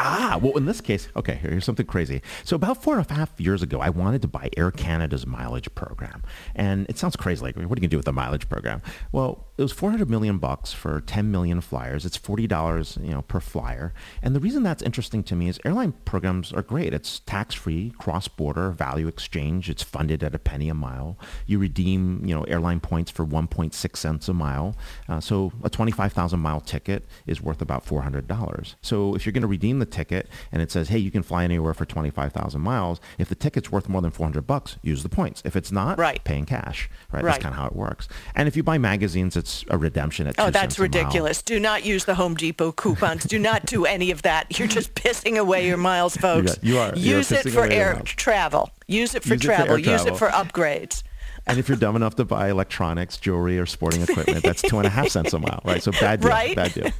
Ah, 0.00 0.38
well, 0.42 0.56
in 0.56 0.66
this 0.66 0.80
case, 0.80 1.08
okay, 1.14 1.34
here's 1.36 1.64
something 1.64 1.86
crazy. 1.86 2.20
So 2.42 2.56
about 2.56 2.82
four 2.82 2.98
and 2.98 3.08
a 3.08 3.14
half 3.14 3.40
years 3.40 3.62
ago, 3.62 3.80
I 3.80 3.90
wanted 3.90 4.22
to 4.22 4.28
buy 4.28 4.50
Air 4.56 4.72
Canada's 4.72 5.26
mileage 5.26 5.72
program. 5.76 6.24
And 6.54 6.86
it 6.88 6.98
sounds 6.98 7.14
crazy. 7.14 7.42
Like, 7.42 7.54
what 7.54 7.62
are 7.62 7.64
you 7.64 7.68
going 7.68 7.82
to 7.82 7.88
do 7.88 7.96
with 7.96 8.06
the 8.06 8.12
mileage 8.12 8.48
program? 8.48 8.82
Well, 9.12 9.46
it 9.56 9.62
was 9.62 9.70
400 9.70 10.10
million 10.10 10.38
bucks 10.38 10.72
for 10.72 11.00
10 11.00 11.30
million 11.30 11.60
flyers. 11.60 12.04
It's 12.04 12.18
$40, 12.18 13.04
you 13.06 13.14
know, 13.14 13.22
per 13.22 13.38
flyer. 13.38 13.94
And 14.20 14.34
the 14.34 14.40
reason 14.40 14.64
that's 14.64 14.82
interesting 14.82 15.22
to 15.24 15.36
me 15.36 15.48
is 15.48 15.60
airline 15.64 15.92
programs 16.04 16.52
are 16.52 16.62
great. 16.62 16.92
It's 16.92 17.20
tax-free, 17.20 17.94
cross-border, 17.96 18.70
value 18.70 19.06
exchange. 19.06 19.70
It's 19.70 19.82
funded 19.82 20.24
at 20.24 20.34
a 20.34 20.40
penny 20.40 20.68
a 20.68 20.74
mile. 20.74 21.16
You 21.46 21.60
redeem, 21.60 22.24
you 22.24 22.34
know, 22.34 22.42
airline 22.44 22.80
points 22.80 23.12
for 23.12 23.24
1.6 23.24 23.96
cents 23.96 24.28
a 24.28 24.34
mile. 24.34 24.74
Uh, 25.08 25.20
so 25.20 25.52
a 25.62 25.70
25,000 25.70 26.40
mile 26.40 26.60
ticket 26.60 27.04
is 27.26 27.40
worth 27.40 27.62
about 27.62 27.86
$400. 27.86 28.74
So 28.82 29.14
if 29.14 29.24
you're 29.24 29.32
going 29.32 29.42
to 29.42 29.48
redeem 29.48 29.78
the 29.78 29.83
ticket 29.86 30.28
and 30.52 30.62
it 30.62 30.70
says, 30.70 30.88
hey, 30.88 30.98
you 30.98 31.10
can 31.10 31.22
fly 31.22 31.44
anywhere 31.44 31.74
for 31.74 31.84
25,000 31.84 32.60
miles, 32.60 33.00
if 33.18 33.28
the 33.28 33.34
ticket's 33.34 33.70
worth 33.70 33.88
more 33.88 34.00
than 34.00 34.10
400 34.10 34.46
bucks, 34.46 34.76
use 34.82 35.02
the 35.02 35.08
points. 35.08 35.42
If 35.44 35.56
it's 35.56 35.72
not, 35.72 35.98
right. 35.98 36.22
pay 36.24 36.38
in 36.38 36.46
cash. 36.46 36.88
Right? 37.12 37.22
right. 37.22 37.32
That's 37.32 37.42
kind 37.42 37.54
of 37.54 37.58
how 37.58 37.66
it 37.66 37.76
works. 37.76 38.08
And 38.34 38.48
if 38.48 38.56
you 38.56 38.62
buy 38.62 38.78
magazines, 38.78 39.36
it's 39.36 39.64
a 39.68 39.78
redemption 39.78 40.26
at 40.26 40.34
Oh, 40.38 40.50
that's 40.50 40.78
ridiculous. 40.78 41.42
Do 41.42 41.60
not 41.60 41.84
use 41.84 42.04
the 42.04 42.14
Home 42.14 42.34
Depot 42.34 42.72
coupons. 42.72 43.24
do 43.24 43.38
not 43.38 43.66
do 43.66 43.84
any 43.84 44.10
of 44.10 44.22
that. 44.22 44.58
You're 44.58 44.68
just 44.68 44.94
pissing 44.94 45.38
away 45.38 45.66
your 45.66 45.76
miles, 45.76 46.16
folks. 46.24 46.58
You 46.62 46.78
are. 46.78 46.94
Use 46.94 47.30
you 47.30 47.36
are 47.36 47.40
it 47.40 47.50
for 47.50 47.66
air 47.66 48.00
travel. 48.04 48.70
Use 48.86 49.14
it 49.14 49.22
for 49.22 49.34
use 49.34 49.42
travel. 49.42 49.76
It 49.76 49.84
for 49.84 49.90
use 49.90 50.04
it 50.06 50.16
for 50.16 50.28
upgrades. 50.28 51.02
And 51.46 51.58
if 51.58 51.68
you're 51.68 51.76
dumb 51.76 51.94
enough 51.94 52.14
to 52.16 52.24
buy 52.24 52.48
electronics, 52.48 53.18
jewelry, 53.18 53.58
or 53.58 53.66
sporting 53.66 54.02
equipment, 54.02 54.42
that's 54.42 54.62
two 54.62 54.78
and 54.78 54.86
a 54.86 54.90
half 54.90 55.08
cents 55.08 55.32
a 55.34 55.38
mile, 55.38 55.60
right? 55.64 55.82
So 55.82 55.92
bad 55.92 56.20
deal, 56.20 56.30
right? 56.30 56.56
bad 56.56 56.72
deal. 56.72 56.90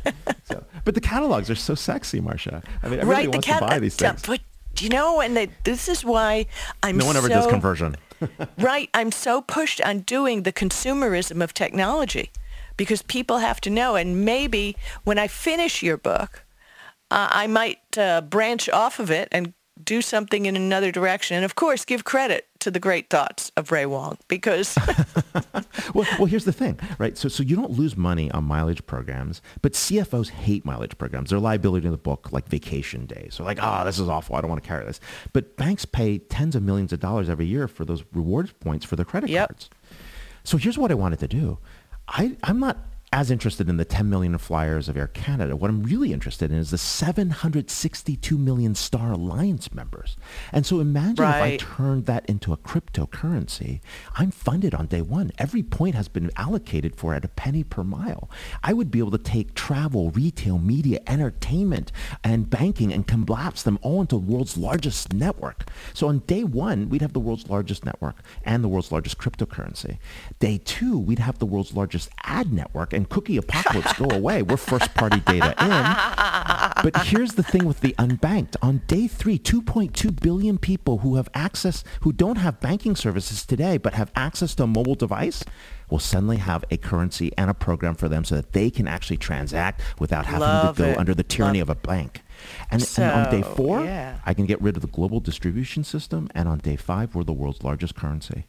So, 0.44 0.62
but 0.84 0.94
the 0.94 1.00
catalogs 1.00 1.48
are 1.48 1.54
so 1.54 1.74
sexy, 1.74 2.20
Marsha. 2.20 2.62
I 2.82 2.88
mean, 2.88 3.00
everybody 3.00 3.26
right, 3.26 3.34
wants 3.34 3.46
cat- 3.46 3.60
to 3.62 3.66
buy 3.66 3.78
these 3.78 3.96
things. 3.96 4.22
But 4.22 4.40
you 4.80 4.90
know, 4.90 5.20
and 5.20 5.36
they, 5.36 5.48
this 5.64 5.88
is 5.88 6.04
why 6.04 6.46
I'm. 6.82 6.98
No 6.98 7.06
one 7.06 7.16
ever 7.16 7.28
so, 7.28 7.34
does 7.34 7.46
conversion. 7.46 7.96
right, 8.58 8.90
I'm 8.92 9.12
so 9.12 9.40
pushed 9.40 9.80
on 9.80 10.00
doing 10.00 10.42
the 10.42 10.52
consumerism 10.52 11.42
of 11.42 11.54
technology 11.54 12.30
because 12.76 13.02
people 13.02 13.38
have 13.38 13.60
to 13.62 13.70
know. 13.70 13.96
And 13.96 14.24
maybe 14.24 14.76
when 15.04 15.18
I 15.18 15.28
finish 15.28 15.82
your 15.82 15.96
book, 15.96 16.44
uh, 17.10 17.28
I 17.30 17.46
might 17.46 17.96
uh, 17.96 18.20
branch 18.22 18.68
off 18.68 18.98
of 18.98 19.10
it 19.10 19.28
and 19.32 19.54
do 19.82 20.00
something 20.00 20.46
in 20.46 20.56
another 20.56 20.92
direction. 20.92 21.36
And 21.36 21.44
of 21.44 21.54
course, 21.54 21.84
give 21.84 22.04
credit 22.04 22.48
to 22.60 22.70
the 22.70 22.78
great 22.78 23.10
thoughts 23.10 23.50
of 23.56 23.72
Ray 23.72 23.86
Wang 23.86 24.18
because. 24.28 24.76
well, 25.94 26.06
well, 26.18 26.26
here's 26.26 26.44
the 26.44 26.52
thing, 26.52 26.78
right? 26.98 27.18
So, 27.18 27.28
so 27.28 27.42
you 27.42 27.56
don't 27.56 27.72
lose 27.72 27.96
money 27.96 28.30
on 28.30 28.44
mileage 28.44 28.84
programs, 28.86 29.42
but 29.62 29.72
CFOs 29.72 30.30
hate 30.30 30.64
mileage 30.64 30.96
programs. 30.96 31.30
They're 31.30 31.38
liability 31.38 31.86
in 31.86 31.92
the 31.92 31.98
book, 31.98 32.32
like 32.32 32.48
vacation 32.48 33.06
days. 33.06 33.34
So 33.34 33.44
like, 33.44 33.62
ah, 33.62 33.82
oh, 33.82 33.84
this 33.84 33.98
is 33.98 34.08
awful. 34.08 34.36
I 34.36 34.40
don't 34.40 34.50
want 34.50 34.62
to 34.62 34.68
carry 34.68 34.84
this. 34.84 35.00
But 35.32 35.56
banks 35.56 35.84
pay 35.84 36.18
tens 36.18 36.54
of 36.54 36.62
millions 36.62 36.92
of 36.92 37.00
dollars 37.00 37.28
every 37.28 37.46
year 37.46 37.66
for 37.66 37.84
those 37.84 38.04
rewards 38.12 38.52
points 38.52 38.84
for 38.84 38.96
their 38.96 39.04
credit 39.04 39.30
yep. 39.30 39.48
cards. 39.48 39.70
So 40.44 40.56
here's 40.56 40.78
what 40.78 40.90
I 40.90 40.94
wanted 40.94 41.18
to 41.20 41.28
do. 41.28 41.58
I, 42.06 42.36
I'm 42.42 42.60
not 42.60 42.78
as 43.14 43.30
interested 43.30 43.68
in 43.68 43.76
the 43.76 43.84
10 43.84 44.10
million 44.10 44.36
flyers 44.38 44.88
of 44.88 44.96
Air 44.96 45.06
Canada. 45.06 45.54
What 45.54 45.70
I'm 45.70 45.84
really 45.84 46.12
interested 46.12 46.50
in 46.50 46.58
is 46.58 46.72
the 46.72 46.78
762 46.78 48.36
million 48.36 48.74
Star 48.74 49.12
Alliance 49.12 49.72
members. 49.72 50.16
And 50.50 50.66
so 50.66 50.80
imagine 50.80 51.22
right. 51.22 51.54
if 51.54 51.62
I 51.62 51.76
turned 51.76 52.06
that 52.06 52.26
into 52.26 52.52
a 52.52 52.56
cryptocurrency. 52.56 53.78
I'm 54.16 54.32
funded 54.32 54.74
on 54.74 54.86
day 54.86 55.00
one. 55.00 55.30
Every 55.38 55.62
point 55.62 55.94
has 55.94 56.08
been 56.08 56.28
allocated 56.34 56.96
for 56.96 57.14
at 57.14 57.24
a 57.24 57.28
penny 57.28 57.62
per 57.62 57.84
mile. 57.84 58.28
I 58.64 58.72
would 58.72 58.90
be 58.90 58.98
able 58.98 59.12
to 59.12 59.18
take 59.18 59.54
travel, 59.54 60.10
retail, 60.10 60.58
media, 60.58 60.98
entertainment, 61.06 61.92
and 62.24 62.50
banking 62.50 62.92
and 62.92 63.06
collapse 63.06 63.62
them 63.62 63.78
all 63.80 64.00
into 64.00 64.16
the 64.16 64.32
world's 64.32 64.56
largest 64.56 65.12
network. 65.12 65.66
So 65.92 66.08
on 66.08 66.18
day 66.26 66.42
one, 66.42 66.88
we'd 66.88 67.02
have 67.02 67.12
the 67.12 67.20
world's 67.20 67.48
largest 67.48 67.84
network 67.84 68.16
and 68.42 68.64
the 68.64 68.68
world's 68.68 68.90
largest 68.90 69.18
cryptocurrency. 69.18 69.98
Day 70.40 70.60
two, 70.64 70.98
we'd 70.98 71.20
have 71.20 71.38
the 71.38 71.46
world's 71.46 71.74
largest 71.74 72.10
ad 72.24 72.52
network 72.52 72.92
and 72.92 73.03
cookie 73.04 73.36
apocalypse 73.36 73.92
go 73.94 74.10
away. 74.10 74.42
We're 74.42 74.56
first 74.56 74.94
party 74.94 75.20
data 75.20 75.54
in. 75.60 76.82
But 76.82 77.06
here's 77.06 77.32
the 77.32 77.42
thing 77.42 77.64
with 77.64 77.80
the 77.80 77.94
unbanked. 77.98 78.56
On 78.62 78.82
day 78.86 79.06
three, 79.06 79.38
2.2 79.38 80.20
billion 80.20 80.58
people 80.58 80.98
who 80.98 81.16
have 81.16 81.28
access, 81.34 81.84
who 82.00 82.12
don't 82.12 82.36
have 82.36 82.60
banking 82.60 82.96
services 82.96 83.46
today, 83.46 83.78
but 83.78 83.94
have 83.94 84.10
access 84.14 84.54
to 84.56 84.64
a 84.64 84.66
mobile 84.66 84.94
device, 84.94 85.44
will 85.90 85.98
suddenly 85.98 86.38
have 86.38 86.64
a 86.70 86.76
currency 86.76 87.30
and 87.38 87.50
a 87.50 87.54
program 87.54 87.94
for 87.94 88.08
them 88.08 88.24
so 88.24 88.34
that 88.36 88.52
they 88.52 88.70
can 88.70 88.88
actually 88.88 89.16
transact 89.16 89.80
without 89.98 90.26
having 90.26 90.40
Love 90.40 90.76
to 90.76 90.82
go 90.82 90.88
it. 90.90 90.98
under 90.98 91.14
the 91.14 91.22
tyranny 91.22 91.60
Love 91.60 91.70
of 91.70 91.76
a 91.78 91.80
bank. 91.86 92.22
And, 92.70 92.82
so, 92.82 93.02
and, 93.02 93.26
on 93.26 93.30
day 93.30 93.42
four, 93.42 93.84
yeah. 93.84 94.18
I 94.26 94.34
can 94.34 94.46
get 94.46 94.60
rid 94.60 94.76
of 94.76 94.82
the 94.82 94.88
global 94.88 95.20
distribution 95.20 95.84
system. 95.84 96.28
And 96.34 96.48
on 96.48 96.58
day 96.58 96.76
five, 96.76 97.14
we're 97.14 97.24
the 97.24 97.32
world's 97.32 97.62
largest 97.62 97.94
currency. 97.94 98.46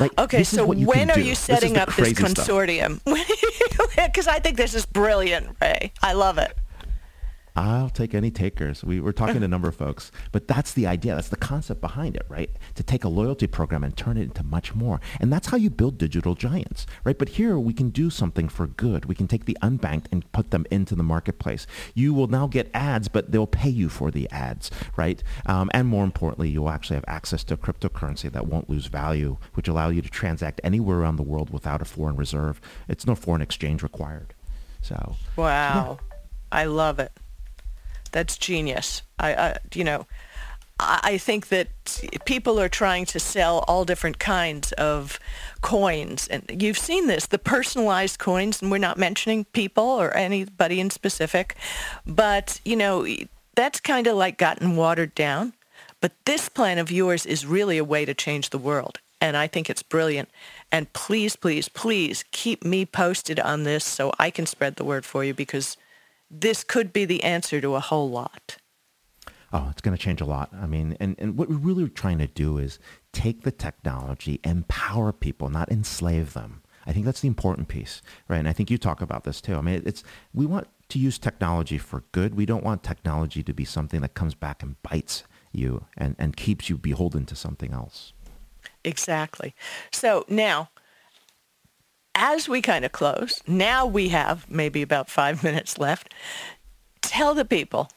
Like, 0.00 0.18
okay, 0.18 0.44
so 0.44 0.66
when 0.66 1.10
are 1.10 1.14
do. 1.14 1.22
you 1.22 1.34
setting 1.34 1.74
this 1.74 1.82
up 1.82 1.94
this 1.94 2.12
consortium? 2.12 3.00
Because 3.96 4.26
I 4.28 4.38
think 4.38 4.56
this 4.56 4.74
is 4.74 4.86
brilliant, 4.86 5.56
Ray. 5.60 5.92
I 6.02 6.12
love 6.12 6.38
it. 6.38 6.56
I'll 7.56 7.88
take 7.88 8.14
any 8.14 8.32
takers. 8.32 8.82
We 8.82 9.00
were 9.00 9.12
talking 9.12 9.38
to 9.38 9.44
a 9.44 9.48
number 9.48 9.68
of 9.68 9.76
folks, 9.76 10.10
but 10.32 10.48
that's 10.48 10.72
the 10.72 10.88
idea. 10.88 11.14
That's 11.14 11.28
the 11.28 11.36
concept 11.36 11.80
behind 11.80 12.16
it, 12.16 12.26
right? 12.28 12.50
To 12.74 12.82
take 12.82 13.04
a 13.04 13.08
loyalty 13.08 13.46
program 13.46 13.84
and 13.84 13.96
turn 13.96 14.16
it 14.16 14.22
into 14.22 14.42
much 14.42 14.74
more. 14.74 15.00
And 15.20 15.32
that's 15.32 15.46
how 15.46 15.56
you 15.56 15.70
build 15.70 15.96
digital 15.96 16.34
giants, 16.34 16.84
right? 17.04 17.16
But 17.16 17.30
here 17.30 17.56
we 17.56 17.72
can 17.72 17.90
do 17.90 18.10
something 18.10 18.48
for 18.48 18.66
good. 18.66 19.04
We 19.04 19.14
can 19.14 19.28
take 19.28 19.44
the 19.44 19.56
unbanked 19.62 20.06
and 20.10 20.30
put 20.32 20.50
them 20.50 20.66
into 20.72 20.96
the 20.96 21.04
marketplace. 21.04 21.64
You 21.94 22.12
will 22.12 22.26
now 22.26 22.48
get 22.48 22.70
ads, 22.74 23.06
but 23.06 23.30
they'll 23.30 23.46
pay 23.46 23.70
you 23.70 23.88
for 23.88 24.10
the 24.10 24.28
ads, 24.32 24.72
right? 24.96 25.22
Um, 25.46 25.70
and 25.72 25.86
more 25.86 26.02
importantly, 26.02 26.48
you'll 26.48 26.70
actually 26.70 26.96
have 26.96 27.04
access 27.06 27.44
to 27.44 27.56
cryptocurrency 27.56 28.32
that 28.32 28.48
won't 28.48 28.68
lose 28.68 28.86
value, 28.86 29.36
which 29.54 29.68
allow 29.68 29.90
you 29.90 30.02
to 30.02 30.10
transact 30.10 30.60
anywhere 30.64 30.98
around 30.98 31.16
the 31.16 31.22
world 31.22 31.50
without 31.50 31.80
a 31.80 31.84
foreign 31.84 32.16
reserve. 32.16 32.60
It's 32.88 33.06
no 33.06 33.14
foreign 33.14 33.42
exchange 33.42 33.84
required. 33.84 34.34
So 34.82 35.14
wow, 35.36 35.98
yeah. 36.00 36.16
I 36.50 36.64
love 36.64 36.98
it. 36.98 37.12
That's 38.14 38.38
genius. 38.38 39.02
I, 39.18 39.34
I 39.34 39.58
you 39.74 39.82
know, 39.82 40.06
I, 40.78 41.00
I 41.02 41.18
think 41.18 41.48
that 41.48 41.68
people 42.24 42.60
are 42.60 42.68
trying 42.70 43.06
to 43.06 43.18
sell 43.18 43.64
all 43.66 43.84
different 43.84 44.18
kinds 44.18 44.70
of 44.78 45.18
coins, 45.60 46.28
and 46.28 46.42
you've 46.62 46.78
seen 46.78 47.08
this, 47.08 47.26
the 47.26 47.38
personalized 47.38 48.18
coins, 48.18 48.62
and 48.62 48.70
we're 48.70 48.78
not 48.78 48.98
mentioning 48.98 49.44
people 49.52 49.84
or 49.84 50.16
anybody 50.16 50.78
in 50.78 50.90
specific, 50.90 51.56
but 52.06 52.60
you 52.64 52.76
know, 52.76 53.04
that's 53.56 53.80
kind 53.80 54.06
of 54.06 54.16
like 54.16 54.38
gotten 54.38 54.76
watered 54.76 55.14
down. 55.14 55.52
But 56.00 56.12
this 56.24 56.48
plan 56.48 56.78
of 56.78 56.90
yours 56.90 57.26
is 57.26 57.46
really 57.46 57.78
a 57.78 57.84
way 57.84 58.04
to 58.04 58.14
change 58.14 58.50
the 58.50 58.58
world. 58.58 58.98
and 59.20 59.36
I 59.36 59.46
think 59.48 59.70
it's 59.70 59.82
brilliant. 59.82 60.28
And 60.70 60.92
please, 60.92 61.34
please, 61.36 61.68
please 61.70 62.24
keep 62.30 62.62
me 62.62 62.84
posted 62.84 63.40
on 63.40 63.64
this 63.64 63.84
so 63.84 64.12
I 64.18 64.30
can 64.30 64.44
spread 64.46 64.76
the 64.76 64.84
word 64.84 65.06
for 65.06 65.24
you 65.24 65.32
because 65.32 65.78
this 66.40 66.64
could 66.64 66.92
be 66.92 67.04
the 67.04 67.22
answer 67.22 67.60
to 67.60 67.74
a 67.74 67.80
whole 67.80 68.10
lot. 68.10 68.56
Oh, 69.52 69.68
it's 69.70 69.80
going 69.80 69.96
to 69.96 70.02
change 70.02 70.20
a 70.20 70.24
lot. 70.24 70.50
I 70.52 70.66
mean, 70.66 70.96
and, 70.98 71.14
and 71.18 71.38
what 71.38 71.48
we're 71.48 71.56
really 71.56 71.88
trying 71.88 72.18
to 72.18 72.26
do 72.26 72.58
is 72.58 72.80
take 73.12 73.42
the 73.42 73.52
technology, 73.52 74.40
empower 74.42 75.12
people, 75.12 75.48
not 75.48 75.70
enslave 75.70 76.32
them. 76.32 76.62
I 76.86 76.92
think 76.92 77.06
that's 77.06 77.20
the 77.20 77.28
important 77.28 77.68
piece, 77.68 78.02
right? 78.28 78.38
And 78.38 78.48
I 78.48 78.52
think 78.52 78.70
you 78.70 78.78
talk 78.78 79.00
about 79.00 79.24
this 79.24 79.40
too. 79.40 79.54
I 79.54 79.60
mean, 79.60 79.82
it's 79.86 80.02
we 80.34 80.44
want 80.44 80.68
to 80.88 80.98
use 80.98 81.18
technology 81.18 81.78
for 81.78 82.04
good. 82.12 82.34
We 82.34 82.46
don't 82.46 82.64
want 82.64 82.82
technology 82.82 83.42
to 83.44 83.54
be 83.54 83.64
something 83.64 84.00
that 84.00 84.14
comes 84.14 84.34
back 84.34 84.62
and 84.62 84.80
bites 84.82 85.22
you 85.52 85.86
and, 85.96 86.16
and 86.18 86.36
keeps 86.36 86.68
you 86.68 86.76
beholden 86.76 87.24
to 87.26 87.36
something 87.36 87.72
else. 87.72 88.12
Exactly. 88.84 89.54
So 89.92 90.24
now, 90.28 90.70
as 92.14 92.48
we 92.48 92.62
kind 92.62 92.84
of 92.84 92.92
close, 92.92 93.42
now 93.46 93.86
we 93.86 94.08
have 94.08 94.50
maybe 94.50 94.82
about 94.82 95.10
five 95.10 95.42
minutes 95.42 95.78
left. 95.78 96.12
Tell 97.02 97.34
the 97.34 97.44
people 97.44 97.90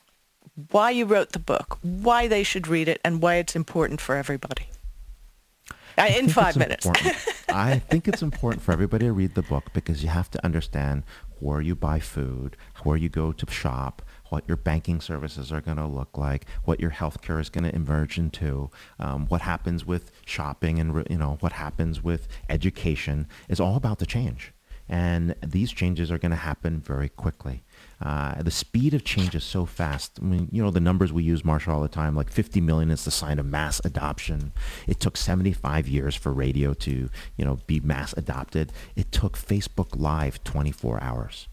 why 0.71 0.89
you 0.89 1.05
wrote 1.05 1.33
the 1.33 1.39
book, 1.39 1.77
why 1.81 2.27
they 2.27 2.43
should 2.43 2.67
read 2.67 2.87
it, 2.87 2.99
and 3.03 3.21
why 3.21 3.35
it's 3.35 3.55
important 3.55 4.01
for 4.01 4.15
everybody. 4.15 4.69
Uh, 5.97 6.07
in 6.15 6.29
five 6.29 6.55
minutes. 6.55 6.85
I 7.49 7.79
think 7.79 8.07
it's 8.07 8.21
important 8.21 8.61
for 8.61 8.71
everybody 8.71 9.05
to 9.05 9.11
read 9.11 9.33
the 9.33 9.41
book 9.41 9.65
because 9.73 10.03
you 10.03 10.09
have 10.09 10.29
to 10.31 10.45
understand 10.45 11.03
where 11.39 11.61
you 11.61 11.75
buy 11.75 11.99
food, 11.99 12.55
where 12.83 12.97
you 12.97 13.09
go 13.09 13.31
to 13.31 13.51
shop, 13.51 14.03
what 14.29 14.47
your 14.47 14.57
banking 14.57 15.01
services 15.01 15.51
are 15.51 15.61
going 15.61 15.77
to 15.77 15.85
look 15.85 16.17
like, 16.17 16.45
what 16.63 16.79
your 16.79 16.91
healthcare 16.91 17.39
is 17.39 17.49
going 17.49 17.63
to 17.63 17.75
emerge 17.75 18.17
into, 18.17 18.69
um, 18.99 19.27
what 19.27 19.41
happens 19.41 19.85
with 19.85 20.11
shopping 20.25 20.79
and 20.79 21.05
you 21.09 21.17
know 21.17 21.37
what 21.39 21.53
happens 21.53 22.03
with 22.03 22.27
education 22.49 23.27
is 23.49 23.59
all 23.59 23.75
about 23.75 23.99
to 23.99 24.05
change. 24.05 24.53
And 24.89 25.35
these 25.45 25.71
changes 25.71 26.11
are 26.11 26.17
going 26.17 26.31
to 26.31 26.37
happen 26.37 26.79
very 26.79 27.09
quickly. 27.09 27.63
Uh, 27.99 28.41
the 28.41 28.51
speed 28.51 28.93
of 28.93 29.03
change 29.03 29.35
is 29.35 29.43
so 29.43 29.65
fast. 29.65 30.19
I 30.21 30.25
mean, 30.25 30.47
you 30.51 30.63
know, 30.63 30.71
the 30.71 30.79
numbers 30.79 31.11
we 31.11 31.23
use, 31.23 31.41
Marsha, 31.41 31.69
all 31.69 31.81
the 31.81 31.87
time, 31.87 32.15
like 32.15 32.31
50 32.31 32.61
million 32.61 32.89
is 32.89 33.03
the 33.03 33.11
sign 33.11 33.39
of 33.39 33.45
mass 33.45 33.81
adoption. 33.83 34.53
It 34.87 34.99
took 34.99 35.17
75 35.17 35.87
years 35.87 36.15
for 36.15 36.31
radio 36.31 36.73
to, 36.73 37.09
you 37.35 37.45
know, 37.45 37.59
be 37.67 37.79
mass 37.79 38.13
adopted. 38.13 38.71
It 38.95 39.11
took 39.11 39.37
Facebook 39.37 39.99
Live 39.99 40.43
24 40.43 41.03
hours. 41.03 41.47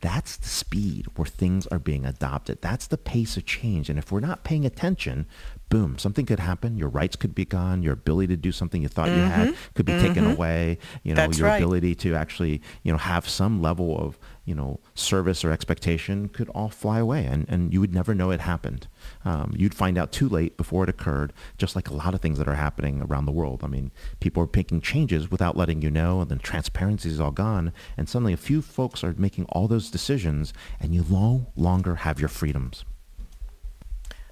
That's 0.00 0.36
the 0.36 0.48
speed 0.48 1.06
where 1.16 1.26
things 1.26 1.66
are 1.68 1.78
being 1.78 2.06
adopted. 2.06 2.62
That's 2.62 2.86
the 2.86 2.98
pace 2.98 3.36
of 3.36 3.46
change. 3.46 3.90
And 3.90 3.98
if 3.98 4.12
we're 4.12 4.20
not 4.20 4.44
paying 4.44 4.64
attention, 4.64 5.26
boom, 5.68 5.98
something 5.98 6.24
could 6.24 6.38
happen. 6.38 6.76
Your 6.76 6.88
rights 6.88 7.16
could 7.16 7.34
be 7.34 7.44
gone. 7.44 7.82
Your 7.82 7.94
ability 7.94 8.28
to 8.28 8.36
do 8.36 8.52
something 8.52 8.80
you 8.80 8.88
thought 8.88 9.08
mm-hmm. 9.08 9.18
you 9.18 9.24
had 9.24 9.48
mm-hmm. 9.48 9.74
could 9.74 9.86
be 9.86 9.92
mm-hmm. 9.92 10.06
taken 10.06 10.30
away. 10.30 10.78
You 11.02 11.14
know, 11.14 11.22
That's 11.22 11.38
your 11.38 11.48
right. 11.48 11.56
ability 11.56 11.96
to 11.96 12.14
actually, 12.14 12.62
you 12.82 12.92
know, 12.92 12.98
have 12.98 13.28
some 13.28 13.60
level 13.60 13.98
of, 13.98 14.18
you 14.48 14.54
know, 14.54 14.80
service 14.94 15.44
or 15.44 15.52
expectation 15.52 16.28
could 16.28 16.48
all 16.50 16.70
fly 16.70 16.98
away 16.98 17.26
and, 17.26 17.46
and 17.48 17.72
you 17.72 17.80
would 17.80 17.94
never 17.94 18.14
know 18.14 18.30
it 18.30 18.40
happened. 18.40 18.88
Um, 19.24 19.52
you'd 19.54 19.74
find 19.74 19.98
out 19.98 20.10
too 20.10 20.28
late 20.28 20.56
before 20.56 20.84
it 20.84 20.88
occurred, 20.88 21.34
just 21.58 21.76
like 21.76 21.90
a 21.90 21.94
lot 21.94 22.14
of 22.14 22.20
things 22.20 22.38
that 22.38 22.48
are 22.48 22.54
happening 22.54 23.02
around 23.02 23.26
the 23.26 23.32
world. 23.32 23.60
I 23.62 23.66
mean, 23.66 23.92
people 24.20 24.42
are 24.42 24.48
making 24.54 24.80
changes 24.80 25.30
without 25.30 25.56
letting 25.56 25.82
you 25.82 25.90
know, 25.90 26.22
and 26.22 26.30
then 26.30 26.38
transparency 26.38 27.10
is 27.10 27.20
all 27.20 27.30
gone. 27.30 27.72
And 27.96 28.08
suddenly 28.08 28.32
a 28.32 28.38
few 28.38 28.62
folks 28.62 29.04
are 29.04 29.14
making 29.18 29.44
all 29.50 29.68
those 29.68 29.90
decisions, 29.90 30.54
and 30.80 30.94
you 30.94 31.04
no 31.08 31.46
longer 31.54 31.96
have 31.96 32.18
your 32.18 32.28
freedoms. 32.28 32.84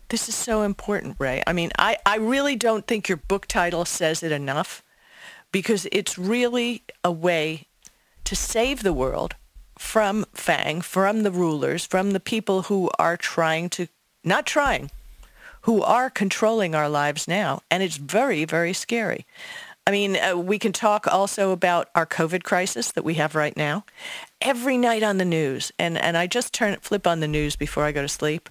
This 0.08 0.28
is 0.28 0.34
so 0.34 0.62
important, 0.62 1.16
Ray. 1.18 1.42
I 1.46 1.52
mean, 1.52 1.70
I, 1.78 1.98
I 2.06 2.16
really 2.16 2.56
don't 2.56 2.86
think 2.86 3.08
your 3.08 3.18
book 3.18 3.46
title 3.46 3.84
says 3.84 4.22
it 4.22 4.32
enough 4.32 4.82
because 5.50 5.86
it's 5.90 6.16
really 6.16 6.84
a 7.02 7.10
way 7.10 7.66
to 8.24 8.36
save 8.36 8.82
the 8.82 8.92
world 8.92 9.34
from 9.78 10.24
FANG, 10.32 10.80
from 10.80 11.22
the 11.22 11.30
rulers, 11.30 11.86
from 11.86 12.12
the 12.12 12.20
people 12.20 12.62
who 12.62 12.90
are 12.98 13.16
trying 13.16 13.68
to, 13.70 13.88
not 14.24 14.46
trying, 14.46 14.90
who 15.62 15.82
are 15.82 16.10
controlling 16.10 16.74
our 16.74 16.88
lives 16.88 17.26
now. 17.26 17.60
And 17.70 17.82
it's 17.82 17.96
very, 17.96 18.44
very 18.44 18.72
scary. 18.72 19.26
I 19.88 19.92
mean, 19.92 20.16
uh, 20.16 20.36
we 20.36 20.58
can 20.58 20.72
talk 20.72 21.06
also 21.06 21.52
about 21.52 21.90
our 21.94 22.06
COVID 22.06 22.42
crisis 22.42 22.90
that 22.92 23.04
we 23.04 23.14
have 23.14 23.36
right 23.36 23.56
now. 23.56 23.84
Every 24.40 24.76
night 24.76 25.04
on 25.04 25.18
the 25.18 25.24
news, 25.24 25.70
and, 25.78 25.96
and 25.96 26.16
I 26.16 26.26
just 26.26 26.52
turn 26.52 26.72
it 26.72 26.82
flip 26.82 27.06
on 27.06 27.20
the 27.20 27.28
news 27.28 27.54
before 27.54 27.84
I 27.84 27.92
go 27.92 28.02
to 28.02 28.08
sleep, 28.08 28.50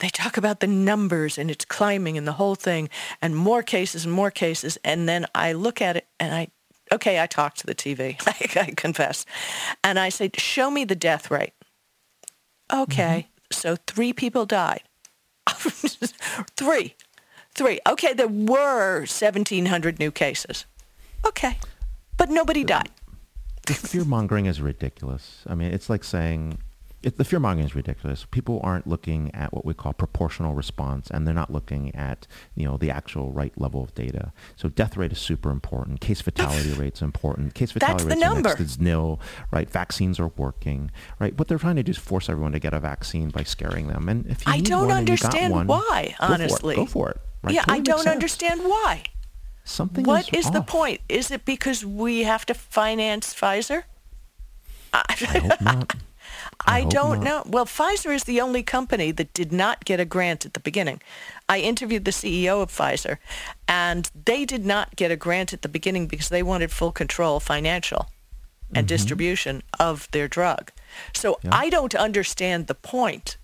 they 0.00 0.10
talk 0.10 0.36
about 0.36 0.60
the 0.60 0.66
numbers 0.66 1.38
and 1.38 1.50
it's 1.50 1.64
climbing 1.64 2.18
and 2.18 2.26
the 2.26 2.32
whole 2.32 2.54
thing 2.54 2.90
and 3.22 3.34
more 3.34 3.62
cases 3.62 4.04
and 4.04 4.12
more 4.12 4.30
cases. 4.30 4.76
And 4.84 5.08
then 5.08 5.24
I 5.34 5.54
look 5.54 5.80
at 5.80 5.96
it 5.96 6.06
and 6.20 6.34
I 6.34 6.48
okay, 6.94 7.20
I 7.20 7.26
talked 7.26 7.58
to 7.60 7.66
the 7.66 7.74
TV, 7.74 8.16
I, 8.26 8.60
I 8.60 8.70
confess. 8.72 9.26
And 9.82 9.98
I 9.98 10.08
said, 10.08 10.38
show 10.38 10.70
me 10.70 10.84
the 10.84 10.96
death 10.96 11.30
rate. 11.30 11.52
Okay, 12.72 13.28
mm-hmm. 13.28 13.52
so 13.52 13.76
three 13.86 14.12
people 14.12 14.46
died. 14.46 14.82
three. 15.48 16.94
Three. 17.54 17.78
Okay, 17.86 18.14
there 18.14 18.26
were 18.26 19.00
1,700 19.00 19.98
new 19.98 20.10
cases. 20.10 20.64
Okay, 21.24 21.58
but 22.16 22.28
nobody 22.28 22.64
died. 22.64 22.90
The 23.66 23.74
fear 23.74 24.04
mongering 24.04 24.46
is 24.46 24.60
ridiculous. 24.60 25.42
I 25.46 25.54
mean, 25.54 25.72
it's 25.72 25.88
like 25.88 26.04
saying 26.04 26.58
it, 27.04 27.18
the 27.18 27.24
fear 27.24 27.38
mongering 27.38 27.66
is 27.66 27.74
ridiculous. 27.74 28.26
People 28.30 28.60
aren't 28.62 28.86
looking 28.86 29.34
at 29.34 29.52
what 29.52 29.64
we 29.64 29.74
call 29.74 29.92
proportional 29.92 30.54
response, 30.54 31.10
and 31.10 31.26
they're 31.26 31.34
not 31.34 31.52
looking 31.52 31.94
at 31.94 32.26
you 32.54 32.64
know 32.64 32.76
the 32.76 32.90
actual 32.90 33.32
right 33.32 33.52
level 33.58 33.82
of 33.82 33.94
data. 33.94 34.32
So 34.56 34.68
death 34.68 34.96
rate 34.96 35.12
is 35.12 35.18
super 35.18 35.50
important. 35.50 36.00
Case 36.00 36.20
fatality 36.20 36.72
rate 36.72 36.94
is 36.94 37.02
important. 37.02 37.54
Case 37.54 37.72
fatality 37.72 38.04
rate 38.04 38.18
next 38.18 38.60
is 38.60 38.80
nil. 38.80 39.20
Right? 39.50 39.70
Vaccines 39.70 40.18
are 40.18 40.32
working. 40.36 40.90
Right? 41.18 41.36
What 41.38 41.48
they're 41.48 41.58
trying 41.58 41.76
to 41.76 41.82
do 41.82 41.90
is 41.90 41.98
force 41.98 42.28
everyone 42.28 42.52
to 42.52 42.58
get 42.58 42.74
a 42.74 42.80
vaccine 42.80 43.30
by 43.30 43.42
scaring 43.42 43.86
them. 43.88 44.08
And 44.08 44.26
if 44.26 44.46
you 44.46 44.52
I 44.52 44.60
don't 44.60 44.88
one 44.88 44.96
understand 44.96 45.52
one, 45.52 45.66
why. 45.66 46.14
Honestly, 46.20 46.76
go 46.76 46.86
for 46.86 47.10
it. 47.10 47.14
Go 47.14 47.18
for 47.18 47.20
it 47.20 47.20
right? 47.44 47.54
Yeah, 47.54 47.62
totally 47.62 47.78
I 47.78 47.82
don't 47.82 48.08
understand 48.08 48.64
why. 48.64 49.04
Something. 49.64 50.04
What 50.04 50.32
is, 50.32 50.46
is 50.46 50.50
the 50.50 50.62
point? 50.62 51.00
Is 51.08 51.30
it 51.30 51.44
because 51.44 51.84
we 51.84 52.24
have 52.24 52.44
to 52.46 52.54
finance 52.54 53.34
Pfizer? 53.34 53.84
I 54.92 55.14
hope 55.18 55.60
not. 55.60 55.96
I, 56.66 56.80
I 56.80 56.84
don't 56.84 57.22
not. 57.22 57.24
know. 57.24 57.42
Well, 57.46 57.66
Pfizer 57.66 58.14
is 58.14 58.24
the 58.24 58.40
only 58.40 58.62
company 58.62 59.10
that 59.12 59.32
did 59.34 59.52
not 59.52 59.84
get 59.84 60.00
a 60.00 60.04
grant 60.04 60.44
at 60.46 60.54
the 60.54 60.60
beginning. 60.60 61.00
I 61.48 61.60
interviewed 61.60 62.04
the 62.04 62.10
CEO 62.10 62.62
of 62.62 62.70
Pfizer, 62.70 63.18
and 63.68 64.10
they 64.24 64.44
did 64.44 64.64
not 64.64 64.96
get 64.96 65.10
a 65.10 65.16
grant 65.16 65.52
at 65.52 65.62
the 65.62 65.68
beginning 65.68 66.06
because 66.06 66.28
they 66.28 66.42
wanted 66.42 66.70
full 66.70 66.92
control, 66.92 67.40
financial 67.40 68.08
and 68.74 68.86
mm-hmm. 68.86 68.94
distribution 68.94 69.62
of 69.78 70.10
their 70.10 70.28
drug. 70.28 70.70
So 71.12 71.38
yeah. 71.42 71.50
I 71.52 71.68
don't 71.70 71.94
understand 71.94 72.66
the 72.66 72.74
point 72.74 73.36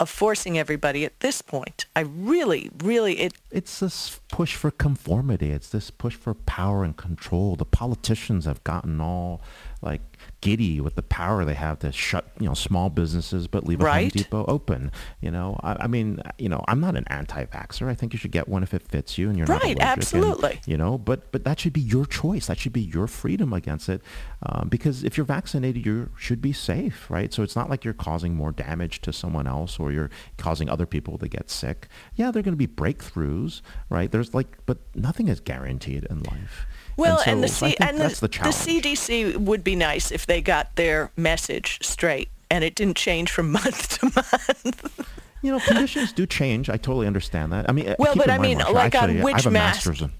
of 0.00 0.08
forcing 0.08 0.56
everybody 0.56 1.04
at 1.04 1.18
this 1.20 1.42
point. 1.42 1.86
I 1.96 2.00
really, 2.00 2.70
really, 2.84 3.18
it. 3.18 3.32
It's 3.50 3.80
this 3.80 4.20
push 4.28 4.54
for 4.54 4.70
conformity. 4.70 5.50
It's 5.50 5.70
this 5.70 5.90
push 5.90 6.14
for 6.14 6.34
power 6.34 6.84
and 6.84 6.96
control. 6.96 7.56
The 7.56 7.64
politicians 7.64 8.44
have 8.44 8.62
gotten 8.62 9.00
all 9.00 9.40
like 9.82 10.17
giddy 10.40 10.80
with 10.80 10.94
the 10.94 11.02
power 11.02 11.44
they 11.44 11.54
have 11.54 11.80
to 11.80 11.90
shut 11.90 12.30
you 12.38 12.46
know 12.46 12.54
small 12.54 12.90
businesses 12.90 13.48
but 13.48 13.64
leave 13.64 13.80
a 13.80 13.84
right. 13.84 14.12
Home 14.12 14.22
Depot 14.22 14.44
open. 14.46 14.92
You 15.20 15.30
know, 15.30 15.58
I, 15.62 15.76
I, 15.80 15.86
mean, 15.86 16.20
you 16.38 16.48
know, 16.48 16.64
I'm 16.68 16.80
not 16.80 16.96
an 16.96 17.04
anti-vaxxer. 17.08 17.88
I 17.88 17.94
think 17.94 18.12
you 18.12 18.18
should 18.18 18.30
get 18.30 18.48
one 18.48 18.62
if 18.62 18.74
it 18.74 18.82
fits 18.82 19.18
you 19.18 19.28
and 19.28 19.36
you're 19.36 19.46
right, 19.46 19.56
not 19.56 19.64
allergic. 19.64 19.82
absolutely. 19.82 20.50
And, 20.52 20.68
you 20.68 20.76
know, 20.76 20.98
but 20.98 21.30
but 21.32 21.44
that 21.44 21.60
should 21.60 21.72
be 21.72 21.80
your 21.80 22.06
choice. 22.06 22.46
That 22.46 22.58
should 22.58 22.72
be 22.72 22.82
your 22.82 23.06
freedom 23.06 23.52
against 23.52 23.88
it, 23.88 24.02
um, 24.44 24.68
because 24.68 25.04
if 25.04 25.16
you're 25.16 25.26
vaccinated, 25.26 25.84
you 25.84 26.10
should 26.16 26.40
be 26.40 26.52
safe, 26.52 27.10
right? 27.10 27.32
So 27.32 27.42
it's 27.42 27.56
not 27.56 27.68
like 27.68 27.84
you're 27.84 27.94
causing 27.94 28.34
more 28.34 28.52
damage 28.52 29.00
to 29.02 29.12
someone 29.12 29.46
else 29.46 29.78
or 29.78 29.92
you're 29.92 30.10
causing 30.36 30.68
other 30.68 30.86
people 30.86 31.18
to 31.18 31.28
get 31.28 31.50
sick. 31.50 31.88
Yeah, 32.14 32.30
there 32.30 32.40
are 32.40 32.44
going 32.44 32.56
to 32.56 32.66
be 32.66 32.66
breakthroughs, 32.66 33.62
right? 33.90 34.10
There's 34.10 34.34
like, 34.34 34.58
but 34.66 34.78
nothing 34.94 35.28
is 35.28 35.40
guaranteed 35.40 36.04
in 36.08 36.22
life. 36.22 36.66
Well, 36.96 37.18
and, 37.18 37.24
so 37.24 37.30
and 37.30 37.44
the, 37.44 37.48
C- 37.48 37.76
and 37.80 37.98
the, 37.98 38.08
the, 38.08 38.28
the 38.28 38.50
CDC 38.50 39.36
would 39.36 39.62
be 39.62 39.76
nice 39.76 40.10
if 40.10 40.26
they 40.28 40.40
got 40.40 40.76
their 40.76 41.10
message 41.16 41.78
straight 41.82 42.28
and 42.50 42.62
it 42.62 42.74
didn't 42.74 42.96
change 42.96 43.30
from 43.30 43.50
month 43.52 43.98
to 43.98 44.06
month. 44.06 45.08
you 45.42 45.50
know, 45.50 45.60
conditions 45.60 46.12
do 46.12 46.26
change. 46.26 46.70
I 46.70 46.76
totally 46.76 47.06
understand 47.06 47.52
that. 47.52 47.68
I 47.68 47.72
mean, 47.72 47.94
well, 47.98 48.14
but 48.14 48.30
I 48.30 48.38
mean, 48.38 48.58
like 48.58 48.94
actually, 48.94 49.18
on 49.18 49.24
which 49.24 49.34
I 49.34 49.38
have 49.38 49.46
a 49.46 49.50
mask? 49.50 49.86
master's 49.86 50.02
in, 50.02 50.12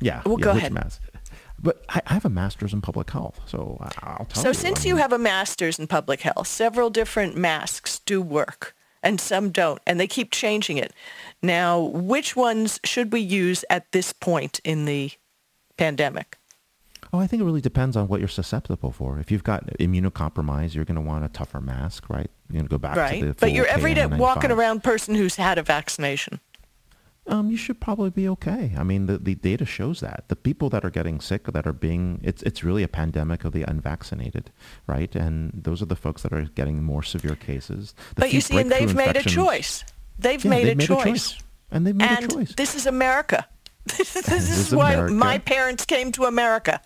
yeah, 0.00 0.22
well, 0.24 0.38
yeah, 0.38 0.44
go 0.44 0.50
ahead. 0.50 0.72
Mask? 0.72 1.00
But 1.62 1.84
I, 1.88 2.02
I, 2.06 2.14
have 2.14 2.24
a 2.24 2.30
master's 2.30 2.72
in 2.72 2.80
public 2.80 3.08
health, 3.10 3.38
so 3.46 3.78
I'll 4.02 4.26
tell 4.26 4.42
so 4.42 4.48
you. 4.48 4.54
So 4.54 4.60
since 4.60 4.80
I 4.80 4.82
mean, 4.82 4.88
you 4.88 4.96
have 4.96 5.12
a 5.12 5.18
master's 5.18 5.78
in 5.78 5.86
public 5.86 6.22
health, 6.22 6.48
several 6.48 6.90
different 6.90 7.36
masks 7.36 8.00
do 8.00 8.20
work 8.20 8.74
and 9.02 9.20
some 9.20 9.50
don't, 9.50 9.80
and 9.86 9.98
they 9.98 10.06
keep 10.06 10.30
changing 10.30 10.76
it. 10.76 10.92
Now, 11.42 11.80
which 11.80 12.36
ones 12.36 12.80
should 12.84 13.12
we 13.12 13.20
use 13.20 13.64
at 13.68 13.90
this 13.92 14.12
point 14.12 14.60
in 14.64 14.84
the 14.84 15.12
pandemic? 15.76 16.36
Oh, 17.14 17.18
I 17.18 17.26
think 17.26 17.42
it 17.42 17.44
really 17.44 17.60
depends 17.60 17.94
on 17.96 18.08
what 18.08 18.20
you're 18.20 18.28
susceptible 18.28 18.90
for. 18.90 19.18
If 19.18 19.30
you've 19.30 19.44
got 19.44 19.66
immunocompromised, 19.78 20.74
you're 20.74 20.86
going 20.86 20.94
to 20.96 21.02
want 21.02 21.24
a 21.24 21.28
tougher 21.28 21.60
mask, 21.60 22.08
right? 22.08 22.30
You're 22.48 22.54
going 22.60 22.64
to 22.64 22.70
go 22.70 22.78
back 22.78 22.96
right. 22.96 23.20
to 23.20 23.26
the 23.28 23.34
But 23.34 23.52
your 23.52 23.66
everyday 23.66 24.06
walking 24.06 24.50
around 24.50 24.82
person 24.82 25.14
who's 25.14 25.36
had 25.36 25.58
a 25.58 25.62
vaccination. 25.62 26.40
um, 27.26 27.50
you 27.50 27.56
should 27.58 27.80
probably 27.80 28.08
be 28.08 28.26
okay. 28.30 28.72
I 28.78 28.82
mean, 28.82 29.06
the, 29.06 29.18
the 29.18 29.34
data 29.34 29.66
shows 29.66 30.00
that 30.00 30.24
the 30.28 30.36
people 30.36 30.70
that 30.70 30.84
are 30.86 30.90
getting 30.90 31.20
sick, 31.20 31.44
that 31.52 31.66
are 31.66 31.72
being, 31.74 32.18
it's 32.24 32.42
it's 32.44 32.64
really 32.64 32.82
a 32.82 32.88
pandemic 32.88 33.44
of 33.44 33.52
the 33.52 33.62
unvaccinated, 33.64 34.50
right? 34.86 35.14
And 35.14 35.52
those 35.54 35.82
are 35.82 35.86
the 35.86 35.96
folks 35.96 36.22
that 36.22 36.32
are 36.32 36.42
getting 36.54 36.82
more 36.82 37.02
severe 37.02 37.36
cases. 37.36 37.94
The 38.14 38.22
but 38.22 38.32
you 38.32 38.40
see, 38.40 38.58
and 38.58 38.70
they've 38.72 38.94
made 38.94 39.16
a 39.16 39.22
choice. 39.22 39.84
They've 40.18 40.42
Yeah, 40.42 40.50
made, 40.50 40.64
they've 40.64 40.72
a, 40.72 40.76
made 40.78 40.86
choice. 40.86 41.04
a 41.04 41.10
choice. 41.10 41.42
And 41.70 41.86
they've 41.86 41.94
made 41.94 42.08
And 42.08 42.24
a 42.24 42.28
choice. 42.28 42.54
this 42.54 42.74
is 42.74 42.86
America. 42.86 43.46
this 43.98 44.16
is 44.16 44.48
is 44.68 44.74
why 44.74 44.96
my 45.08 45.38
parents 45.38 45.84
came 45.84 46.10
to 46.12 46.24
America. 46.24 46.80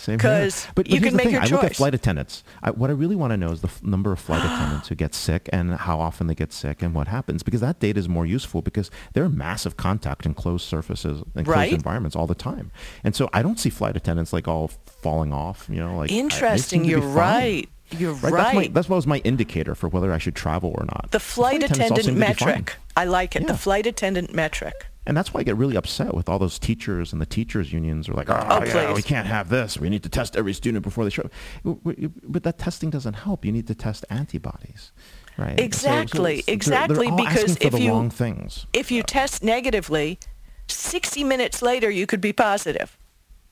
Same 0.00 0.18
here. 0.18 0.30
'Cause 0.44 0.66
but, 0.74 0.86
but 0.86 0.90
you 0.90 1.00
can 1.00 1.10
the 1.12 1.16
make 1.18 1.24
thing. 1.26 1.34
your 1.34 1.42
I 1.42 1.46
look 1.46 1.62
at 1.64 1.76
flight 1.76 1.94
attendants. 1.94 2.42
I, 2.62 2.70
what 2.70 2.90
I 2.90 2.94
really 2.94 3.16
want 3.16 3.32
to 3.32 3.36
know 3.36 3.50
is 3.52 3.60
the 3.60 3.68
f- 3.68 3.82
number 3.82 4.12
of 4.12 4.18
flight 4.18 4.44
attendants 4.44 4.88
who 4.88 4.94
get 4.94 5.14
sick 5.14 5.48
and 5.52 5.74
how 5.74 6.00
often 6.00 6.26
they 6.26 6.34
get 6.34 6.52
sick 6.52 6.82
and 6.82 6.94
what 6.94 7.08
happens 7.08 7.42
because 7.42 7.60
that 7.60 7.80
data 7.80 7.98
is 7.98 8.08
more 8.08 8.24
useful 8.24 8.62
because 8.62 8.90
they're 9.12 9.26
in 9.26 9.36
massive 9.36 9.76
contact 9.76 10.24
in 10.26 10.34
closed 10.34 10.66
surfaces 10.66 11.22
and 11.34 11.46
Right. 11.46 11.68
closed 11.68 11.72
environments 11.74 12.16
all 12.16 12.26
the 12.26 12.34
time. 12.34 12.70
And 13.04 13.14
so 13.14 13.28
I 13.32 13.42
don't 13.42 13.60
see 13.60 13.70
flight 13.70 13.96
attendants 13.96 14.32
like 14.32 14.48
all 14.48 14.68
falling 15.02 15.32
off, 15.32 15.66
you 15.68 15.76
know, 15.80 15.96
like 15.96 16.10
Interesting. 16.10 16.82
be 16.82 16.88
You're 16.88 17.00
right. 17.00 17.68
You're 17.98 18.12
Right, 18.14 18.32
right. 18.32 18.42
That's, 18.42 18.54
my, 18.54 18.66
that's 18.68 18.88
what 18.88 18.96
was 18.96 19.06
my 19.06 19.18
indicator 19.18 19.74
for 19.74 19.88
whether 19.88 20.12
I 20.12 20.18
should 20.18 20.36
travel 20.36 20.70
or 20.78 20.84
not. 20.84 21.08
the 21.10 21.18
flight 21.20 21.62
attendants 21.62 21.90
all 21.90 21.98
attendant 21.98 22.04
seem 22.06 22.14
to 22.14 22.20
be 22.20 22.34
fine. 22.34 22.48
metric. 22.54 22.76
I 22.96 23.04
like 23.04 23.34
it. 23.36 23.46
The 23.46 23.56
flight 23.56 23.86
attendant 23.86 24.32
metric. 24.34 24.86
And 25.10 25.16
that's 25.16 25.34
why 25.34 25.40
I 25.40 25.42
get 25.42 25.56
really 25.56 25.74
upset 25.74 26.14
with 26.14 26.28
all 26.28 26.38
those 26.38 26.56
teachers 26.56 27.12
and 27.12 27.20
the 27.20 27.26
teachers 27.26 27.72
unions 27.72 28.08
are 28.08 28.12
like, 28.12 28.30
oh, 28.30 28.46
Oh, 28.48 28.64
yeah, 28.64 28.92
we 28.94 29.02
can't 29.02 29.26
have 29.26 29.48
this. 29.48 29.76
We 29.76 29.90
need 29.90 30.04
to 30.04 30.08
test 30.08 30.36
every 30.36 30.52
student 30.52 30.84
before 30.84 31.02
they 31.02 31.10
show. 31.10 31.28
W- 31.64 32.12
But 32.22 32.44
that 32.44 32.58
testing 32.58 32.90
doesn't 32.90 33.14
help. 33.14 33.44
You 33.44 33.50
need 33.50 33.66
to 33.66 33.74
test 33.74 34.04
antibodies, 34.08 34.92
right? 35.36 35.56
So- 35.58 35.62
so 35.62 35.64
Exactly, 35.64 36.34
they're- 36.46 36.54
exactly, 36.54 37.08
They're, 37.08 37.16
because 37.16 37.56
if 37.60 37.76
you- 37.76 37.90
wrong 37.90 38.08
things. 38.08 38.66
If 38.72 38.92
you 38.92 39.02
test 39.02 39.42
negatively, 39.42 40.20
60 40.68 41.24
minutes 41.24 41.60
later, 41.60 41.90
you 41.90 42.06
could 42.06 42.20
be 42.20 42.32
positive. 42.32 42.96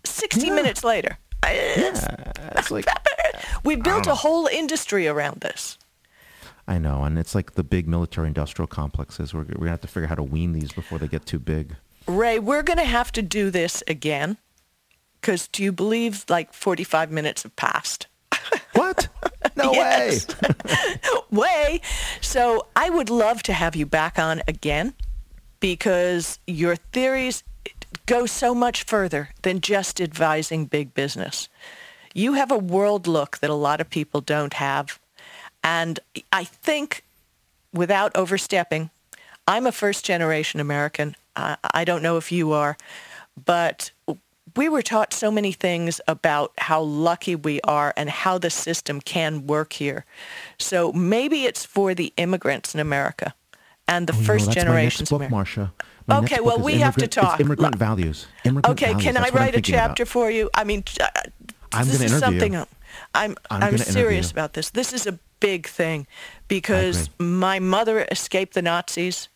60 0.05 0.47
Yeah. 0.47 0.55
minutes 0.55 0.85
later. 0.85 1.19
It's- 1.45 2.07
Yeah, 2.09 2.53
it's 2.55 2.71
like 2.77 2.87
We 3.65 3.75
built 3.75 4.07
um, 4.07 4.13
a 4.13 4.15
whole 4.15 4.47
industry 4.47 5.09
around 5.09 5.41
this. 5.41 5.77
I 6.69 6.79
know, 6.79 7.03
and 7.03 7.19
it's 7.19 7.35
like 7.35 7.55
the 7.55 7.65
big 7.65 7.89
military-industrial 7.89 8.69
complexes. 8.69 9.35
We're, 9.35 9.41
we're 9.41 9.55
gonna 9.55 9.71
have 9.71 9.81
to 9.81 9.89
figure 9.89 10.05
out 10.05 10.11
how 10.11 10.15
to 10.17 10.23
wean 10.23 10.53
these 10.53 10.71
before 10.71 10.99
they 10.99 11.09
get 11.09 11.27
too 11.27 11.41
big. 11.41 11.75
Ray, 12.09 12.39
we're 12.39 12.63
going 12.63 12.79
to 12.79 12.85
have 12.85 13.13
to 13.13 13.23
do 13.23 13.51
this 13.51 13.83
again 13.87 14.39
because 15.21 15.47
do 15.47 15.63
you 15.63 15.73
believe 15.73 16.25
like 16.29 16.55
45 16.55 17.13
minutes 17.13 17.43
have 17.43 17.55
passed? 17.55 18.07
What? 18.73 19.09
No 19.57 19.73
way. 19.73 20.19
Way. 21.31 21.81
So 22.21 22.69
I 22.77 22.91
would 22.91 23.11
love 23.11 23.43
to 23.45 23.53
have 23.53 23.75
you 23.75 23.87
back 23.87 24.19
on 24.19 24.41
again 24.47 24.95
because 25.59 26.39
your 26.47 26.77
theories 26.77 27.43
go 28.07 28.25
so 28.25 28.55
much 28.55 28.85
further 28.85 29.31
than 29.43 29.61
just 29.61 30.01
advising 30.01 30.67
big 30.67 30.95
business. 30.95 31.49
You 32.15 32.35
have 32.35 32.53
a 32.53 32.59
world 32.59 33.09
look 33.09 33.39
that 33.39 33.51
a 33.51 33.55
lot 33.55 33.81
of 33.81 33.91
people 33.91 34.21
don't 34.21 34.55
have. 34.55 35.01
And 35.63 35.99
I 36.33 36.45
think 36.45 37.05
without 37.73 38.15
overstepping, 38.17 38.91
I'm 39.47 39.67
a 39.67 39.73
first 39.73 40.05
generation 40.05 40.61
American. 40.61 41.17
I, 41.37 41.57
I 41.75 41.85
don't 41.85 42.03
know 42.03 42.17
if 42.17 42.31
you 42.33 42.53
are, 42.53 42.77
but 43.45 43.91
we 44.57 44.69
were 44.69 44.83
taught 44.83 45.13
so 45.13 45.31
many 45.31 45.53
things 45.53 46.01
about 46.09 46.53
how 46.59 46.81
lucky 46.83 47.35
we 47.37 47.61
are 47.63 47.93
and 47.97 48.11
how 48.11 48.39
the 48.39 48.51
system 48.51 49.01
can 49.01 49.47
work 49.47 49.75
here. 49.75 50.05
So 50.59 50.93
maybe 50.93 51.45
it's 51.45 51.65
for 51.65 51.95
the 51.95 52.13
immigrants 52.17 52.75
in 52.75 52.81
America 52.81 53.35
and 53.87 54.07
the 54.07 54.15
Oh, 54.15 54.23
first 54.23 54.47
that's 54.47 54.55
generation. 54.55 55.07
My 55.11 55.19
next 55.19 55.31
book, 55.33 55.47
Marsha. 55.47 55.71
My 56.07 56.19
Okay, 56.19 56.41
well, 56.41 56.59
we 56.61 56.79
have 56.81 56.97
to 56.97 57.07
talk. 57.07 57.41
Immigrant 57.41 57.75
Lo- 57.75 57.79
values. 57.79 58.27
Immigrant 58.45 58.73
Okay, 58.73 58.93
values. 58.93 59.03
can 59.03 59.17
I 59.17 59.21
That's 59.21 59.33
I'm 59.33 59.37
write 59.37 59.49
a 59.51 59.53
thinking 59.53 59.75
about. 59.75 59.89
chapter 59.89 60.07
for 60.07 60.31
you? 60.31 60.51
I 60.55 60.65
mean, 60.65 60.85
uh, 61.01 61.09
I'm 61.73 61.87
this 61.87 61.99
gonna 61.99 62.05
is 62.07 62.13
interview 62.13 62.41
something. 62.41 62.53
you. 62.55 62.67
I'm 63.15 63.37
I'm, 63.51 63.63
I'm 63.63 63.79
serious 63.79 64.31
about 64.31 64.55
this. 64.55 64.71
This 64.71 64.93
is 64.93 65.07
a 65.07 65.19
big 65.41 65.67
thing 65.67 66.07
because 66.49 67.11
my 67.19 67.59
mother 67.59 68.07
escaped 68.11 68.55
the 68.55 68.63
Nazis. 68.63 69.29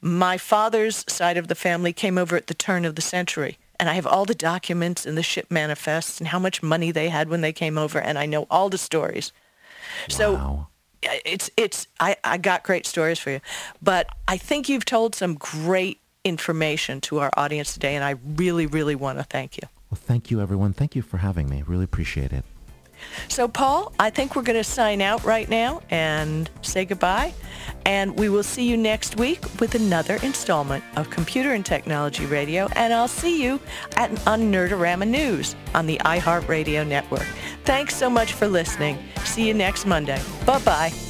My 0.00 0.38
father's 0.38 1.04
side 1.08 1.36
of 1.36 1.48
the 1.48 1.54
family 1.54 1.92
came 1.92 2.16
over 2.16 2.36
at 2.36 2.46
the 2.46 2.54
turn 2.54 2.84
of 2.84 2.94
the 2.94 3.02
century. 3.02 3.58
And 3.78 3.88
I 3.88 3.94
have 3.94 4.06
all 4.06 4.26
the 4.26 4.34
documents 4.34 5.06
and 5.06 5.16
the 5.16 5.22
ship 5.22 5.50
manifests 5.50 6.18
and 6.18 6.28
how 6.28 6.38
much 6.38 6.62
money 6.62 6.90
they 6.90 7.08
had 7.08 7.28
when 7.28 7.40
they 7.40 7.52
came 7.52 7.78
over. 7.78 7.98
And 7.98 8.18
I 8.18 8.26
know 8.26 8.46
all 8.50 8.68
the 8.68 8.78
stories. 8.78 9.32
So 10.08 10.66
it's 11.02 11.50
it's 11.56 11.86
I, 11.98 12.16
I 12.22 12.36
got 12.36 12.62
great 12.62 12.86
stories 12.86 13.18
for 13.18 13.30
you 13.30 13.40
but 13.80 14.06
i 14.28 14.36
think 14.36 14.68
you've 14.68 14.84
told 14.84 15.14
some 15.14 15.34
great 15.34 15.98
information 16.24 17.00
to 17.00 17.20
our 17.20 17.30
audience 17.38 17.72
today 17.72 17.94
and 17.94 18.04
i 18.04 18.16
really 18.36 18.66
really 18.66 18.94
want 18.94 19.18
to 19.18 19.24
thank 19.24 19.56
you 19.56 19.66
Well, 19.90 19.98
thank 20.00 20.30
you, 20.30 20.40
everyone. 20.40 20.72
Thank 20.72 20.94
you 20.94 21.02
for 21.02 21.16
having 21.18 21.48
me. 21.48 21.64
Really 21.66 21.84
appreciate 21.84 22.32
it. 22.32 22.44
So 23.28 23.46
paul 23.46 23.92
i 23.98 24.10
think 24.10 24.36
we're 24.36 24.42
going 24.42 24.56
to 24.58 24.64
sign 24.64 25.00
out 25.00 25.22
right 25.24 25.48
now 25.48 25.80
and 25.90 26.50
say 26.62 26.84
goodbye 26.84 27.32
and 27.86 28.18
we 28.18 28.28
will 28.28 28.42
see 28.42 28.64
you 28.64 28.76
next 28.76 29.18
week 29.18 29.40
with 29.60 29.74
another 29.74 30.16
installment 30.22 30.82
of 30.96 31.10
computer 31.10 31.52
and 31.52 31.64
technology 31.64 32.26
radio 32.26 32.68
and 32.76 32.92
i'll 32.92 33.08
see 33.08 33.42
you 33.42 33.60
at 33.96 34.10
on 34.26 34.52
nerdorama 34.52 35.06
news 35.06 35.54
on 35.74 35.86
the 35.86 35.98
iheartradio 35.98 36.86
network. 36.86 37.26
Thanks 37.64 37.94
so 37.94 38.10
much 38.10 38.32
for 38.32 38.46
listening. 38.46 38.98
See 39.24 39.46
you 39.46 39.54
next 39.54 39.86
monday. 39.86 40.20
Bye 40.46 40.58
bye 40.60 41.09